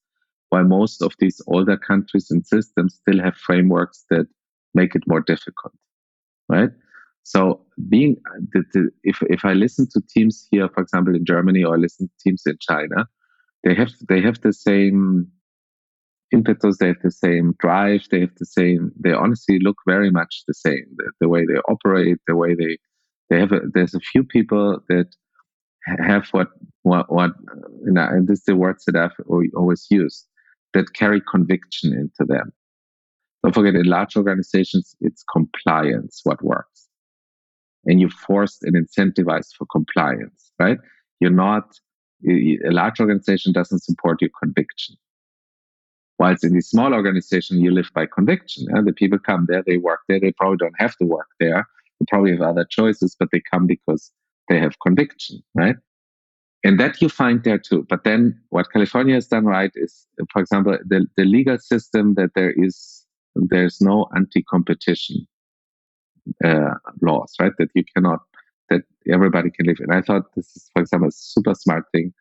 while 0.50 0.64
most 0.64 1.02
of 1.02 1.14
these 1.20 1.42
older 1.48 1.78
countries 1.78 2.32
and 2.32 2.46
systems 2.46 2.96
still 2.96 3.22
have 3.22 3.36
frameworks 3.36 4.06
that 4.10 4.28
make 4.74 4.96
it 4.96 5.04
more 5.08 5.22
difficult, 5.22 5.74
right? 6.48 6.70
So 7.24 7.62
being 7.90 8.18
the, 8.54 8.64
the, 8.74 8.90
if 9.04 9.22
if 9.24 9.46
I 9.46 9.54
listen 9.54 9.88
to 9.92 10.02
teams 10.10 10.48
here, 10.50 10.68
for 10.70 10.82
example, 10.82 11.16
in 11.16 11.26
Germany, 11.26 11.64
or 11.64 11.76
I 11.76 11.78
listen 11.78 12.08
to 12.08 12.24
teams 12.24 12.44
in 12.46 12.58
China, 12.60 13.08
they 13.64 13.76
have 13.76 13.92
they 14.08 14.22
have 14.22 14.42
the 14.42 14.54
same 14.54 15.28
impetus, 16.32 16.78
they 16.78 16.88
have 16.88 17.02
the 17.04 17.12
same 17.12 17.56
drive, 17.60 18.08
they 18.12 18.22
have 18.22 18.36
the 18.38 18.46
same. 18.46 18.92
They 19.00 19.14
honestly 19.14 19.60
look 19.60 19.78
very 19.88 20.12
much 20.12 20.44
the 20.48 20.54
same. 20.54 20.86
The, 20.96 21.12
the 21.22 21.30
way 21.30 21.46
they 21.46 21.60
operate, 21.68 22.18
the 22.28 22.36
way 22.36 22.56
they 22.56 22.78
they 23.30 23.40
have. 23.40 23.52
A, 23.52 23.62
there's 23.74 23.94
a 23.94 24.00
few 24.00 24.24
people 24.24 24.80
that 24.90 25.08
have 25.86 26.28
what 26.30 26.50
what 26.84 27.12
what 27.12 27.32
uh, 27.32 27.68
you 27.86 27.92
know, 27.92 28.08
and 28.08 28.28
this 28.28 28.40
is 28.40 28.46
the 28.46 28.56
words 28.56 28.86
that 28.86 28.96
I've 28.96 29.16
always 29.56 29.88
used 29.90 30.28
that 30.74 30.94
carry 30.94 31.22
conviction 31.22 31.94
into 31.94 32.32
them. 32.32 32.52
Don't 33.44 33.54
forget, 33.54 33.76
in 33.76 33.86
large 33.86 34.16
organizations, 34.18 34.96
it's 35.00 35.24
compliance 35.32 36.22
what 36.24 36.44
works. 36.44 36.88
And 37.86 38.02
you're 38.02 38.10
forced 38.10 38.64
and 38.64 38.76
incentivized 38.76 39.56
for 39.58 39.66
compliance, 39.72 40.52
right? 40.60 40.78
You're 41.22 41.32
not, 41.32 41.64
a 42.28 42.72
large 42.72 43.00
organization 43.00 43.54
doesn't 43.54 43.84
support 43.84 44.22
your 44.22 44.30
conviction. 44.44 44.96
Whilst 46.20 46.44
in 46.44 46.54
the 46.54 46.62
small 46.62 46.94
organization, 46.94 47.62
you 47.62 47.72
live 47.72 47.90
by 47.96 48.06
conviction. 48.06 48.68
And 48.70 48.88
the 48.88 48.94
people 48.94 49.18
come 49.20 49.46
there, 49.48 49.64
they 49.66 49.78
work 49.78 50.02
there, 50.08 50.20
they 50.20 50.34
probably 50.34 50.58
don't 50.58 50.80
have 50.80 50.96
to 50.98 51.06
work 51.06 51.28
there. 51.40 51.66
They 52.00 52.06
probably 52.10 52.32
have 52.32 52.42
other 52.42 52.66
choices, 52.70 53.16
but 53.18 53.30
they 53.32 53.42
come 53.52 53.66
because 53.66 54.12
they 54.50 54.60
have 54.60 54.74
conviction, 54.80 55.42
right? 55.56 55.76
and 56.64 56.80
that 56.80 57.02
you 57.02 57.10
find 57.10 57.44
there 57.44 57.58
too. 57.58 57.86
But 57.90 58.04
then 58.04 58.40
what 58.50 58.72
California 58.72 59.16
has 59.16 59.28
done 59.28 59.46
right 59.46 59.72
is, 59.76 60.08
for 60.32 60.42
example, 60.42 60.78
the, 60.86 61.06
the 61.16 61.26
legal 61.26 61.58
system 61.58 62.16
that 62.16 62.32
there 62.36 62.54
is, 62.58 63.06
there's 63.36 63.80
no 63.80 64.08
anti-competition 64.16 65.28
uh, 66.44 66.74
laws, 67.02 67.34
right? 67.40 67.54
That 67.58 67.70
you 67.76 67.84
cannot, 67.96 68.20
that 68.70 68.82
everybody 69.12 69.52
can 69.52 69.68
live 69.68 69.78
in. 69.80 69.92
I 69.92 70.02
thought 70.02 70.36
this 70.36 70.48
is, 70.56 70.70
for 70.74 70.82
example, 70.82 71.10
a 71.10 71.14
super 71.14 71.56
smart 71.56 71.86
thing 71.94 72.14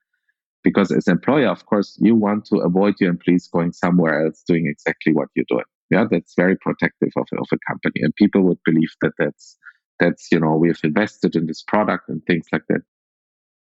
because 0.65 0.91
as 0.93 1.09
employer, 1.09 1.49
of 1.49 1.67
course, 1.67 1.97
you 2.01 2.15
want 2.15 2.45
to 2.47 2.57
avoid 2.57 2.95
your 3.01 3.11
employees 3.11 3.49
going 3.49 3.73
somewhere 3.73 4.27
else 4.27 4.43
doing 4.47 4.67
exactly 4.67 5.13
what 5.13 5.29
you're 5.35 5.45
doing. 5.49 5.65
Yeah, 5.91 6.05
that's 6.11 6.35
very 6.37 6.57
protective 6.57 7.11
of, 7.17 7.27
of 7.39 7.47
a 7.53 7.59
company, 7.67 8.03
and 8.03 8.15
people 8.17 8.43
would 8.43 8.59
believe 8.65 8.91
that 9.03 9.13
that's 9.19 9.57
that's 9.99 10.29
you 10.31 10.41
know 10.41 10.55
we've 10.55 10.81
invested 10.85 11.35
in 11.35 11.47
this 11.47 11.63
product 11.63 12.09
and 12.09 12.23
things 12.27 12.47
like 12.53 12.63
that 12.69 12.83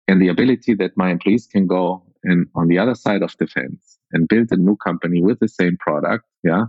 and 0.09 0.21
the 0.21 0.29
ability 0.29 0.75
that 0.75 0.97
my 0.97 1.11
employees 1.11 1.47
can 1.47 1.67
go 1.67 2.03
and 2.25 2.47
on 2.55 2.69
the 2.69 2.79
other 2.79 2.95
side 2.95 3.23
of 3.23 3.35
the 3.39 3.47
fence 3.47 3.99
and 4.13 4.29
build 4.29 4.49
a 4.51 4.57
new 4.57 4.77
company 4.77 5.23
with 5.23 5.41
the 5.41 5.49
same 5.49 5.77
product, 5.79 6.25
yeah, 6.43 6.65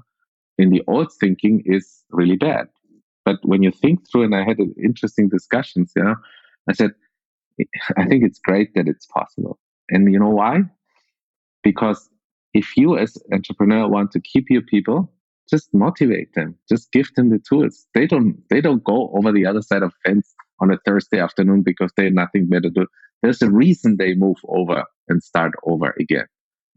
in 0.57 0.69
the 0.69 0.83
old 0.87 1.11
thinking 1.19 1.63
is 1.65 2.03
really 2.09 2.37
bad. 2.37 2.67
But 3.23 3.37
when 3.43 3.63
you 3.63 3.71
think 3.71 4.09
through, 4.09 4.23
and 4.23 4.35
I 4.35 4.43
had 4.43 4.57
interesting 4.81 5.29
discussions, 5.29 5.91
yeah, 5.95 6.15
I 6.69 6.73
said, 6.73 6.91
I 7.97 8.05
think 8.05 8.23
it's 8.23 8.39
great 8.39 8.73
that 8.75 8.87
it's 8.87 9.05
possible. 9.05 9.57
And 9.89 10.11
you 10.11 10.19
know 10.19 10.29
why? 10.29 10.63
Because 11.63 12.09
if 12.53 12.77
you 12.77 12.97
as 12.97 13.17
entrepreneur 13.33 13.87
want 13.87 14.11
to 14.11 14.19
keep 14.21 14.45
your 14.49 14.61
people, 14.61 15.11
just 15.49 15.73
motivate 15.73 16.33
them, 16.33 16.55
just 16.69 16.91
give 16.91 17.13
them 17.15 17.29
the 17.29 17.39
tools. 17.47 17.87
They 17.93 18.07
don't 18.07 18.37
they 18.49 18.61
don't 18.61 18.83
go 18.83 19.11
over 19.15 19.31
the 19.31 19.45
other 19.45 19.61
side 19.61 19.83
of 19.83 19.93
fence 20.05 20.33
on 20.59 20.71
a 20.71 20.77
Thursday 20.85 21.19
afternoon 21.19 21.61
because 21.63 21.91
they 21.95 22.05
have 22.05 22.13
nothing 22.13 22.47
better 22.47 22.61
to 22.63 22.69
do. 22.71 22.87
There's 23.21 23.41
a 23.41 23.51
reason 23.51 23.97
they 23.97 24.15
move 24.15 24.37
over 24.47 24.83
and 25.07 25.21
start 25.23 25.53
over 25.65 25.95
again. 25.99 26.25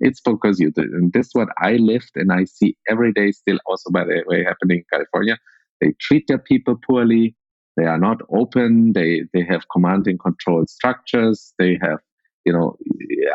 It's 0.00 0.20
because 0.20 0.60
you 0.60 0.70
did. 0.70 0.90
And 0.90 1.12
this 1.12 1.26
is 1.26 1.34
what 1.34 1.48
I 1.58 1.72
lived 1.76 2.12
and 2.14 2.32
I 2.32 2.44
see 2.44 2.76
every 2.88 3.12
day 3.12 3.32
still 3.32 3.58
also 3.66 3.90
by 3.90 4.04
the 4.04 4.22
way 4.26 4.44
happening 4.44 4.78
in 4.78 4.84
California. 4.92 5.38
They 5.80 5.92
treat 6.00 6.26
their 6.28 6.38
people 6.38 6.76
poorly. 6.86 7.34
They 7.76 7.84
are 7.84 7.98
not 7.98 8.18
open. 8.30 8.92
They 8.92 9.22
they 9.32 9.44
have 9.44 9.68
command 9.72 10.06
and 10.06 10.18
control 10.20 10.64
structures. 10.66 11.54
They 11.58 11.78
have, 11.80 12.00
you 12.48 12.54
know, 12.54 12.76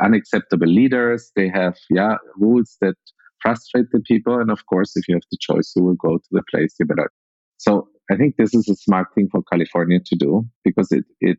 unacceptable 0.02 0.68
leaders. 0.68 1.32
They 1.36 1.50
have 1.50 1.78
yeah, 1.92 2.16
rules 2.36 2.78
that 2.82 2.96
frustrate 3.44 3.92
the 3.92 4.00
people. 4.00 4.40
And 4.40 4.50
of 4.50 4.66
course, 4.66 4.96
if 4.96 5.08
you 5.08 5.16
have 5.16 5.30
the 5.30 5.38
choice, 5.40 5.72
you 5.76 5.84
will 5.84 6.00
go 6.08 6.18
to 6.18 6.30
the 6.32 6.42
place 6.50 6.74
you 6.80 6.88
better. 6.88 7.12
So 7.58 7.88
I 8.10 8.16
think 8.16 8.36
this 8.38 8.56
is 8.56 8.68
a 8.68 8.76
smart 8.76 9.08
thing 9.14 9.28
for 9.32 9.44
California 9.52 10.00
to 10.04 10.16
do 10.16 10.32
because 10.66 10.92
it 10.92 11.06
it 11.22 11.38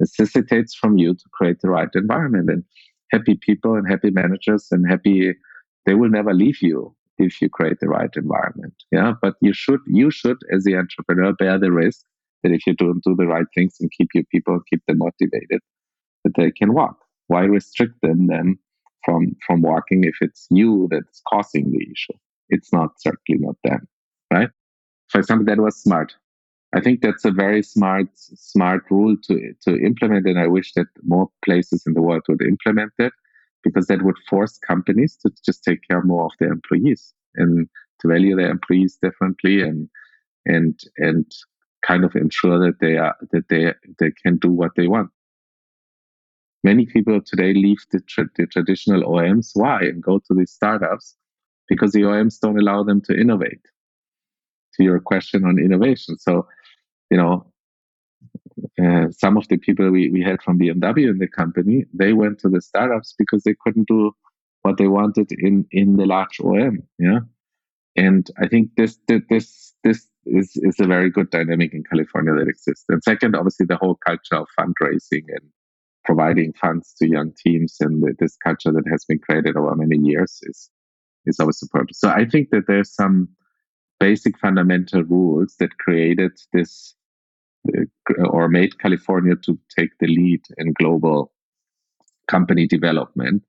necessitates 0.00 0.74
from 0.74 0.98
you 0.98 1.14
to 1.14 1.26
create 1.32 1.60
the 1.62 1.70
right 1.70 1.92
environment 1.94 2.50
and 2.50 2.64
happy 3.12 3.36
people 3.48 3.76
and 3.76 3.88
happy 3.88 4.10
managers 4.10 4.66
and 4.72 4.90
happy 4.90 5.32
they 5.86 5.94
will 5.94 6.08
never 6.18 6.34
leave 6.34 6.60
you 6.60 6.78
if 7.18 7.40
you 7.40 7.48
create 7.48 7.78
the 7.80 7.88
right 7.96 8.14
environment 8.16 8.74
yeah 8.90 9.12
but 9.22 9.34
you 9.46 9.52
should 9.52 9.82
you 9.86 10.10
should 10.10 10.38
as 10.54 10.64
the 10.64 10.74
entrepreneur 10.82 11.32
bear 11.34 11.56
the 11.58 11.70
risk 11.70 12.00
that 12.42 12.52
if 12.56 12.66
you 12.66 12.74
don't 12.74 13.04
do 13.04 13.14
the 13.20 13.28
right 13.34 13.50
things 13.54 13.76
and 13.80 13.92
keep 13.96 14.08
your 14.14 14.24
people 14.32 14.58
keep 14.70 14.82
them 14.88 14.98
motivated 14.98 15.60
that 16.24 16.34
they 16.36 16.50
can 16.50 16.72
walk 16.72 17.01
why 17.28 17.42
restrict 17.42 17.94
them 18.02 18.26
then 18.26 18.58
from 19.04 19.36
from 19.46 19.62
walking 19.62 20.04
if 20.04 20.16
it's 20.20 20.46
you 20.50 20.88
that's 20.90 21.22
causing 21.28 21.70
the 21.72 21.84
issue? 21.90 22.18
It's 22.48 22.72
not 22.72 22.90
certainly 23.00 23.40
not 23.40 23.56
them 23.64 23.88
right? 24.32 24.50
For 25.08 25.18
example 25.18 25.44
that 25.46 25.60
was 25.60 25.76
smart. 25.76 26.14
I 26.74 26.80
think 26.80 27.02
that's 27.02 27.24
a 27.24 27.30
very 27.30 27.62
smart 27.62 28.08
smart 28.14 28.84
rule 28.90 29.16
to 29.24 29.52
to 29.64 29.76
implement, 29.76 30.26
and 30.26 30.38
I 30.38 30.46
wish 30.46 30.72
that 30.74 30.86
more 31.02 31.28
places 31.44 31.84
in 31.86 31.92
the 31.94 32.02
world 32.02 32.22
would 32.28 32.42
implement 32.42 32.92
it 32.98 33.12
because 33.62 33.86
that 33.86 34.02
would 34.02 34.16
force 34.28 34.58
companies 34.58 35.16
to 35.22 35.30
just 35.44 35.62
take 35.62 35.80
care 35.88 36.02
more 36.02 36.24
of 36.24 36.32
their 36.40 36.50
employees 36.50 37.14
and 37.36 37.68
to 38.00 38.08
value 38.08 38.34
their 38.34 38.50
employees 38.50 38.98
differently 39.02 39.62
and 39.62 39.88
and 40.46 40.80
and 40.96 41.30
kind 41.86 42.04
of 42.04 42.16
ensure 42.16 42.58
that 42.58 42.80
they 42.80 42.96
are 42.96 43.16
that 43.32 43.48
they 43.50 43.74
they 43.98 44.10
can 44.22 44.38
do 44.38 44.50
what 44.50 44.72
they 44.76 44.88
want. 44.88 45.10
Many 46.64 46.86
people 46.86 47.20
today 47.20 47.52
leave 47.54 47.84
the, 47.90 48.00
tra- 48.00 48.30
the 48.36 48.46
traditional 48.46 49.02
OEMs. 49.02 49.50
Why? 49.54 49.80
And 49.80 50.02
go 50.02 50.18
to 50.18 50.34
these 50.34 50.52
startups 50.52 51.16
because 51.68 51.92
the 51.92 52.02
OEMs 52.02 52.38
don't 52.40 52.58
allow 52.58 52.82
them 52.82 53.00
to 53.02 53.18
innovate. 53.18 53.60
To 54.76 54.84
your 54.84 55.00
question 55.00 55.44
on 55.44 55.58
innovation, 55.58 56.18
so 56.18 56.46
you 57.12 57.18
know, 57.18 57.44
uh, 58.82 59.10
some 59.10 59.36
of 59.36 59.46
the 59.48 59.58
people 59.58 59.90
we, 59.90 60.08
we 60.08 60.22
had 60.22 60.40
from 60.40 60.58
BMW 60.58 61.10
in 61.10 61.18
the 61.18 61.28
company, 61.28 61.84
they 61.92 62.14
went 62.14 62.38
to 62.38 62.48
the 62.48 62.62
startups 62.62 63.14
because 63.18 63.42
they 63.42 63.54
couldn't 63.62 63.86
do 63.86 64.12
what 64.62 64.78
they 64.78 64.88
wanted 64.88 65.30
in, 65.30 65.66
in 65.72 65.96
the 65.96 66.06
large 66.06 66.38
OEM. 66.38 66.78
Yeah. 66.98 67.20
And 67.96 68.30
I 68.42 68.48
think 68.48 68.70
this, 68.78 68.98
this, 69.08 69.74
this 69.84 70.08
is, 70.24 70.52
is 70.54 70.80
a 70.80 70.86
very 70.86 71.10
good 71.10 71.28
dynamic 71.28 71.74
in 71.74 71.84
California 71.84 72.32
that 72.32 72.48
exists. 72.48 72.86
And 72.88 73.02
second, 73.04 73.36
obviously 73.36 73.66
the 73.66 73.76
whole 73.76 73.96
culture 74.06 74.36
of 74.36 74.48
fundraising 74.58 75.24
and 75.28 75.50
providing 76.04 76.52
funds 76.54 76.94
to 76.98 77.08
young 77.08 77.32
teams 77.44 77.76
and 77.80 78.04
this 78.18 78.36
culture 78.36 78.72
that 78.72 78.88
has 78.90 79.04
been 79.04 79.18
created 79.18 79.56
over 79.56 79.74
many 79.76 79.98
years 79.98 80.40
is, 80.42 80.70
is 81.26 81.38
always 81.38 81.58
supported. 81.58 81.94
So 81.94 82.08
I 82.08 82.24
think 82.24 82.50
that 82.50 82.64
there's 82.66 82.92
some 82.94 83.28
basic 84.00 84.38
fundamental 84.38 85.04
rules 85.04 85.54
that 85.60 85.78
created 85.78 86.32
this 86.52 86.94
uh, 87.68 87.84
or 88.24 88.48
made 88.48 88.80
California 88.80 89.36
to 89.44 89.58
take 89.78 89.90
the 90.00 90.08
lead 90.08 90.40
in 90.58 90.72
global 90.72 91.32
company 92.26 92.66
development. 92.66 93.44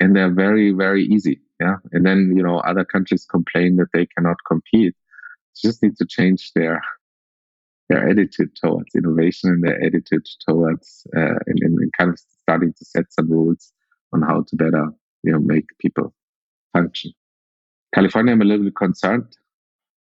And 0.00 0.16
they're 0.16 0.32
very, 0.32 0.72
very 0.72 1.04
easy. 1.04 1.40
Yeah. 1.60 1.76
And 1.92 2.06
then, 2.06 2.34
you 2.36 2.42
know, 2.42 2.58
other 2.60 2.84
countries 2.84 3.26
complain 3.26 3.76
that 3.76 3.88
they 3.92 4.06
cannot 4.06 4.36
compete. 4.46 4.94
Just 5.62 5.82
need 5.82 5.96
to 5.98 6.06
change 6.06 6.52
their 6.54 6.80
their 7.88 8.08
attitude 8.08 8.50
towards 8.56 8.94
innovation 8.94 9.50
and 9.50 9.64
their 9.64 9.82
attitude 9.82 10.26
towards 10.48 11.06
uh, 11.16 11.38
and, 11.46 11.58
and 11.62 11.92
kind 11.96 12.10
of 12.10 12.18
starting 12.42 12.72
to 12.72 12.84
set 12.84 13.04
some 13.10 13.30
rules 13.30 13.72
on 14.12 14.22
how 14.22 14.44
to 14.48 14.56
better, 14.56 14.88
you 15.22 15.32
know, 15.32 15.38
make 15.38 15.66
people 15.80 16.14
function. 16.72 17.12
California, 17.94 18.32
I'm 18.32 18.42
a 18.42 18.44
little 18.44 18.64
bit 18.64 18.76
concerned. 18.76 19.36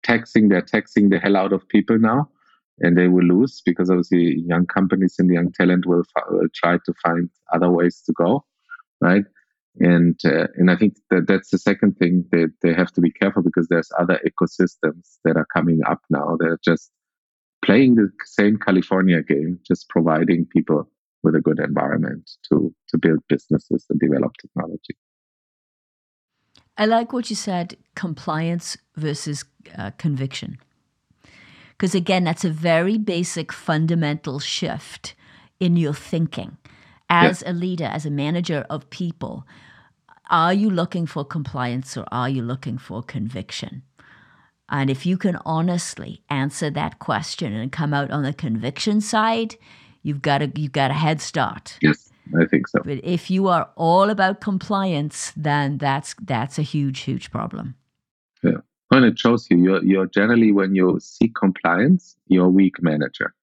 Taxing, 0.04 0.50
they're 0.50 0.62
taxing 0.62 1.10
the 1.10 1.20
hell 1.20 1.36
out 1.36 1.54
of 1.54 1.68
people 1.68 1.98
now 1.98 2.30
and 2.80 2.98
they 2.98 3.08
will 3.08 3.24
lose 3.24 3.62
because 3.66 3.90
obviously 3.90 4.44
young 4.48 4.66
companies 4.66 5.16
and 5.18 5.32
young 5.32 5.52
talent 5.52 5.86
will, 5.86 6.04
will 6.30 6.48
try 6.54 6.78
to 6.86 6.94
find 7.04 7.30
other 7.54 7.70
ways 7.72 8.02
to 8.06 8.14
go, 8.14 8.44
right? 9.02 9.24
And 9.80 10.18
uh, 10.24 10.48
and 10.56 10.72
I 10.72 10.78
think 10.78 10.96
that 11.10 11.28
that's 11.28 11.50
the 11.50 11.58
second 11.58 11.98
thing 11.98 12.26
that 12.32 12.54
they 12.62 12.74
have 12.74 12.94
to 12.94 13.02
be 13.02 13.12
careful 13.12 13.44
because 13.44 13.68
there's 13.68 13.92
other 14.00 14.20
ecosystems 14.26 15.18
that 15.26 15.36
are 15.36 15.48
coming 15.54 15.82
up 15.86 16.00
now. 16.10 16.38
They're 16.40 16.60
just 16.64 16.92
playing 17.66 17.96
the 17.96 18.10
same 18.26 18.58
California 18.58 19.22
game, 19.22 19.60
just 19.66 19.90
providing 19.90 20.46
people 20.46 20.90
with 21.24 21.36
a 21.36 21.42
good 21.42 21.60
environment 21.60 22.30
to 22.50 22.74
to 22.90 22.98
build 22.98 23.20
businesses 23.28 23.86
and 23.90 24.00
develop 24.00 24.32
technology. 24.42 24.96
I 26.78 26.86
like 26.86 27.14
what 27.14 27.30
you 27.30 27.36
said: 27.36 27.78
compliance 27.96 28.78
versus 28.96 29.46
uh, 29.78 29.92
conviction. 29.98 30.58
Because 31.72 31.96
again, 31.96 32.24
that's 32.24 32.46
a 32.46 32.50
very 32.50 32.98
basic, 32.98 33.52
fundamental 33.52 34.40
shift 34.40 35.14
in 35.60 35.76
your 35.76 35.94
thinking 35.94 36.58
as 37.10 37.44
a 37.46 37.54
leader, 37.54 37.86
as 37.86 38.06
a 38.06 38.10
manager 38.10 38.66
of 38.70 38.90
people, 38.90 39.46
are 40.30 40.54
you 40.54 40.70
looking 40.70 41.06
for 41.06 41.24
compliance 41.24 41.96
or 41.98 42.06
are 42.12 42.30
you 42.30 42.42
looking 42.42 42.78
for 42.78 43.04
conviction? 43.04 43.84
And 44.70 44.90
if 44.90 45.06
you 45.06 45.18
can 45.18 45.38
honestly 45.46 46.22
answer 46.30 46.70
that 46.72 47.00
question 47.00 47.54
and 47.54 47.72
come 47.72 47.94
out 47.94 48.12
on 48.12 48.24
the 48.24 48.34
conviction 48.34 49.00
side, 49.02 49.56
you've 50.04 50.22
got 50.22 50.42
a 50.42 50.52
you've 50.56 50.72
got 50.72 50.92
a 50.92 50.96
head 50.96 51.22
start. 51.22 51.78
Yes, 51.82 52.12
I 52.40 52.46
think 52.46 52.68
so. 52.68 52.82
But 52.84 53.04
if 53.04 53.30
you 53.30 53.48
are 53.48 53.70
all 53.76 54.10
about 54.10 54.42
compliance, 54.42 55.32
then 55.36 55.78
that's 55.78 56.16
that's 56.22 56.58
a 56.58 56.64
huge, 56.64 57.02
huge 57.02 57.32
problem. 57.32 57.76
Yeah. 58.44 58.62
And 58.92 59.06
it 59.06 59.20
shows 59.20 59.48
you 59.50 59.58
you're 59.58 59.84
you're 59.84 60.08
generally 60.08 60.52
when 60.52 60.74
you 60.74 61.00
seek 61.00 61.36
compliance, 61.36 62.16
you're 62.28 62.46
a 62.46 62.50
weak 62.50 62.82
manager 62.82 63.34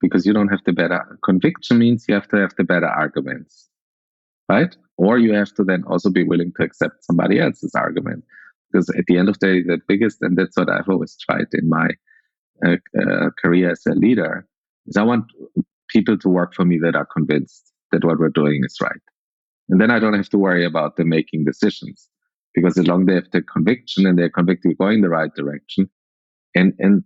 because 0.00 0.26
you 0.26 0.32
don't 0.32 0.48
have 0.48 0.62
the 0.64 0.72
better 0.72 1.18
conviction 1.24 1.78
means 1.78 2.06
you 2.08 2.14
have 2.14 2.28
to 2.28 2.36
have 2.36 2.54
the 2.56 2.64
better 2.64 2.86
arguments 2.86 3.68
right 4.48 4.76
or 4.96 5.18
you 5.18 5.32
have 5.32 5.52
to 5.54 5.64
then 5.64 5.84
also 5.84 6.10
be 6.10 6.24
willing 6.24 6.52
to 6.56 6.62
accept 6.62 7.04
somebody 7.04 7.38
else's 7.38 7.74
argument 7.74 8.24
because 8.70 8.88
at 8.90 9.04
the 9.06 9.16
end 9.16 9.28
of 9.28 9.38
the 9.40 9.46
day 9.46 9.62
the 9.62 9.78
biggest 9.88 10.18
and 10.20 10.36
that's 10.36 10.56
what 10.56 10.70
i've 10.70 10.88
always 10.88 11.16
tried 11.18 11.46
in 11.52 11.68
my 11.68 11.88
uh, 12.66 12.76
uh, 13.00 13.30
career 13.42 13.70
as 13.70 13.82
a 13.86 13.94
leader 13.94 14.46
is 14.86 14.96
i 14.96 15.02
want 15.02 15.24
people 15.88 16.16
to 16.16 16.28
work 16.28 16.54
for 16.54 16.64
me 16.64 16.78
that 16.78 16.94
are 16.94 17.06
convinced 17.06 17.72
that 17.90 18.04
what 18.04 18.20
we're 18.20 18.28
doing 18.28 18.62
is 18.64 18.76
right. 18.80 19.02
And 19.68 19.80
then 19.80 19.90
i 19.90 19.98
don't 19.98 20.14
have 20.14 20.28
to 20.30 20.38
worry 20.38 20.64
about 20.64 20.96
them 20.96 21.08
making 21.08 21.44
decisions 21.44 22.08
because 22.54 22.76
as 22.78 22.86
long 22.86 23.02
as 23.02 23.06
they 23.06 23.14
have 23.14 23.30
the 23.32 23.42
conviction 23.42 24.06
and 24.06 24.18
they're 24.18 24.30
convicted 24.30 24.78
going 24.78 25.00
the 25.00 25.08
right 25.08 25.34
direction 25.34 25.88
and 26.54 26.74
and 26.78 27.04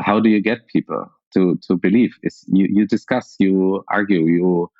how 0.00 0.18
do 0.20 0.28
you 0.28 0.40
get 0.40 0.66
people 0.68 1.06
to 1.34 1.58
to 1.66 1.76
believe? 1.76 2.14
Is 2.22 2.44
you 2.48 2.66
you 2.70 2.86
discuss 2.86 3.36
you 3.38 3.84
argue 3.90 4.20
you 4.20 4.70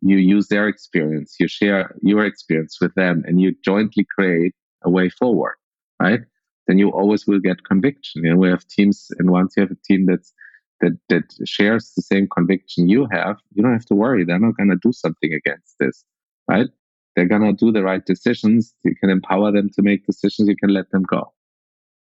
you 0.00 0.16
use 0.16 0.48
their 0.48 0.68
experience 0.68 1.36
you 1.38 1.46
share 1.46 1.94
your 2.02 2.24
experience 2.24 2.78
with 2.80 2.94
them 2.94 3.22
and 3.26 3.40
you 3.40 3.54
jointly 3.62 4.06
create 4.16 4.54
a 4.84 4.90
way 4.90 5.10
forward 5.10 5.54
right? 6.02 6.20
Then 6.66 6.78
you 6.78 6.90
always 6.90 7.26
will 7.26 7.40
get 7.40 7.64
conviction. 7.64 8.24
You 8.24 8.30
know 8.30 8.36
we 8.36 8.48
have 8.48 8.66
teams 8.66 9.08
and 9.18 9.30
once 9.30 9.54
you 9.56 9.62
have 9.62 9.70
a 9.70 9.82
team 9.86 10.06
that's 10.06 10.32
that 10.80 10.98
that 11.08 11.24
shares 11.46 11.92
the 11.96 12.02
same 12.02 12.26
conviction 12.28 12.88
you 12.88 13.06
have 13.12 13.36
you 13.54 13.62
don't 13.62 13.72
have 13.72 13.86
to 13.86 13.94
worry. 13.94 14.24
They're 14.24 14.38
not 14.38 14.56
going 14.56 14.70
to 14.70 14.78
do 14.82 14.92
something 14.92 15.32
against 15.32 15.76
this 15.80 16.04
right? 16.48 16.68
They're 17.14 17.28
going 17.28 17.42
to 17.42 17.52
do 17.52 17.72
the 17.72 17.82
right 17.82 18.04
decisions. 18.04 18.74
You 18.84 18.94
can 18.96 19.10
empower 19.10 19.52
them 19.52 19.70
to 19.74 19.82
make 19.82 20.06
decisions. 20.06 20.48
You 20.48 20.56
can 20.56 20.70
let 20.70 20.90
them 20.90 21.02
go. 21.02 21.32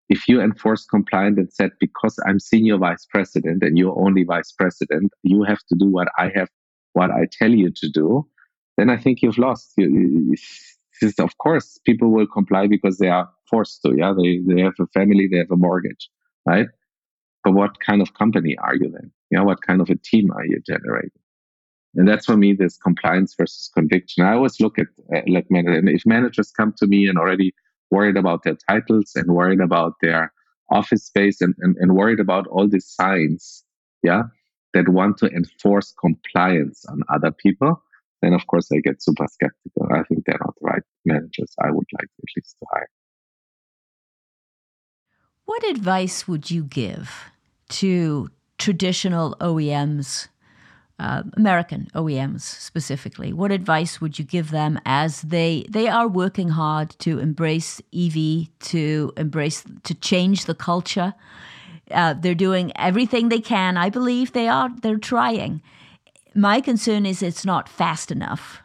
If 0.08 0.28
you 0.28 0.40
enforce 0.40 0.84
compliance 0.86 1.36
and 1.38 1.52
said 1.52 1.72
because 1.80 2.16
i'm 2.26 2.38
senior 2.38 2.78
vice 2.78 3.04
president 3.10 3.64
and 3.64 3.76
you're 3.76 3.98
only 3.98 4.22
vice 4.22 4.52
president 4.52 5.12
you 5.24 5.42
have 5.42 5.58
to 5.68 5.74
do 5.76 5.86
what 5.86 6.06
i 6.16 6.30
have 6.32 6.48
what 6.92 7.10
i 7.10 7.26
tell 7.38 7.50
you 7.50 7.72
to 7.72 7.88
do 7.88 8.24
then 8.76 8.88
i 8.88 8.96
think 8.96 9.20
you've 9.20 9.36
lost. 9.36 9.72
You, 9.76 10.36
of 11.18 11.36
course 11.38 11.80
people 11.84 12.10
will 12.12 12.28
comply 12.28 12.68
because 12.68 12.98
they 12.98 13.08
are 13.08 13.28
forced 13.48 13.82
to 13.82 13.94
yeah? 13.96 14.12
They, 14.16 14.40
they 14.46 14.62
have 14.62 14.74
a 14.80 14.86
family 14.88 15.28
they 15.30 15.38
have 15.38 15.50
a 15.50 15.56
mortgage 15.56 16.08
right? 16.46 16.68
But 17.44 17.54
what 17.54 17.80
kind 17.80 18.02
of 18.02 18.14
company 18.14 18.56
are 18.58 18.74
you 18.74 18.90
then? 18.90 19.10
Yeah 19.30 19.42
what 19.42 19.62
kind 19.62 19.80
of 19.80 19.90
a 19.90 19.96
team 19.96 20.30
are 20.32 20.44
you 20.44 20.60
generating? 20.66 21.10
And 21.94 22.06
that's 22.06 22.26
for 22.26 22.36
me 22.36 22.52
this 22.52 22.76
compliance 22.76 23.34
versus 23.34 23.70
conviction. 23.74 24.24
I 24.24 24.34
always 24.34 24.60
look 24.60 24.78
at 24.78 24.88
uh, 25.14 25.22
like 25.28 25.46
managers 25.50 25.78
and 25.78 25.88
if 25.88 26.04
managers 26.04 26.50
come 26.50 26.74
to 26.78 26.86
me 26.86 27.08
and 27.08 27.18
already 27.18 27.54
worried 27.90 28.16
about 28.16 28.42
their 28.42 28.56
titles 28.68 29.12
and 29.14 29.34
worried 29.34 29.60
about 29.60 29.94
their 30.02 30.32
office 30.70 31.04
space 31.04 31.40
and, 31.40 31.54
and, 31.60 31.76
and 31.78 31.94
worried 31.94 32.20
about 32.20 32.46
all 32.48 32.68
these 32.68 32.88
signs, 32.88 33.64
yeah, 34.02 34.24
that 34.74 34.88
want 34.88 35.16
to 35.18 35.26
enforce 35.28 35.94
compliance 35.98 36.84
on 36.88 37.02
other 37.08 37.30
people, 37.30 37.82
then 38.22 38.34
of 38.34 38.46
course 38.46 38.68
I 38.72 38.78
get 38.78 39.02
super 39.02 39.26
skeptical. 39.30 39.88
I 39.90 40.02
think 40.02 40.24
they're 40.24 40.38
not 40.40 40.54
the 40.60 40.66
right 40.66 40.82
managers 41.04 41.54
I 41.62 41.70
would 41.70 41.86
like 41.92 42.08
at 42.18 42.28
least 42.36 42.56
to 42.58 42.66
hire. 42.72 42.88
What 45.46 45.64
advice 45.64 46.28
would 46.28 46.50
you 46.50 46.62
give 46.64 47.10
to 47.70 48.30
traditional 48.58 49.34
OEMs 49.40 50.28
uh, 50.98 51.22
American 51.34 51.88
OEMs 51.94 52.40
specifically, 52.40 53.32
what 53.32 53.52
advice 53.52 54.00
would 54.00 54.18
you 54.18 54.24
give 54.24 54.50
them 54.50 54.80
as 54.86 55.20
they 55.22 55.66
they 55.68 55.88
are 55.88 56.08
working 56.08 56.48
hard 56.50 56.90
to 57.00 57.18
embrace 57.18 57.82
EV, 57.94 58.48
to 58.60 59.12
embrace 59.16 59.62
to 59.84 59.94
change 59.94 60.46
the 60.46 60.54
culture? 60.54 61.14
Uh, 61.90 62.14
they're 62.14 62.34
doing 62.34 62.72
everything 62.76 63.28
they 63.28 63.40
can. 63.40 63.76
I 63.76 63.90
believe 63.90 64.32
they 64.32 64.48
are. 64.48 64.70
They're 64.80 64.96
trying. 64.96 65.60
My 66.34 66.60
concern 66.60 67.04
is 67.04 67.22
it's 67.22 67.44
not 67.44 67.68
fast 67.68 68.10
enough. 68.10 68.62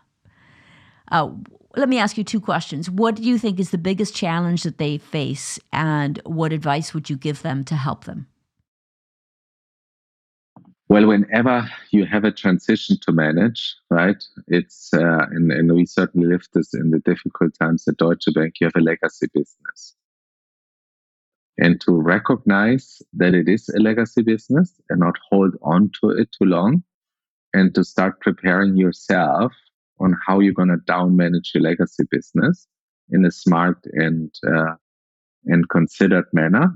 Uh, 1.11 1.31
let 1.75 1.89
me 1.89 1.97
ask 1.97 2.17
you 2.17 2.23
two 2.23 2.41
questions. 2.41 2.89
What 2.89 3.15
do 3.15 3.23
you 3.23 3.37
think 3.37 3.59
is 3.59 3.71
the 3.71 3.77
biggest 3.77 4.15
challenge 4.15 4.63
that 4.63 4.77
they 4.77 4.97
face, 4.97 5.59
and 5.71 6.19
what 6.25 6.53
advice 6.53 6.93
would 6.93 7.09
you 7.09 7.17
give 7.17 7.41
them 7.41 7.63
to 7.65 7.75
help 7.75 8.05
them? 8.05 8.27
Well, 10.89 11.07
whenever 11.07 11.69
you 11.91 12.05
have 12.05 12.25
a 12.25 12.33
transition 12.33 12.97
to 13.03 13.13
manage, 13.13 13.75
right? 13.89 14.21
It's 14.47 14.93
uh, 14.93 15.25
and, 15.31 15.49
and 15.49 15.71
we 15.71 15.85
certainly 15.85 16.27
lived 16.27 16.49
this 16.53 16.73
in 16.73 16.91
the 16.91 16.99
difficult 16.99 17.53
times 17.57 17.87
at 17.87 17.95
Deutsche 17.95 18.27
Bank. 18.35 18.55
You 18.59 18.67
have 18.67 18.75
a 18.75 18.83
legacy 18.83 19.27
business, 19.33 19.95
and 21.57 21.79
to 21.81 21.93
recognize 21.93 23.01
that 23.13 23.33
it 23.33 23.47
is 23.47 23.69
a 23.69 23.79
legacy 23.79 24.21
business 24.21 24.81
and 24.89 24.99
not 24.99 25.15
hold 25.29 25.55
on 25.61 25.91
to 26.01 26.09
it 26.09 26.29
too 26.37 26.45
long, 26.45 26.83
and 27.53 27.73
to 27.75 27.85
start 27.85 28.19
preparing 28.19 28.75
yourself 28.75 29.53
on 29.99 30.15
how 30.25 30.39
you're 30.39 30.53
going 30.53 30.69
to 30.69 30.77
down 30.87 31.15
manage 31.15 31.51
your 31.53 31.63
legacy 31.63 32.03
business 32.09 32.67
in 33.09 33.25
a 33.25 33.31
smart 33.31 33.77
and 33.93 34.33
uh, 34.47 34.75
and 35.45 35.69
considered 35.69 36.25
manner 36.33 36.73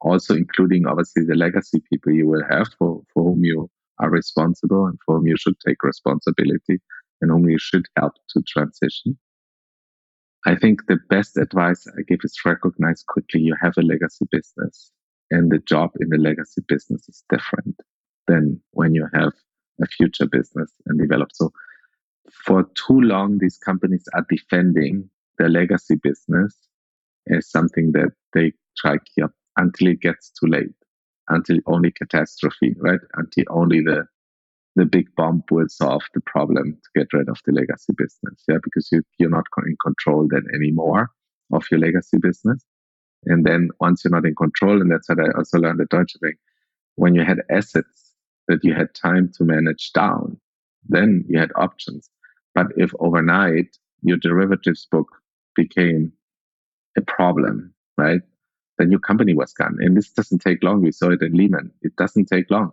also 0.00 0.34
including 0.34 0.86
obviously 0.86 1.24
the 1.24 1.34
legacy 1.34 1.82
people 1.90 2.12
you 2.12 2.26
will 2.26 2.42
have 2.50 2.68
for, 2.78 3.02
for 3.12 3.24
whom 3.24 3.44
you 3.44 3.68
are 3.98 4.10
responsible 4.10 4.86
and 4.86 4.98
for 5.04 5.16
whom 5.16 5.26
you 5.26 5.36
should 5.38 5.58
take 5.66 5.82
responsibility 5.82 6.80
and 7.20 7.30
whom 7.30 7.48
you 7.48 7.58
should 7.58 7.84
help 7.98 8.14
to 8.30 8.42
transition. 8.48 9.18
I 10.46 10.56
think 10.56 10.86
the 10.86 10.98
best 11.10 11.36
advice 11.36 11.86
I 11.86 12.02
give 12.08 12.20
is 12.24 12.34
recognize 12.46 13.04
quickly 13.06 13.40
you 13.42 13.54
have 13.60 13.74
a 13.76 13.82
legacy 13.82 14.24
business 14.30 14.90
and 15.30 15.50
the 15.50 15.58
job 15.58 15.90
in 16.00 16.08
the 16.08 16.16
legacy 16.16 16.62
business 16.66 17.06
is 17.08 17.22
different 17.28 17.76
than 18.26 18.60
when 18.70 18.94
you 18.94 19.06
have 19.12 19.32
a 19.82 19.86
future 19.86 20.26
business 20.26 20.72
and 20.86 20.98
develop. 20.98 21.28
So 21.34 21.52
for 22.32 22.64
too 22.74 23.00
long, 23.00 23.38
these 23.38 23.58
companies 23.58 24.04
are 24.14 24.26
defending 24.28 25.08
their 25.38 25.48
legacy 25.48 25.96
business 25.96 26.56
as 27.30 27.50
something 27.50 27.92
that 27.92 28.12
they 28.34 28.52
try 28.76 28.94
to 28.94 29.04
keep 29.14 29.30
until 29.56 29.88
it 29.88 30.00
gets 30.00 30.30
too 30.30 30.46
late, 30.46 30.74
until 31.28 31.58
only 31.66 31.90
catastrophe, 31.90 32.74
right? 32.78 33.00
Until 33.14 33.44
only 33.50 33.80
the 33.80 34.06
the 34.76 34.86
big 34.86 35.08
bump 35.16 35.50
will 35.50 35.68
solve 35.68 36.02
the 36.14 36.20
problem 36.20 36.72
to 36.72 37.00
get 37.00 37.12
rid 37.12 37.28
of 37.28 37.38
the 37.44 37.52
legacy 37.52 37.92
business. 37.96 38.44
Yeah, 38.48 38.58
because 38.62 38.88
you 38.92 39.02
you're 39.18 39.30
not 39.30 39.46
in 39.66 39.76
control 39.84 40.28
then 40.30 40.44
anymore 40.54 41.10
of 41.52 41.64
your 41.70 41.80
legacy 41.80 42.18
business. 42.18 42.64
And 43.26 43.44
then 43.44 43.70
once 43.80 44.04
you're 44.04 44.12
not 44.12 44.24
in 44.24 44.34
control, 44.34 44.80
and 44.80 44.90
that's 44.90 45.08
what 45.08 45.20
I 45.20 45.30
also 45.36 45.58
learned 45.58 45.80
at 45.80 45.88
Deutsche 45.88 46.16
Bank, 46.22 46.36
when 46.96 47.14
you 47.14 47.24
had 47.24 47.38
assets 47.50 48.14
that 48.48 48.60
you 48.62 48.74
had 48.74 48.94
time 48.94 49.30
to 49.36 49.44
manage 49.44 49.92
down, 49.92 50.40
then 50.88 51.24
you 51.28 51.38
had 51.38 51.52
options. 51.56 52.08
But 52.54 52.66
if 52.76 52.92
overnight 52.98 53.76
your 54.02 54.16
derivatives 54.16 54.86
book 54.90 55.08
became 55.54 56.12
a 56.96 57.02
problem, 57.02 57.72
right? 57.96 58.20
the 58.80 58.86
new 58.86 58.98
company 58.98 59.34
was 59.34 59.52
gone. 59.52 59.76
And 59.80 59.94
this 59.94 60.10
doesn't 60.10 60.40
take 60.40 60.64
long. 60.64 60.80
We 60.80 60.90
saw 60.90 61.10
it 61.10 61.20
in 61.20 61.34
Lehman. 61.34 61.70
It 61.82 61.94
doesn't 61.96 62.26
take 62.26 62.50
long. 62.50 62.72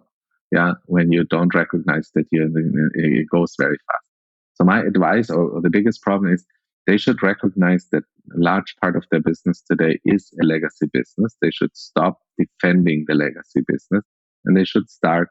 Yeah, 0.53 0.74
when 0.86 1.12
you 1.12 1.26
don't 1.26 1.53
recognize 1.53 2.10
that 2.16 2.28
you 2.32 2.49
it 2.95 3.28
goes 3.30 3.53
very 3.60 3.78
fast. 3.91 4.08
So 4.53 4.64
my 4.64 4.80
advice, 4.80 5.30
or, 5.30 5.49
or 5.49 5.62
the 5.62 5.70
biggest 5.70 6.01
problem 6.01 6.34
is, 6.34 6.45
they 6.88 6.97
should 6.97 7.22
recognize 7.22 7.88
that 7.91 8.03
a 8.34 8.39
large 8.39 8.74
part 8.82 8.95
of 8.95 9.03
their 9.12 9.20
business 9.20 9.62
today 9.62 9.99
is 10.05 10.32
a 10.41 10.45
legacy 10.45 10.88
business. 10.93 11.36
They 11.41 11.51
should 11.51 11.76
stop 11.76 12.20
defending 12.39 13.03
the 13.10 13.14
legacy 13.14 13.60
business, 13.68 14.05
and 14.45 14.55
they 14.55 14.64
should 14.64 14.89
start 14.89 15.28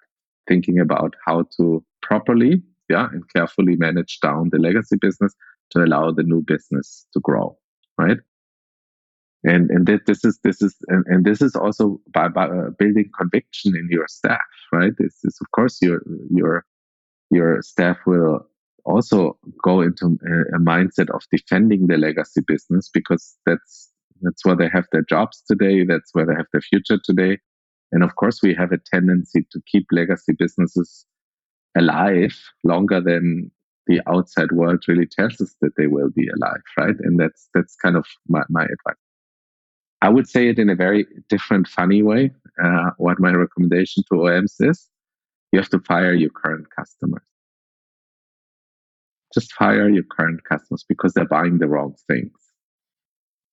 thinking 0.49 0.79
about 0.79 1.15
how 1.25 1.45
to 1.57 1.85
properly, 2.03 2.63
yeah, 2.89 3.09
and 3.13 3.25
carefully 3.35 3.77
manage 3.77 4.21
down 4.21 4.51
the 4.51 4.59
legacy 4.59 4.97
business 5.01 5.35
to 5.71 5.83
allow 5.83 6.11
the 6.13 6.23
new 6.23 6.43
business 6.43 7.07
to 7.13 7.21
grow, 7.21 7.57
right? 7.99 8.19
And 9.45 9.71
and 9.71 9.87
this 9.87 10.25
is 10.25 10.39
this 10.43 10.61
is 10.63 10.75
and, 10.89 11.05
and 11.07 11.25
this 11.25 11.41
is 11.41 11.55
also 11.55 12.01
by, 12.13 12.29
by 12.29 12.47
uh, 12.47 12.71
building 12.79 13.11
conviction 13.17 13.77
in 13.77 13.89
your 13.91 14.09
staff, 14.09 14.41
right? 14.73 14.93
This 14.99 15.21
is 15.25 15.39
of 15.41 15.51
course 15.53 15.79
your 15.81 16.03
your 16.31 16.65
your 17.31 17.63
staff 17.63 17.99
will 18.07 18.47
also 18.85 19.39
go 19.63 19.81
into 19.81 20.19
a, 20.27 20.57
a 20.57 20.59
mindset 20.61 21.11
of 21.15 21.23
defending 21.31 21.87
the 21.87 21.97
legacy 21.97 22.41
business 22.47 22.89
because 22.93 23.37
that's 23.45 23.91
that's 24.23 24.45
where 24.45 24.57
they 24.57 24.69
have 24.73 24.87
their 24.93 25.03
jobs 25.03 25.43
today. 25.49 25.85
That's 25.85 26.11
where 26.13 26.27
they 26.27 26.35
have 26.35 26.47
their 26.53 26.63
future 26.63 26.99
today. 27.05 27.39
And 27.93 28.03
of 28.03 28.17
course, 28.17 28.41
we 28.43 28.55
have 28.55 28.73
a 28.73 28.79
tendency 28.79 29.47
to 29.53 29.61
keep 29.71 29.87
legacy 29.91 30.33
businesses 30.39 31.07
alive 31.77 32.37
longer 32.65 33.01
than 33.01 33.51
the 33.87 34.01
outside 34.09 34.51
world 34.53 34.85
really 34.89 35.07
tells 35.07 35.41
us 35.41 35.55
that 35.61 35.77
they 35.77 35.87
will 35.87 36.11
be 36.11 36.29
alive, 36.29 36.63
right? 36.77 36.97
And 37.01 37.19
that's 37.21 37.49
that's 37.55 37.77
kind 37.77 37.97
of 37.97 38.07
my, 38.29 38.43
my 38.49 38.65
advice. 38.65 39.01
I 40.03 40.09
would 40.09 40.29
say 40.29 40.49
it 40.49 40.59
in 40.59 40.69
a 40.69 40.75
very 40.75 41.07
different, 41.29 41.69
funny 41.69 42.03
way. 42.03 42.31
Uh, 42.63 42.91
what 42.99 43.21
my 43.21 43.31
recommendation 43.33 44.03
to 44.09 44.19
OEMs 44.19 44.55
is: 44.61 44.89
you 45.53 45.61
have 45.61 45.71
to 45.71 45.79
fire 45.81 46.13
your 46.13 46.31
current 46.31 46.67
customers. 46.77 47.23
Just 49.33 49.53
fire 49.53 49.89
your 49.89 50.05
current 50.05 50.41
customers 50.45 50.85
because 50.89 51.13
they're 51.13 51.25
buying 51.25 51.59
the 51.59 51.69
wrong 51.69 51.95
things. 52.09 52.33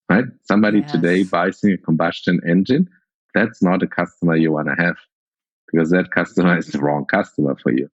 Right? 0.10 0.26
Somebody 0.44 0.80
yes. 0.80 0.92
today 0.92 1.24
buys 1.24 1.64
a 1.64 1.78
combustion 1.78 2.40
engine. 2.48 2.90
That's 3.34 3.62
not 3.62 3.84
a 3.84 3.88
customer 3.88 4.36
you 4.36 4.52
want 4.52 4.68
to 4.68 4.84
have 4.84 4.96
because 5.72 5.90
that 5.92 6.12
customer 6.12 6.58
is 6.60 6.68
the 6.68 6.80
wrong 6.80 7.06
customer 7.06 7.56
for 7.62 7.72
you. 7.72 7.90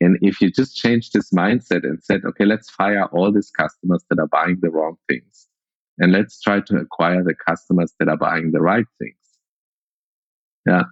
And 0.00 0.16
if 0.22 0.40
you 0.40 0.50
just 0.50 0.76
change 0.76 1.10
this 1.10 1.30
mindset 1.32 1.82
and 1.82 2.02
said, 2.02 2.20
okay, 2.24 2.44
let's 2.44 2.70
fire 2.70 3.06
all 3.06 3.32
these 3.32 3.50
customers 3.50 4.04
that 4.08 4.20
are 4.20 4.28
buying 4.28 4.58
the 4.60 4.70
wrong 4.70 4.96
things 5.08 5.48
and 5.98 6.12
let's 6.12 6.40
try 6.40 6.60
to 6.60 6.76
acquire 6.76 7.24
the 7.24 7.34
customers 7.34 7.92
that 7.98 8.08
are 8.08 8.16
buying 8.16 8.52
the 8.52 8.60
right 8.60 8.86
things. 8.98 9.16
Yeah. 10.66 10.84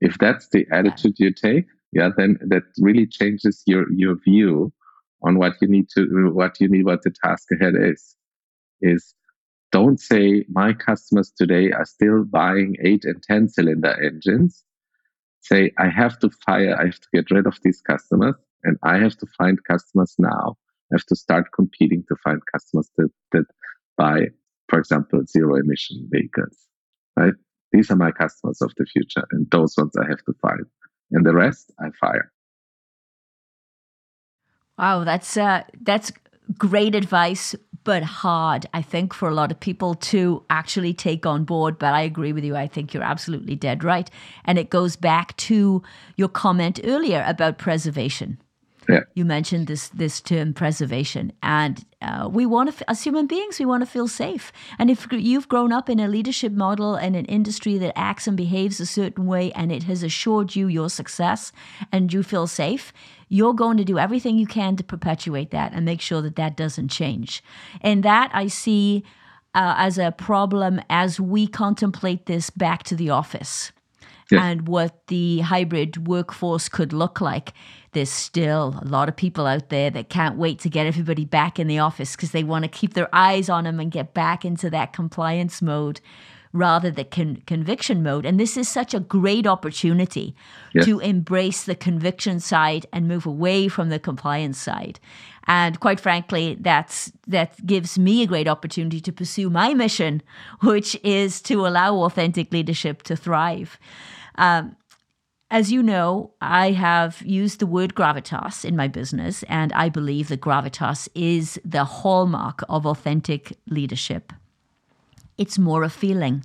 If 0.00 0.18
that's 0.18 0.48
the 0.48 0.66
attitude 0.70 1.16
you 1.18 1.32
take, 1.32 1.66
yeah, 1.92 2.10
then 2.16 2.38
that 2.42 2.62
really 2.78 3.06
changes 3.06 3.62
your, 3.66 3.90
your 3.92 4.16
view 4.24 4.72
on 5.22 5.38
what 5.38 5.54
you 5.60 5.68
need 5.68 5.88
to, 5.96 6.30
what 6.32 6.60
you 6.60 6.68
need, 6.68 6.84
what 6.84 7.02
the 7.02 7.12
task 7.24 7.48
ahead 7.52 7.74
is, 7.76 8.16
is 8.80 9.14
don't 9.72 10.00
say 10.00 10.44
my 10.48 10.72
customers 10.72 11.32
today 11.36 11.70
are 11.72 11.84
still 11.84 12.24
buying 12.24 12.76
eight 12.82 13.04
and 13.04 13.22
10 13.22 13.48
cylinder 13.48 13.96
engines 14.04 14.64
say, 15.40 15.72
I 15.78 15.88
have 15.88 16.18
to 16.20 16.30
fire, 16.46 16.76
I 16.78 16.86
have 16.86 17.00
to 17.00 17.08
get 17.14 17.30
rid 17.30 17.46
of 17.46 17.58
these 17.62 17.80
customers, 17.80 18.34
and 18.64 18.76
I 18.82 18.98
have 18.98 19.16
to 19.18 19.26
find 19.38 19.62
customers 19.64 20.14
now. 20.18 20.56
I 20.92 20.96
have 20.96 21.06
to 21.06 21.16
start 21.16 21.46
competing 21.54 22.04
to 22.08 22.16
find 22.22 22.40
customers 22.52 22.90
that, 22.98 23.10
that 23.32 23.44
buy, 23.96 24.26
for 24.68 24.78
example, 24.78 25.22
zero 25.26 25.56
emission 25.56 26.08
vehicles, 26.10 26.56
right? 27.16 27.32
These 27.72 27.90
are 27.90 27.96
my 27.96 28.10
customers 28.10 28.60
of 28.60 28.72
the 28.76 28.84
future, 28.84 29.24
and 29.30 29.50
those 29.50 29.74
ones 29.76 29.92
I 29.96 30.08
have 30.08 30.24
to 30.24 30.34
find. 30.42 30.64
And 31.12 31.24
the 31.24 31.34
rest 31.34 31.72
I 31.80 31.88
fire. 32.00 32.32
Wow, 34.78 35.04
that's 35.04 35.36
uh, 35.36 35.64
that's 35.82 36.12
great 36.56 36.94
advice 36.94 37.54
but 37.84 38.02
hard, 38.02 38.66
I 38.74 38.82
think, 38.82 39.14
for 39.14 39.28
a 39.28 39.34
lot 39.34 39.50
of 39.50 39.60
people 39.60 39.94
to 39.94 40.44
actually 40.50 40.92
take 40.94 41.26
on 41.26 41.44
board. 41.44 41.78
But 41.78 41.94
I 41.94 42.02
agree 42.02 42.32
with 42.32 42.44
you. 42.44 42.56
I 42.56 42.66
think 42.66 42.92
you're 42.92 43.02
absolutely 43.02 43.56
dead 43.56 43.84
right. 43.84 44.10
And 44.44 44.58
it 44.58 44.70
goes 44.70 44.96
back 44.96 45.36
to 45.38 45.82
your 46.16 46.28
comment 46.28 46.80
earlier 46.84 47.24
about 47.26 47.58
preservation. 47.58 48.38
Yeah. 48.88 49.00
You 49.14 49.24
mentioned 49.24 49.66
this 49.66 49.88
this 49.88 50.20
term 50.20 50.54
preservation, 50.54 51.32
and 51.42 51.84
uh, 52.02 52.28
we 52.32 52.46
want 52.46 52.76
to, 52.76 52.90
as 52.90 53.02
human 53.02 53.26
beings, 53.26 53.58
we 53.58 53.66
want 53.66 53.82
to 53.82 53.90
feel 53.90 54.08
safe. 54.08 54.52
And 54.78 54.90
if 54.90 55.06
you've 55.10 55.48
grown 55.48 55.72
up 55.72 55.88
in 55.88 56.00
a 56.00 56.08
leadership 56.08 56.52
model 56.52 56.94
and 56.94 57.14
an 57.14 57.26
industry 57.26 57.78
that 57.78 57.96
acts 57.96 58.26
and 58.26 58.36
behaves 58.36 58.80
a 58.80 58.86
certain 58.86 59.26
way, 59.26 59.52
and 59.52 59.70
it 59.70 59.84
has 59.84 60.02
assured 60.02 60.56
you 60.56 60.66
your 60.66 60.88
success, 60.88 61.52
and 61.92 62.12
you 62.12 62.22
feel 62.22 62.46
safe, 62.46 62.92
you're 63.28 63.54
going 63.54 63.76
to 63.76 63.84
do 63.84 63.98
everything 63.98 64.38
you 64.38 64.46
can 64.46 64.76
to 64.76 64.84
perpetuate 64.84 65.50
that 65.50 65.72
and 65.72 65.84
make 65.84 66.00
sure 66.00 66.22
that 66.22 66.36
that 66.36 66.56
doesn't 66.56 66.88
change. 66.88 67.44
And 67.82 68.02
that 68.02 68.30
I 68.32 68.48
see 68.48 69.04
uh, 69.54 69.74
as 69.76 69.98
a 69.98 70.10
problem 70.10 70.80
as 70.88 71.20
we 71.20 71.46
contemplate 71.46 72.26
this 72.26 72.50
back 72.50 72.82
to 72.84 72.96
the 72.96 73.10
office 73.10 73.72
and 74.32 74.68
what 74.68 75.06
the 75.08 75.40
hybrid 75.40 76.06
workforce 76.06 76.68
could 76.68 76.92
look 76.92 77.20
like. 77.20 77.52
There's 77.92 78.10
still 78.10 78.78
a 78.80 78.86
lot 78.86 79.08
of 79.08 79.16
people 79.16 79.46
out 79.46 79.68
there 79.68 79.90
that 79.90 80.08
can't 80.08 80.36
wait 80.36 80.60
to 80.60 80.70
get 80.70 80.86
everybody 80.86 81.24
back 81.24 81.58
in 81.58 81.66
the 81.66 81.80
office 81.80 82.14
because 82.14 82.30
they 82.30 82.44
want 82.44 82.64
to 82.64 82.68
keep 82.68 82.94
their 82.94 83.08
eyes 83.12 83.48
on 83.48 83.64
them 83.64 83.80
and 83.80 83.90
get 83.90 84.14
back 84.14 84.44
into 84.44 84.70
that 84.70 84.92
compliance 84.92 85.60
mode 85.60 86.00
rather 86.52 86.90
than 86.90 87.06
con- 87.06 87.42
conviction 87.46 88.02
mode. 88.02 88.26
And 88.26 88.38
this 88.38 88.56
is 88.56 88.68
such 88.68 88.94
a 88.94 89.00
great 89.00 89.46
opportunity 89.46 90.34
yes. 90.72 90.84
to 90.84 90.98
embrace 91.00 91.64
the 91.64 91.74
conviction 91.74 92.40
side 92.40 92.86
and 92.92 93.06
move 93.06 93.26
away 93.26 93.68
from 93.68 93.88
the 93.88 93.98
compliance 93.98 94.58
side. 94.58 94.98
And 95.46 95.80
quite 95.80 96.00
frankly, 96.00 96.56
that's 96.60 97.12
that 97.26 97.64
gives 97.66 97.98
me 97.98 98.22
a 98.22 98.26
great 98.26 98.48
opportunity 98.48 99.00
to 99.00 99.12
pursue 99.12 99.50
my 99.50 99.74
mission, 99.74 100.22
which 100.60 100.98
is 101.02 101.40
to 101.42 101.66
allow 101.66 101.96
authentic 101.96 102.52
leadership 102.52 103.02
to 103.02 103.16
thrive. 103.16 103.78
Um, 104.36 104.76
as 105.50 105.72
you 105.72 105.82
know, 105.82 106.32
I 106.40 106.70
have 106.70 107.22
used 107.22 107.58
the 107.58 107.66
word 107.66 107.94
gravitas 107.94 108.64
in 108.64 108.76
my 108.76 108.86
business, 108.86 109.42
and 109.44 109.72
I 109.72 109.88
believe 109.88 110.28
that 110.28 110.40
gravitas 110.40 111.08
is 111.14 111.60
the 111.64 111.84
hallmark 111.84 112.62
of 112.68 112.86
authentic 112.86 113.56
leadership. 113.66 114.32
It's 115.36 115.58
more 115.58 115.82
a 115.82 115.90
feeling. 115.90 116.44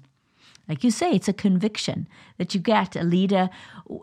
Like 0.68 0.84
you 0.84 0.90
say, 0.90 1.12
it's 1.12 1.28
a 1.28 1.34
conviction 1.34 2.08
that 2.40 2.56
you 2.56 2.60
get. 2.60 2.96
A 2.96 3.04
leader 3.04 3.52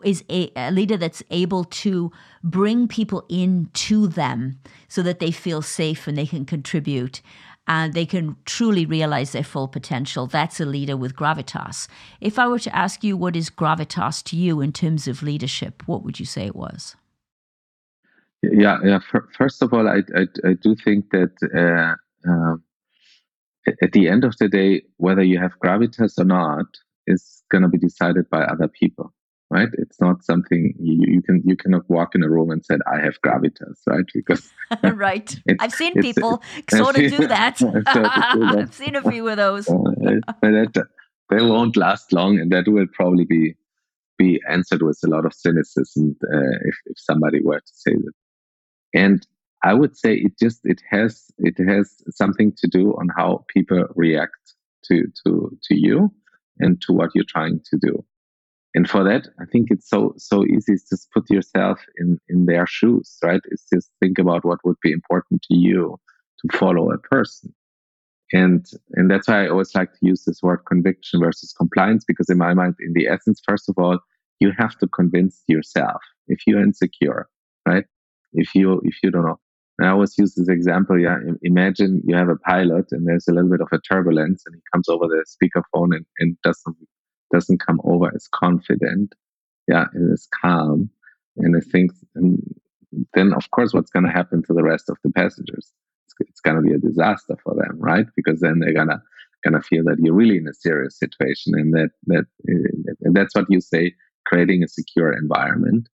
is 0.05 0.23
a, 0.29 0.49
a 0.55 0.71
leader 0.71 0.95
that's 0.95 1.21
able 1.29 1.65
to 1.65 2.09
bring 2.41 2.87
people 2.87 3.25
into 3.27 4.07
them 4.07 4.59
so 4.87 5.01
that 5.01 5.19
they 5.19 5.31
feel 5.31 5.61
safe 5.61 6.07
and 6.07 6.17
they 6.17 6.25
can 6.25 6.45
contribute 6.45 7.21
and 7.67 7.93
they 7.93 8.05
can 8.05 8.35
truly 8.45 8.85
realize 8.85 9.31
their 9.31 9.43
full 9.43 9.67
potential. 9.67 10.27
That's 10.27 10.59
a 10.59 10.65
leader 10.65 10.97
with 10.97 11.15
gravitas. 11.15 11.87
If 12.19 12.37
I 12.37 12.47
were 12.47 12.59
to 12.59 12.75
ask 12.75 13.03
you 13.03 13.15
what 13.15 13.35
is 13.35 13.49
gravitas 13.49 14.23
to 14.25 14.35
you 14.35 14.61
in 14.61 14.73
terms 14.73 15.07
of 15.07 15.23
leadership, 15.23 15.83
what 15.85 16.03
would 16.03 16.19
you 16.19 16.25
say 16.25 16.45
it 16.45 16.55
was? 16.55 16.95
Yeah, 18.41 18.79
yeah. 18.83 18.99
First 19.37 19.61
of 19.61 19.73
all, 19.73 19.87
I 19.87 20.01
I, 20.15 20.27
I 20.45 20.53
do 20.53 20.75
think 20.75 21.11
that 21.11 21.31
uh, 21.55 22.29
uh, 22.29 22.55
at 23.81 23.93
the 23.93 24.09
end 24.09 24.25
of 24.25 24.35
the 24.37 24.49
day, 24.49 24.81
whether 24.97 25.23
you 25.23 25.39
have 25.39 25.57
gravitas 25.63 26.19
or 26.19 26.25
not 26.25 26.65
is 27.07 27.43
going 27.49 27.61
to 27.61 27.69
be 27.69 27.77
decided 27.77 28.29
by 28.29 28.43
other 28.43 28.67
people 28.67 29.13
right? 29.53 29.69
It's 29.73 30.01
not 30.01 30.23
something 30.23 30.73
you, 30.79 31.13
you 31.13 31.21
can 31.21 31.41
you 31.45 31.55
cannot 31.55 31.87
walk 31.87 32.15
in 32.15 32.23
a 32.23 32.29
room 32.29 32.49
and 32.49 32.65
said 32.65 32.79
I 32.91 32.99
have 33.01 33.21
gravitas, 33.21 33.79
right? 33.85 34.05
Because 34.13 34.51
right, 34.83 35.29
I've 35.59 35.73
seen 35.73 35.93
people 36.01 36.41
sort 36.69 36.97
of 36.97 37.11
do 37.11 37.27
that. 37.27 37.61
I've 37.85 38.73
seen 38.73 38.95
a 38.95 39.03
few 39.09 39.27
of 39.27 39.37
those. 39.37 39.69
uh, 39.69 39.73
that, 40.41 40.87
they 41.29 41.41
won't 41.41 41.77
last 41.77 42.11
long, 42.11 42.39
and 42.39 42.51
that 42.51 42.67
will 42.67 42.87
probably 42.93 43.25
be 43.25 43.55
be 44.17 44.41
answered 44.49 44.81
with 44.81 44.99
a 45.05 45.07
lot 45.07 45.25
of 45.25 45.33
cynicism 45.33 46.15
uh, 46.23 46.57
if 46.69 46.75
if 46.87 46.97
somebody 46.97 47.39
were 47.41 47.59
to 47.59 47.73
say 47.73 47.93
that. 47.93 48.13
And 48.95 49.27
I 49.63 49.73
would 49.75 49.95
say 49.95 50.15
it 50.15 50.33
just 50.39 50.61
it 50.63 50.81
has 50.89 51.25
it 51.37 51.57
has 51.59 52.01
something 52.09 52.53
to 52.57 52.67
do 52.67 52.93
on 52.99 53.07
how 53.15 53.45
people 53.53 53.85
react 53.95 54.55
to 54.85 55.05
to 55.23 55.57
to 55.65 55.75
you 55.75 56.11
and 56.59 56.81
to 56.81 56.93
what 56.93 57.11
you're 57.13 57.33
trying 57.35 57.59
to 57.69 57.77
do 57.77 58.03
and 58.75 58.89
for 58.89 59.03
that 59.03 59.27
i 59.39 59.45
think 59.51 59.67
it's 59.69 59.89
so 59.89 60.13
so 60.17 60.45
easy 60.45 60.75
to 60.75 60.85
just 60.89 61.09
put 61.11 61.29
yourself 61.29 61.79
in 61.97 62.19
in 62.29 62.45
their 62.45 62.67
shoes 62.67 63.17
right? 63.23 63.41
It's 63.45 63.65
just 63.73 63.89
think 63.99 64.17
about 64.19 64.45
what 64.45 64.59
would 64.63 64.77
be 64.81 64.91
important 64.91 65.41
to 65.43 65.55
you 65.55 65.99
to 66.39 66.57
follow 66.57 66.91
a 66.91 66.97
person. 66.97 67.53
And 68.31 68.65
and 68.93 69.09
that's 69.11 69.27
why 69.27 69.45
i 69.45 69.49
always 69.49 69.75
like 69.75 69.91
to 69.93 70.05
use 70.11 70.23
this 70.25 70.41
word 70.41 70.61
conviction 70.67 71.19
versus 71.19 71.53
compliance 71.53 72.03
because 72.05 72.29
in 72.29 72.37
my 72.37 72.53
mind 72.53 72.75
in 72.79 72.93
the 72.93 73.07
essence 73.07 73.41
first 73.47 73.69
of 73.69 73.75
all 73.77 73.99
you 74.39 74.51
have 74.57 74.77
to 74.79 74.87
convince 74.87 75.43
yourself 75.47 76.01
if 76.27 76.39
you're 76.47 76.61
insecure 76.61 77.27
right? 77.67 77.85
If 78.33 78.55
you 78.55 78.81
if 78.83 78.95
you 79.03 79.11
don't 79.11 79.25
know. 79.25 79.39
And 79.79 79.87
I 79.87 79.91
always 79.91 80.17
use 80.17 80.35
this 80.35 80.49
example. 80.49 80.99
Yeah, 80.99 81.17
imagine 81.41 82.01
you 82.05 82.15
have 82.15 82.29
a 82.29 82.35
pilot 82.35 82.85
and 82.91 83.07
there's 83.07 83.27
a 83.27 83.33
little 83.33 83.49
bit 83.49 83.61
of 83.61 83.69
a 83.71 83.79
turbulence, 83.79 84.43
and 84.45 84.55
he 84.55 84.61
comes 84.71 84.87
over 84.87 85.05
the 85.07 85.25
speakerphone 85.33 85.95
and, 85.95 86.05
and 86.19 86.37
does 86.43 86.61
some 86.61 86.75
doesn't 87.33 87.65
come 87.65 87.81
over 87.83 88.11
as 88.15 88.27
confident, 88.29 89.13
yeah, 89.67 89.85
and 89.93 90.13
is 90.13 90.27
calm, 90.41 90.89
and 91.37 91.57
I 91.57 91.61
think, 91.61 91.91
and 92.15 92.39
then 93.13 93.33
of 93.33 93.49
course, 93.51 93.73
what's 93.73 93.91
going 93.91 94.05
to 94.05 94.11
happen 94.11 94.43
to 94.43 94.53
the 94.53 94.63
rest 94.63 94.89
of 94.89 94.97
the 95.03 95.11
passengers? 95.11 95.71
It's, 96.05 96.15
it's 96.29 96.41
going 96.41 96.57
to 96.57 96.61
be 96.61 96.73
a 96.73 96.77
disaster 96.79 97.35
for 97.43 97.55
them, 97.55 97.77
right? 97.79 98.07
Because 98.15 98.39
then 98.41 98.59
they're 98.59 98.73
gonna 98.73 99.01
gonna 99.43 99.61
feel 99.61 99.83
that 99.85 99.97
you're 99.99 100.13
really 100.13 100.37
in 100.37 100.47
a 100.47 100.53
serious 100.53 100.97
situation, 100.97 101.53
and 101.55 101.73
that 101.73 101.91
that 102.07 102.25
eh, 102.49 102.93
and 103.01 103.15
that's 103.15 103.35
what 103.35 103.47
you 103.49 103.61
say, 103.61 103.93
creating 104.25 104.63
a 104.63 104.67
secure 104.67 105.11
environment. 105.13 105.89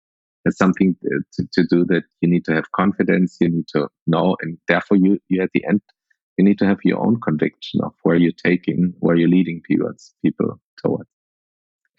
has 0.46 0.58
something 0.58 0.96
eh, 1.06 1.22
to, 1.34 1.48
to 1.54 1.68
do 1.70 1.86
that 1.86 2.04
you 2.22 2.30
need 2.30 2.46
to 2.46 2.54
have 2.54 2.72
confidence, 2.72 3.38
you 3.42 3.50
need 3.50 3.68
to 3.70 3.88
know, 4.08 4.36
and 4.42 4.58
therefore 4.68 4.98
you, 4.98 5.20
you 5.30 5.42
at 5.42 5.52
the 5.54 5.64
end, 5.66 5.82
you 6.38 6.46
need 6.46 6.60
to 6.60 6.66
have 6.66 6.80
your 6.84 7.00
own 7.06 7.20
conviction 7.22 7.82
of 7.84 7.94
where 8.04 8.16
you're 8.16 8.32
taking, 8.50 8.94
where 9.00 9.16
you're 9.16 9.30
leading 9.30 9.62
people, 9.68 9.92
people 10.24 10.60
towards. 10.84 11.10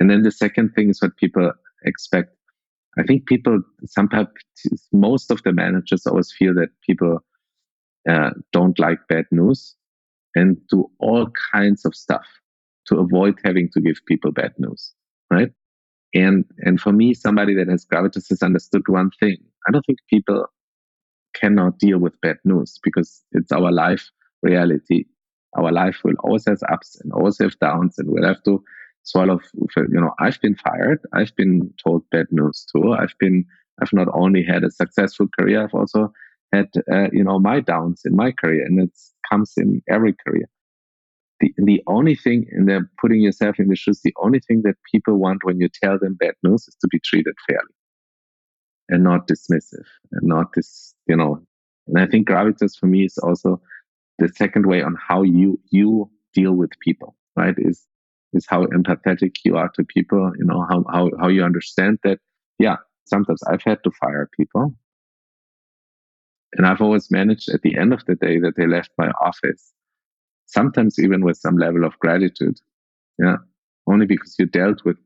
And 0.00 0.10
then 0.10 0.22
the 0.22 0.30
second 0.30 0.72
thing 0.74 0.90
is 0.90 1.00
what 1.00 1.16
people 1.16 1.52
expect. 1.84 2.34
I 2.98 3.02
think 3.02 3.26
people 3.26 3.60
sometimes, 3.86 4.28
most 4.92 5.30
of 5.30 5.42
the 5.42 5.52
managers 5.52 6.06
always 6.06 6.32
feel 6.32 6.54
that 6.54 6.68
people 6.86 7.20
uh, 8.08 8.30
don't 8.52 8.78
like 8.78 8.98
bad 9.08 9.26
news 9.30 9.74
and 10.34 10.56
do 10.68 10.90
all 10.98 11.28
kinds 11.52 11.84
of 11.84 11.94
stuff 11.94 12.24
to 12.86 12.98
avoid 12.98 13.38
having 13.44 13.68
to 13.72 13.80
give 13.80 13.96
people 14.06 14.32
bad 14.32 14.52
news, 14.58 14.92
right? 15.30 15.50
And 16.14 16.44
and 16.60 16.80
for 16.80 16.92
me, 16.92 17.14
somebody 17.14 17.54
that 17.54 17.68
has 17.68 17.84
gravitas 17.84 18.28
has 18.30 18.42
understood 18.42 18.82
one 18.86 19.10
thing. 19.20 19.36
I 19.68 19.72
don't 19.72 19.84
think 19.86 19.98
people 20.08 20.46
cannot 21.34 21.78
deal 21.78 21.98
with 21.98 22.20
bad 22.20 22.38
news 22.44 22.78
because 22.82 23.22
it's 23.32 23.52
our 23.52 23.72
life 23.72 24.08
reality. 24.42 25.04
Our 25.56 25.72
life 25.72 25.98
will 26.04 26.14
always 26.20 26.46
have 26.46 26.60
ups 26.70 26.98
and 27.02 27.12
always 27.12 27.38
have 27.40 27.58
downs, 27.58 27.98
and 27.98 28.08
we'll 28.10 28.26
have 28.26 28.42
to 28.44 28.62
swallow. 29.06 29.40
You 29.76 30.00
know, 30.00 30.12
I've 30.20 30.40
been 30.40 30.56
fired. 30.56 31.00
I've 31.12 31.34
been 31.36 31.72
told 31.82 32.08
bad 32.10 32.26
news 32.30 32.66
too. 32.70 32.92
I've 32.92 33.14
been. 33.18 33.44
I've 33.80 33.92
not 33.92 34.08
only 34.14 34.42
had 34.42 34.64
a 34.64 34.70
successful 34.70 35.26
career. 35.38 35.62
I've 35.62 35.74
also 35.74 36.12
had 36.52 36.68
uh, 36.92 37.08
you 37.12 37.24
know 37.24 37.38
my 37.38 37.60
downs 37.60 38.02
in 38.04 38.14
my 38.14 38.32
career, 38.32 38.64
and 38.64 38.80
it 38.80 38.92
comes 39.30 39.52
in 39.56 39.82
every 39.88 40.14
career 40.26 40.48
the, 41.40 41.52
the 41.58 41.82
only 41.86 42.14
thing, 42.14 42.46
and 42.52 42.68
they're 42.68 42.90
putting 43.00 43.20
yourself 43.20 43.58
in 43.58 43.68
the 43.68 43.76
shoes, 43.76 44.00
the 44.02 44.14
only 44.22 44.40
thing 44.40 44.62
that 44.64 44.76
people 44.90 45.16
want 45.16 45.44
when 45.44 45.60
you 45.60 45.68
tell 45.68 45.98
them 45.98 46.14
bad 46.14 46.34
news 46.42 46.66
is 46.68 46.76
to 46.80 46.88
be 46.88 47.00
treated 47.00 47.34
fairly 47.48 47.74
and 48.88 49.02
not 49.02 49.28
dismissive 49.28 49.86
and 50.12 50.22
not 50.22 50.52
this, 50.54 50.94
you 51.06 51.16
know. 51.16 51.40
And 51.88 51.98
I 51.98 52.06
think 52.06 52.28
gravitas 52.28 52.78
for 52.78 52.86
me 52.86 53.04
is 53.04 53.18
also 53.18 53.60
the 54.18 54.28
second 54.28 54.66
way 54.66 54.82
on 54.82 54.96
how 54.96 55.22
you 55.22 55.60
you 55.70 56.10
deal 56.32 56.52
with 56.52 56.70
people, 56.80 57.14
right? 57.36 57.54
Is 57.58 57.86
is 58.32 58.46
how 58.48 58.66
empathetic 58.66 59.36
you 59.44 59.56
are 59.56 59.70
to 59.70 59.84
people, 59.84 60.32
you 60.38 60.44
know, 60.44 60.66
how 60.68 60.84
how 60.90 61.10
how 61.20 61.28
you 61.28 61.42
understand 61.42 61.98
that, 62.04 62.18
yeah, 62.58 62.76
sometimes 63.04 63.42
I've 63.44 63.62
had 63.62 63.82
to 63.84 63.90
fire 63.90 64.28
people. 64.36 64.74
And 66.52 66.66
I've 66.66 66.80
always 66.80 67.10
managed 67.10 67.48
at 67.50 67.62
the 67.62 67.76
end 67.76 67.92
of 67.92 68.04
the 68.06 68.14
day 68.14 68.38
that 68.40 68.54
they 68.56 68.66
left 68.66 68.90
my 68.96 69.10
office 69.20 69.72
sometimes 70.46 70.98
even 70.98 71.24
with 71.24 71.36
some 71.36 71.58
level 71.58 71.84
of 71.84 71.98
gratitude. 71.98 72.58
Yeah. 73.18 73.36
Only 73.86 74.06
because 74.06 74.34
you 74.38 74.46
dealt 74.46 74.84
with, 74.84 74.96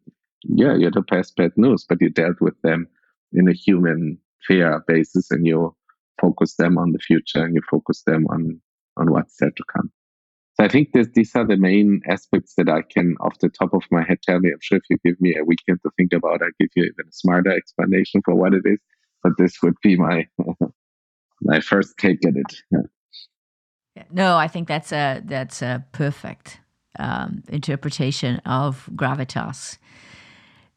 yeah, 0.44 0.76
you 0.76 0.84
had 0.84 0.94
to 0.94 1.02
pass 1.02 1.30
bad 1.30 1.52
news, 1.56 1.84
but 1.88 2.00
you 2.00 2.08
dealt 2.08 2.40
with 2.40 2.60
them 2.62 2.86
in 3.32 3.48
a 3.48 3.52
human, 3.52 4.18
fair 4.46 4.82
basis 4.86 5.30
and 5.30 5.46
you 5.46 5.74
focus 6.20 6.54
them 6.56 6.78
on 6.78 6.92
the 6.92 6.98
future 6.98 7.44
and 7.44 7.54
you 7.54 7.62
focus 7.70 8.02
them 8.06 8.26
on, 8.30 8.60
on 8.96 9.10
what's 9.10 9.36
there 9.38 9.50
to 9.50 9.64
come. 9.74 9.90
So 10.54 10.64
I 10.64 10.68
think 10.68 10.92
this, 10.92 11.08
these 11.14 11.34
are 11.34 11.46
the 11.46 11.56
main 11.56 12.02
aspects 12.08 12.54
that 12.56 12.68
I 12.68 12.82
can, 12.82 13.16
off 13.20 13.38
the 13.38 13.48
top 13.48 13.72
of 13.72 13.82
my 13.90 14.04
head, 14.06 14.18
tell 14.22 14.40
me. 14.40 14.50
I'm 14.50 14.58
sure 14.60 14.78
if 14.78 14.84
you 14.90 14.98
give 15.04 15.20
me 15.20 15.36
a 15.36 15.44
weekend 15.44 15.80
to 15.82 15.90
think 15.96 16.12
about, 16.12 16.42
I'll 16.42 16.50
give 16.58 16.70
you 16.74 16.84
even 16.84 17.08
a 17.08 17.12
smarter 17.12 17.50
explanation 17.50 18.20
for 18.24 18.34
what 18.34 18.54
it 18.54 18.62
is. 18.64 18.78
But 19.22 19.32
this 19.38 19.56
would 19.62 19.76
be 19.82 19.96
my 19.96 20.26
my 21.42 21.60
first 21.60 21.96
take 21.98 22.24
at 22.26 22.36
it. 22.36 22.56
Yeah. 22.70 24.04
No, 24.10 24.36
I 24.36 24.48
think 24.48 24.68
that's 24.68 24.92
a 24.92 25.22
that's 25.24 25.62
a 25.62 25.84
perfect 25.92 26.60
um, 26.98 27.42
interpretation 27.48 28.36
of 28.46 28.88
gravitas. 28.94 29.78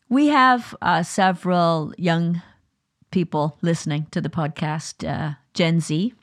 We 0.10 0.28
have 0.28 0.76
uh, 0.82 1.04
several 1.04 1.94
young 1.98 2.42
people 3.12 3.58
listening 3.62 4.08
to 4.12 4.22
the 4.22 4.30
podcast, 4.30 5.08
uh, 5.08 5.36
Gen 5.54 5.80
Z. 5.80 6.14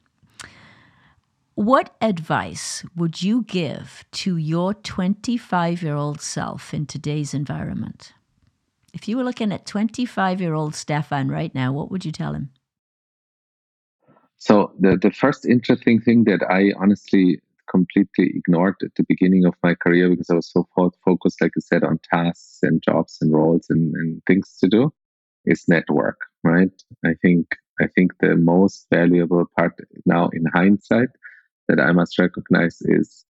What 1.55 1.95
advice 2.01 2.85
would 2.97 3.23
you 3.23 3.43
give 3.43 4.05
to 4.13 4.37
your 4.37 4.73
25 4.73 5.83
year 5.83 5.97
old 5.97 6.21
self 6.21 6.73
in 6.73 6.87
today's 6.87 7.35
environment? 7.35 8.13
If 8.93 9.09
you 9.09 9.17
were 9.17 9.25
looking 9.25 9.53
at 9.53 9.67
25 9.67 10.41
year 10.41 10.55
old 10.55 10.75
Stefan 10.75 11.29
right 11.29 11.55
now, 11.55 11.73
what 11.73 11.91
would 11.91 12.05
you 12.05 12.13
tell 12.13 12.35
him? 12.35 12.51
So 14.37 14.73
the, 14.79 14.97
the 14.97 15.11
first 15.11 15.45
interesting 15.45 16.01
thing 16.01 16.25
that 16.25 16.43
I 16.49 16.73
honestly 16.81 17.41
completely 17.71 18.33
ignored 18.35 18.77
at 18.83 18.95
the 18.97 19.05
beginning 19.09 19.45
of 19.45 19.55
my 19.63 19.75
career 19.75 20.09
because 20.09 20.31
I 20.31 20.35
was 20.35 20.51
so 20.51 20.67
focused, 21.05 21.41
like 21.41 21.53
I 21.57 21.61
said, 21.61 21.85
on 21.85 22.01
tasks 22.13 22.59
and 22.63 22.83
jobs 22.83 23.19
and 23.21 23.33
roles 23.33 23.67
and, 23.69 23.95
and 23.95 24.23
things 24.27 24.57
to 24.61 24.69
do 24.69 24.93
is 25.45 25.69
network, 25.69 26.21
right? 26.43 26.71
I 27.05 27.15
think 27.23 27.47
I 27.81 27.87
think 27.87 28.13
the 28.21 28.37
most 28.37 28.87
valuable 28.93 29.45
part 29.57 29.75
now 30.05 30.29
in 30.33 30.45
hindsight 30.53 31.09
that 31.71 31.81
I 31.81 31.93
must 31.93 32.19
recognize 32.19 32.79
is 32.83 33.25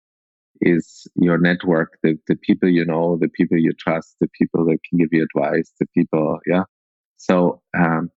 is 0.62 1.06
your 1.14 1.38
network, 1.38 1.98
the, 2.02 2.18
the 2.28 2.36
people 2.36 2.68
you 2.68 2.84
know, 2.84 3.16
the 3.18 3.28
people 3.28 3.56
you 3.56 3.72
trust, 3.72 4.16
the 4.20 4.28
people 4.38 4.64
that 4.66 4.78
can 4.88 4.98
give 4.98 5.08
you 5.10 5.24
advice, 5.24 5.72
the 5.80 5.86
people, 5.94 6.38
yeah. 6.46 6.64
So 7.16 7.62
um, 7.78 8.10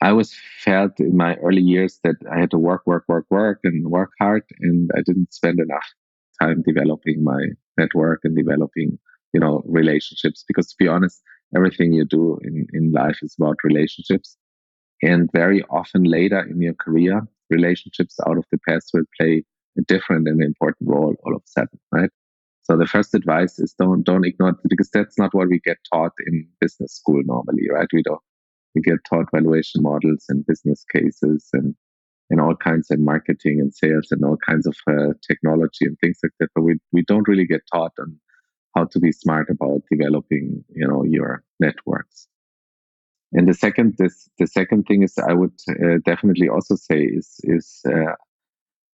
I 0.00 0.10
always 0.10 0.32
felt 0.60 1.00
in 1.00 1.16
my 1.16 1.34
early 1.36 1.60
years 1.60 1.98
that 2.04 2.16
I 2.32 2.38
had 2.38 2.52
to 2.52 2.58
work, 2.58 2.82
work, 2.86 3.04
work, 3.08 3.26
work, 3.30 3.60
and 3.64 3.88
work 3.88 4.10
hard, 4.20 4.44
and 4.60 4.90
I 4.96 5.00
didn't 5.04 5.32
spend 5.34 5.58
enough 5.58 5.86
time 6.40 6.62
developing 6.64 7.24
my 7.24 7.40
network 7.76 8.20
and 8.22 8.36
developing, 8.36 8.98
you 9.32 9.40
know, 9.40 9.62
relationships. 9.66 10.44
Because 10.46 10.68
to 10.68 10.76
be 10.78 10.88
honest, 10.88 11.20
everything 11.56 11.92
you 11.92 12.04
do 12.04 12.38
in, 12.42 12.66
in 12.72 12.92
life 12.92 13.18
is 13.22 13.34
about 13.38 13.56
relationships. 13.64 14.36
And 15.02 15.28
very 15.32 15.64
often 15.68 16.04
later 16.04 16.40
in 16.48 16.62
your 16.62 16.74
career, 16.74 17.22
relationships 17.50 18.18
out 18.26 18.38
of 18.38 18.44
the 18.52 18.58
past 18.68 18.90
will 18.94 19.04
play 19.20 19.44
a 19.78 19.82
different 19.82 20.28
and 20.28 20.42
important 20.42 20.88
role 20.88 21.14
all 21.24 21.36
of 21.36 21.42
a 21.42 21.50
sudden, 21.50 21.78
right? 21.90 22.10
So 22.64 22.76
the 22.76 22.86
first 22.86 23.14
advice 23.14 23.58
is 23.58 23.74
don't 23.78 24.04
don't 24.04 24.26
ignore 24.26 24.56
because 24.68 24.90
that's 24.90 25.18
not 25.18 25.34
what 25.34 25.48
we 25.48 25.60
get 25.60 25.78
taught 25.92 26.12
in 26.26 26.46
business 26.60 26.94
school 26.94 27.22
normally, 27.24 27.68
right? 27.70 27.88
We 27.92 28.02
don't 28.02 28.20
we 28.74 28.82
get 28.82 28.98
taught 29.08 29.30
valuation 29.32 29.82
models 29.82 30.24
and 30.28 30.46
business 30.46 30.84
cases 30.92 31.48
and 31.52 31.74
and 32.32 32.40
all 32.40 32.56
kinds 32.56 32.90
of 32.90 32.98
marketing 32.98 33.60
and 33.60 33.74
sales 33.74 34.08
and 34.10 34.24
all 34.24 34.38
kinds 34.44 34.66
of 34.66 34.74
uh, 34.88 35.12
technology 35.26 35.84
and 35.84 35.98
things 36.00 36.18
like 36.22 36.32
that. 36.40 36.48
But 36.54 36.62
we, 36.62 36.78
we 36.90 37.02
don't 37.02 37.28
really 37.28 37.46
get 37.46 37.60
taught 37.72 37.92
on 38.00 38.18
how 38.74 38.84
to 38.86 38.98
be 38.98 39.12
smart 39.12 39.50
about 39.50 39.82
developing, 39.90 40.64
you 40.74 40.88
know, 40.88 41.04
your 41.04 41.44
networks. 41.60 42.26
And 43.32 43.46
the 43.46 43.54
second, 43.54 43.96
this, 43.98 44.30
the 44.38 44.46
second 44.46 44.84
thing 44.84 45.02
is 45.02 45.18
I 45.18 45.34
would 45.34 45.52
uh, 45.68 45.98
definitely 46.06 46.48
also 46.48 46.74
say 46.74 47.02
is, 47.02 47.36
is 47.44 47.80
uh, 47.86 48.14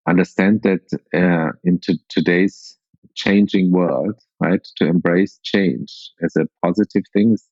understand 0.08 0.62
that 0.62 0.86
uh, 1.14 1.52
in 1.64 1.80
today's 2.08 2.76
changing 3.14 3.72
world, 3.72 4.14
right, 4.40 4.66
to 4.76 4.86
embrace 4.86 5.38
change 5.42 6.12
as 6.22 6.34
a 6.36 6.46
positive 6.64 7.04
thing 7.12 7.32
is 7.32 7.44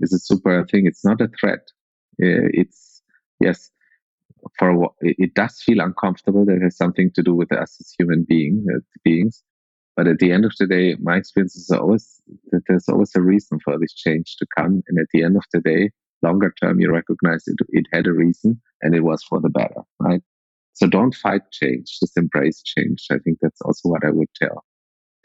is 0.00 0.12
a 0.14 0.18
super 0.18 0.66
thing. 0.66 0.86
It's 0.86 1.04
not 1.04 1.20
a 1.20 1.28
threat. 1.38 1.60
Uh, 2.22 2.48
it's 2.60 3.02
yes, 3.38 3.70
for 4.58 4.88
it 5.00 5.34
does 5.34 5.60
feel 5.64 5.80
uncomfortable. 5.80 6.44
That 6.44 6.60
has 6.62 6.76
something 6.76 7.10
to 7.14 7.22
do 7.22 7.34
with 7.34 7.52
us 7.52 7.76
as 7.80 7.94
human 7.98 8.24
being 8.28 8.66
uh, 8.74 8.80
beings. 9.04 9.42
But 9.96 10.06
at 10.06 10.18
the 10.18 10.32
end 10.32 10.44
of 10.44 10.54
the 10.58 10.66
day, 10.66 10.96
my 11.00 11.16
experience 11.16 11.56
is 11.56 11.70
always 11.70 12.20
that 12.52 12.62
there's 12.68 12.88
always 12.88 13.10
a 13.14 13.20
reason 13.20 13.58
for 13.62 13.78
this 13.78 13.92
change 13.92 14.36
to 14.38 14.46
come. 14.56 14.82
And 14.88 14.98
at 14.98 15.08
the 15.12 15.22
end 15.22 15.36
of 15.36 15.44
the 15.52 15.60
day, 15.60 15.90
longer 16.22 16.54
term, 16.62 16.80
you 16.80 16.90
recognize 16.90 17.46
it, 17.46 17.56
it 17.70 17.86
had 17.92 18.06
a 18.06 18.12
reason 18.12 18.60
and 18.82 18.94
it 18.94 19.00
was 19.00 19.22
for 19.22 19.40
the 19.40 19.50
better, 19.50 19.82
right? 19.98 20.22
So 20.80 20.88
don't 20.88 21.14
fight 21.14 21.42
change, 21.52 21.98
just 22.00 22.16
embrace 22.16 22.62
change. 22.62 23.06
I 23.10 23.18
think 23.18 23.38
that's 23.42 23.60
also 23.60 23.90
what 23.90 24.04
I 24.04 24.10
would 24.10 24.28
tell 24.34 24.64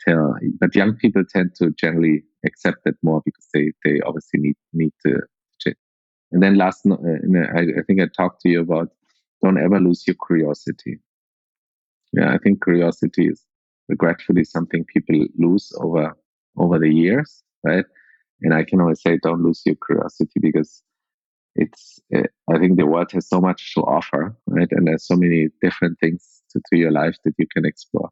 tell. 0.06 0.36
But 0.60 0.76
young 0.76 0.96
people 0.96 1.24
tend 1.26 1.56
to 1.56 1.72
generally 1.72 2.24
accept 2.46 2.84
that 2.86 2.96
more 3.02 3.22
because 3.26 3.48
they 3.54 3.72
they 3.84 4.02
obviously 4.02 4.40
need 4.42 4.56
need 4.74 4.92
to 5.06 5.22
change. 5.60 5.78
And 6.32 6.44
then 6.44 6.56
last, 6.56 6.86
uh, 6.86 6.96
I, 7.56 7.62
I 7.80 7.84
think 7.88 8.02
I 8.02 8.08
talked 8.16 8.42
to 8.42 8.50
you 8.50 8.62
about 8.62 8.90
don't 9.44 9.58
ever 9.58 9.80
lose 9.80 10.06
your 10.08 10.18
curiosity. 10.28 11.00
Yeah, 12.14 12.34
I 12.34 12.38
think 12.38 12.64
curiosity 12.64 13.28
is 13.28 13.44
regretfully 13.88 14.44
something 14.44 14.86
people 14.86 15.26
lose 15.38 15.72
over 15.80 16.18
over 16.58 16.80
the 16.80 16.90
years, 16.90 17.44
right? 17.64 17.86
And 18.42 18.54
I 18.54 18.64
can 18.64 18.82
always 18.82 19.02
say, 19.02 19.18
don't 19.24 19.44
lose 19.44 19.62
your 19.66 19.76
curiosity 19.86 20.40
because 20.42 20.84
it's. 21.56 22.00
Uh, 22.16 22.24
I 22.50 22.60
think 22.60 22.78
the 22.78 22.86
world 22.86 23.12
has 23.14 23.28
so 23.28 23.42
much 23.42 23.74
to 23.74 23.82
offer, 23.82 24.36
right? 24.48 24.68
And 24.72 24.88
there's 24.88 25.08
so 25.08 25.16
many 25.16 25.48
different 25.62 26.00
things 26.00 26.42
to, 26.52 26.62
to 26.70 26.78
your 26.78 26.92
life 26.92 27.18
that 27.24 27.34
you 27.38 27.48
can 27.54 27.66
explore 27.66 28.10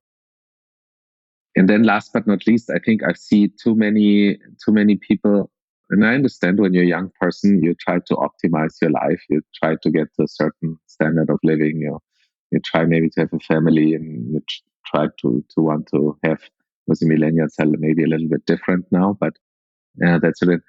and 1.56 1.70
then 1.70 1.84
last 1.84 2.12
but 2.14 2.26
not 2.28 2.48
least, 2.48 2.70
I 2.70 2.80
think 2.80 3.04
I 3.04 3.14
see 3.14 3.50
too 3.62 3.76
many 3.76 4.38
too 4.64 4.72
many 4.72 4.96
people. 4.96 5.52
And 5.90 6.06
I 6.06 6.16
understand 6.16 6.60
when 6.60 6.74
you're 6.74 6.84
a 6.84 6.88
young 6.88 7.12
person, 7.20 7.62
you 7.62 7.76
try 7.76 8.00
to 8.08 8.16
optimize 8.16 8.82
your 8.82 8.92
life. 8.92 9.22
You 9.30 9.42
try 9.62 9.76
to 9.84 9.92
get 9.92 10.08
to 10.16 10.24
a 10.24 10.28
certain 10.28 10.78
standard 10.88 11.30
of 11.30 11.40
living. 11.44 11.82
You 11.82 12.00
you 12.52 12.60
try 12.60 12.86
maybe 12.86 13.10
to 13.12 13.22
have 13.22 13.34
a 13.34 13.40
family, 13.40 13.94
and 13.94 14.34
you 14.34 14.42
try 14.86 15.08
to 15.22 15.44
to 15.56 15.62
want 15.62 15.88
to 15.94 16.18
have. 16.24 16.40
Was 16.86 17.00
the 17.00 17.06
millennials 17.06 17.54
maybe 17.80 18.04
a 18.04 18.08
little 18.08 18.28
bit 18.28 18.46
different 18.46 18.86
now, 18.92 19.16
but 19.18 19.38
uh, 20.06 20.20
that's 20.20 20.42
a 20.42 20.48
bit. 20.48 20.62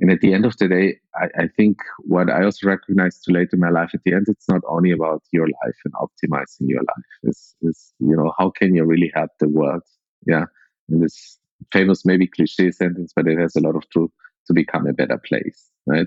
And 0.00 0.10
at 0.10 0.20
the 0.20 0.32
end 0.32 0.46
of 0.46 0.56
the 0.56 0.66
day, 0.66 0.98
I, 1.14 1.42
I 1.42 1.48
think 1.56 1.76
what 1.98 2.30
I 2.30 2.44
also 2.44 2.66
recognized 2.66 3.24
too 3.24 3.34
late 3.34 3.48
in 3.52 3.60
my 3.60 3.68
life, 3.68 3.90
at 3.92 4.00
the 4.04 4.14
end, 4.14 4.26
it's 4.28 4.48
not 4.48 4.62
only 4.68 4.92
about 4.92 5.22
your 5.30 5.46
life 5.46 5.76
and 5.84 5.94
optimizing 5.94 6.68
your 6.68 6.80
life. 6.80 7.04
It's, 7.22 7.54
it's 7.60 7.92
you 7.98 8.16
know, 8.16 8.32
how 8.38 8.50
can 8.50 8.74
you 8.74 8.84
really 8.84 9.12
help 9.14 9.30
the 9.38 9.48
world? 9.48 9.82
Yeah. 10.26 10.46
In 10.88 11.00
this 11.00 11.38
famous, 11.72 12.06
maybe 12.06 12.26
cliche 12.26 12.70
sentence, 12.70 13.12
but 13.14 13.26
it 13.26 13.38
has 13.38 13.54
a 13.56 13.60
lot 13.60 13.76
of 13.76 13.88
truth 13.90 14.10
to 14.46 14.54
become 14.54 14.86
a 14.86 14.94
better 14.94 15.18
place, 15.18 15.70
right? 15.86 16.06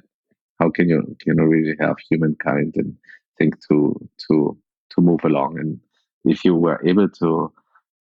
How 0.60 0.72
can 0.72 0.90
you, 0.90 1.16
you 1.26 1.36
know, 1.36 1.44
really 1.44 1.76
help 1.80 1.98
humankind 2.10 2.74
and 2.76 2.96
think 3.38 3.56
to, 3.70 3.96
to, 4.28 4.58
to 4.92 5.02
move 5.02 5.20
along? 5.24 5.60
And 5.60 5.80
if 6.26 6.44
you 6.44 6.56
were 6.56 6.82
able 6.86 7.10
to, 7.10 7.54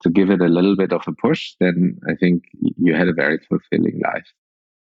to 0.03 0.11
give 0.11 0.30
it 0.30 0.40
a 0.40 0.49
little 0.49 0.76
bit 0.76 0.93
of 0.93 1.03
a 1.07 1.12
push, 1.12 1.55
then 1.61 1.99
I 2.09 2.14
think 2.14 2.45
you 2.61 2.95
had 2.95 3.09
a 3.09 3.12
very 3.12 3.38
fulfilling 3.49 4.01
life. 4.03 4.26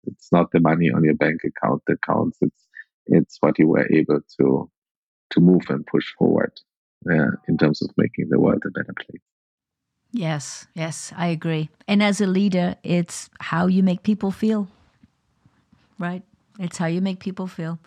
It's 0.07 0.31
not 0.33 0.51
the 0.53 0.61
money 0.61 0.91
on 0.91 1.05
your 1.05 1.15
bank 1.15 1.43
account 1.45 1.83
that 1.87 2.03
counts. 2.03 2.39
It's 2.41 2.67
it's 3.07 3.37
what 3.41 3.59
you 3.59 3.69
were 3.69 3.89
able 3.93 4.21
to 4.39 4.71
to 5.31 5.41
move 5.41 5.63
and 5.69 5.87
push 5.87 6.07
forward 6.19 6.53
uh, 7.11 7.33
in 7.49 7.57
terms 7.59 7.83
of 7.83 7.91
making 7.97 8.29
the 8.29 8.39
world 8.39 8.63
a 8.67 8.71
better 8.71 8.95
place. 8.95 9.23
Yes, 10.13 10.67
yes, 10.75 11.13
I 11.17 11.29
agree. 11.29 11.71
And 11.87 12.03
as 12.03 12.21
a 12.21 12.27
leader, 12.27 12.77
it's 12.83 13.31
how 13.39 13.67
you 13.67 13.83
make 13.83 14.03
people 14.03 14.33
feel. 14.33 14.69
Right? 15.99 16.23
It's 16.59 16.79
how 16.79 16.87
you 16.87 17.01
make 17.01 17.21
people 17.21 17.47
feel. 17.47 17.79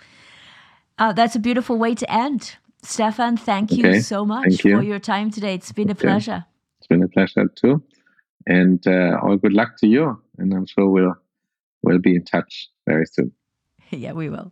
Uh, 0.97 1.11
that's 1.11 1.35
a 1.35 1.39
beautiful 1.39 1.77
way 1.77 1.95
to 1.95 2.11
end. 2.11 2.55
Stefan, 2.81 3.37
thank 3.37 3.71
you 3.71 3.87
okay. 3.87 3.99
so 3.99 4.25
much 4.25 4.63
you. 4.63 4.77
for 4.77 4.83
your 4.83 4.99
time 4.99 5.31
today. 5.31 5.55
It's 5.55 5.71
been 5.71 5.89
a 5.89 5.93
okay. 5.93 6.07
pleasure. 6.07 6.45
It's 6.79 6.87
been 6.87 7.03
a 7.03 7.07
pleasure 7.07 7.47
too. 7.47 7.83
And 8.45 8.85
uh, 8.87 9.19
all 9.21 9.37
good 9.37 9.53
luck 9.53 9.77
to 9.79 9.87
you. 9.87 10.21
And 10.37 10.53
I'm 10.53 10.65
sure 10.65 10.87
we'll 10.87 11.15
we'll 11.83 11.99
be 11.99 12.15
in 12.15 12.25
touch 12.25 12.69
very 12.87 13.05
soon. 13.05 13.31
yeah, 13.91 14.13
we 14.13 14.29
will. 14.29 14.51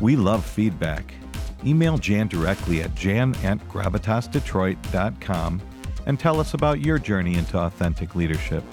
We 0.00 0.16
love 0.16 0.44
feedback. 0.44 1.14
Email 1.64 1.96
Jan 1.96 2.26
directly 2.26 2.82
at 2.82 2.92
jan 2.96 3.36
at 3.44 3.58
gravitasdetroit.com 3.68 5.62
and 6.06 6.18
tell 6.18 6.40
us 6.40 6.54
about 6.54 6.80
your 6.80 6.98
journey 6.98 7.34
into 7.34 7.56
authentic 7.56 8.16
leadership. 8.16 8.64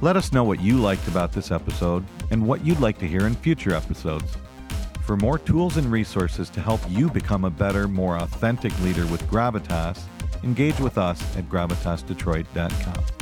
Let 0.00 0.16
us 0.16 0.32
know 0.32 0.44
what 0.44 0.60
you 0.60 0.78
liked 0.78 1.08
about 1.08 1.32
this 1.32 1.50
episode 1.50 2.04
and 2.30 2.46
what 2.46 2.64
you'd 2.64 2.78
like 2.78 2.98
to 2.98 3.08
hear 3.08 3.26
in 3.26 3.34
future 3.34 3.74
episodes. 3.74 4.36
For 5.04 5.16
more 5.16 5.38
tools 5.38 5.76
and 5.76 5.90
resources 5.90 6.50
to 6.50 6.60
help 6.60 6.80
you 6.88 7.08
become 7.08 7.44
a 7.44 7.50
better, 7.50 7.88
more 7.88 8.18
authentic 8.18 8.78
leader 8.82 9.06
with 9.06 9.22
Gravitas, 9.22 10.02
engage 10.42 10.78
with 10.80 10.98
us 10.98 11.20
at 11.36 11.44
gravitasdetroit.com. 11.48 13.17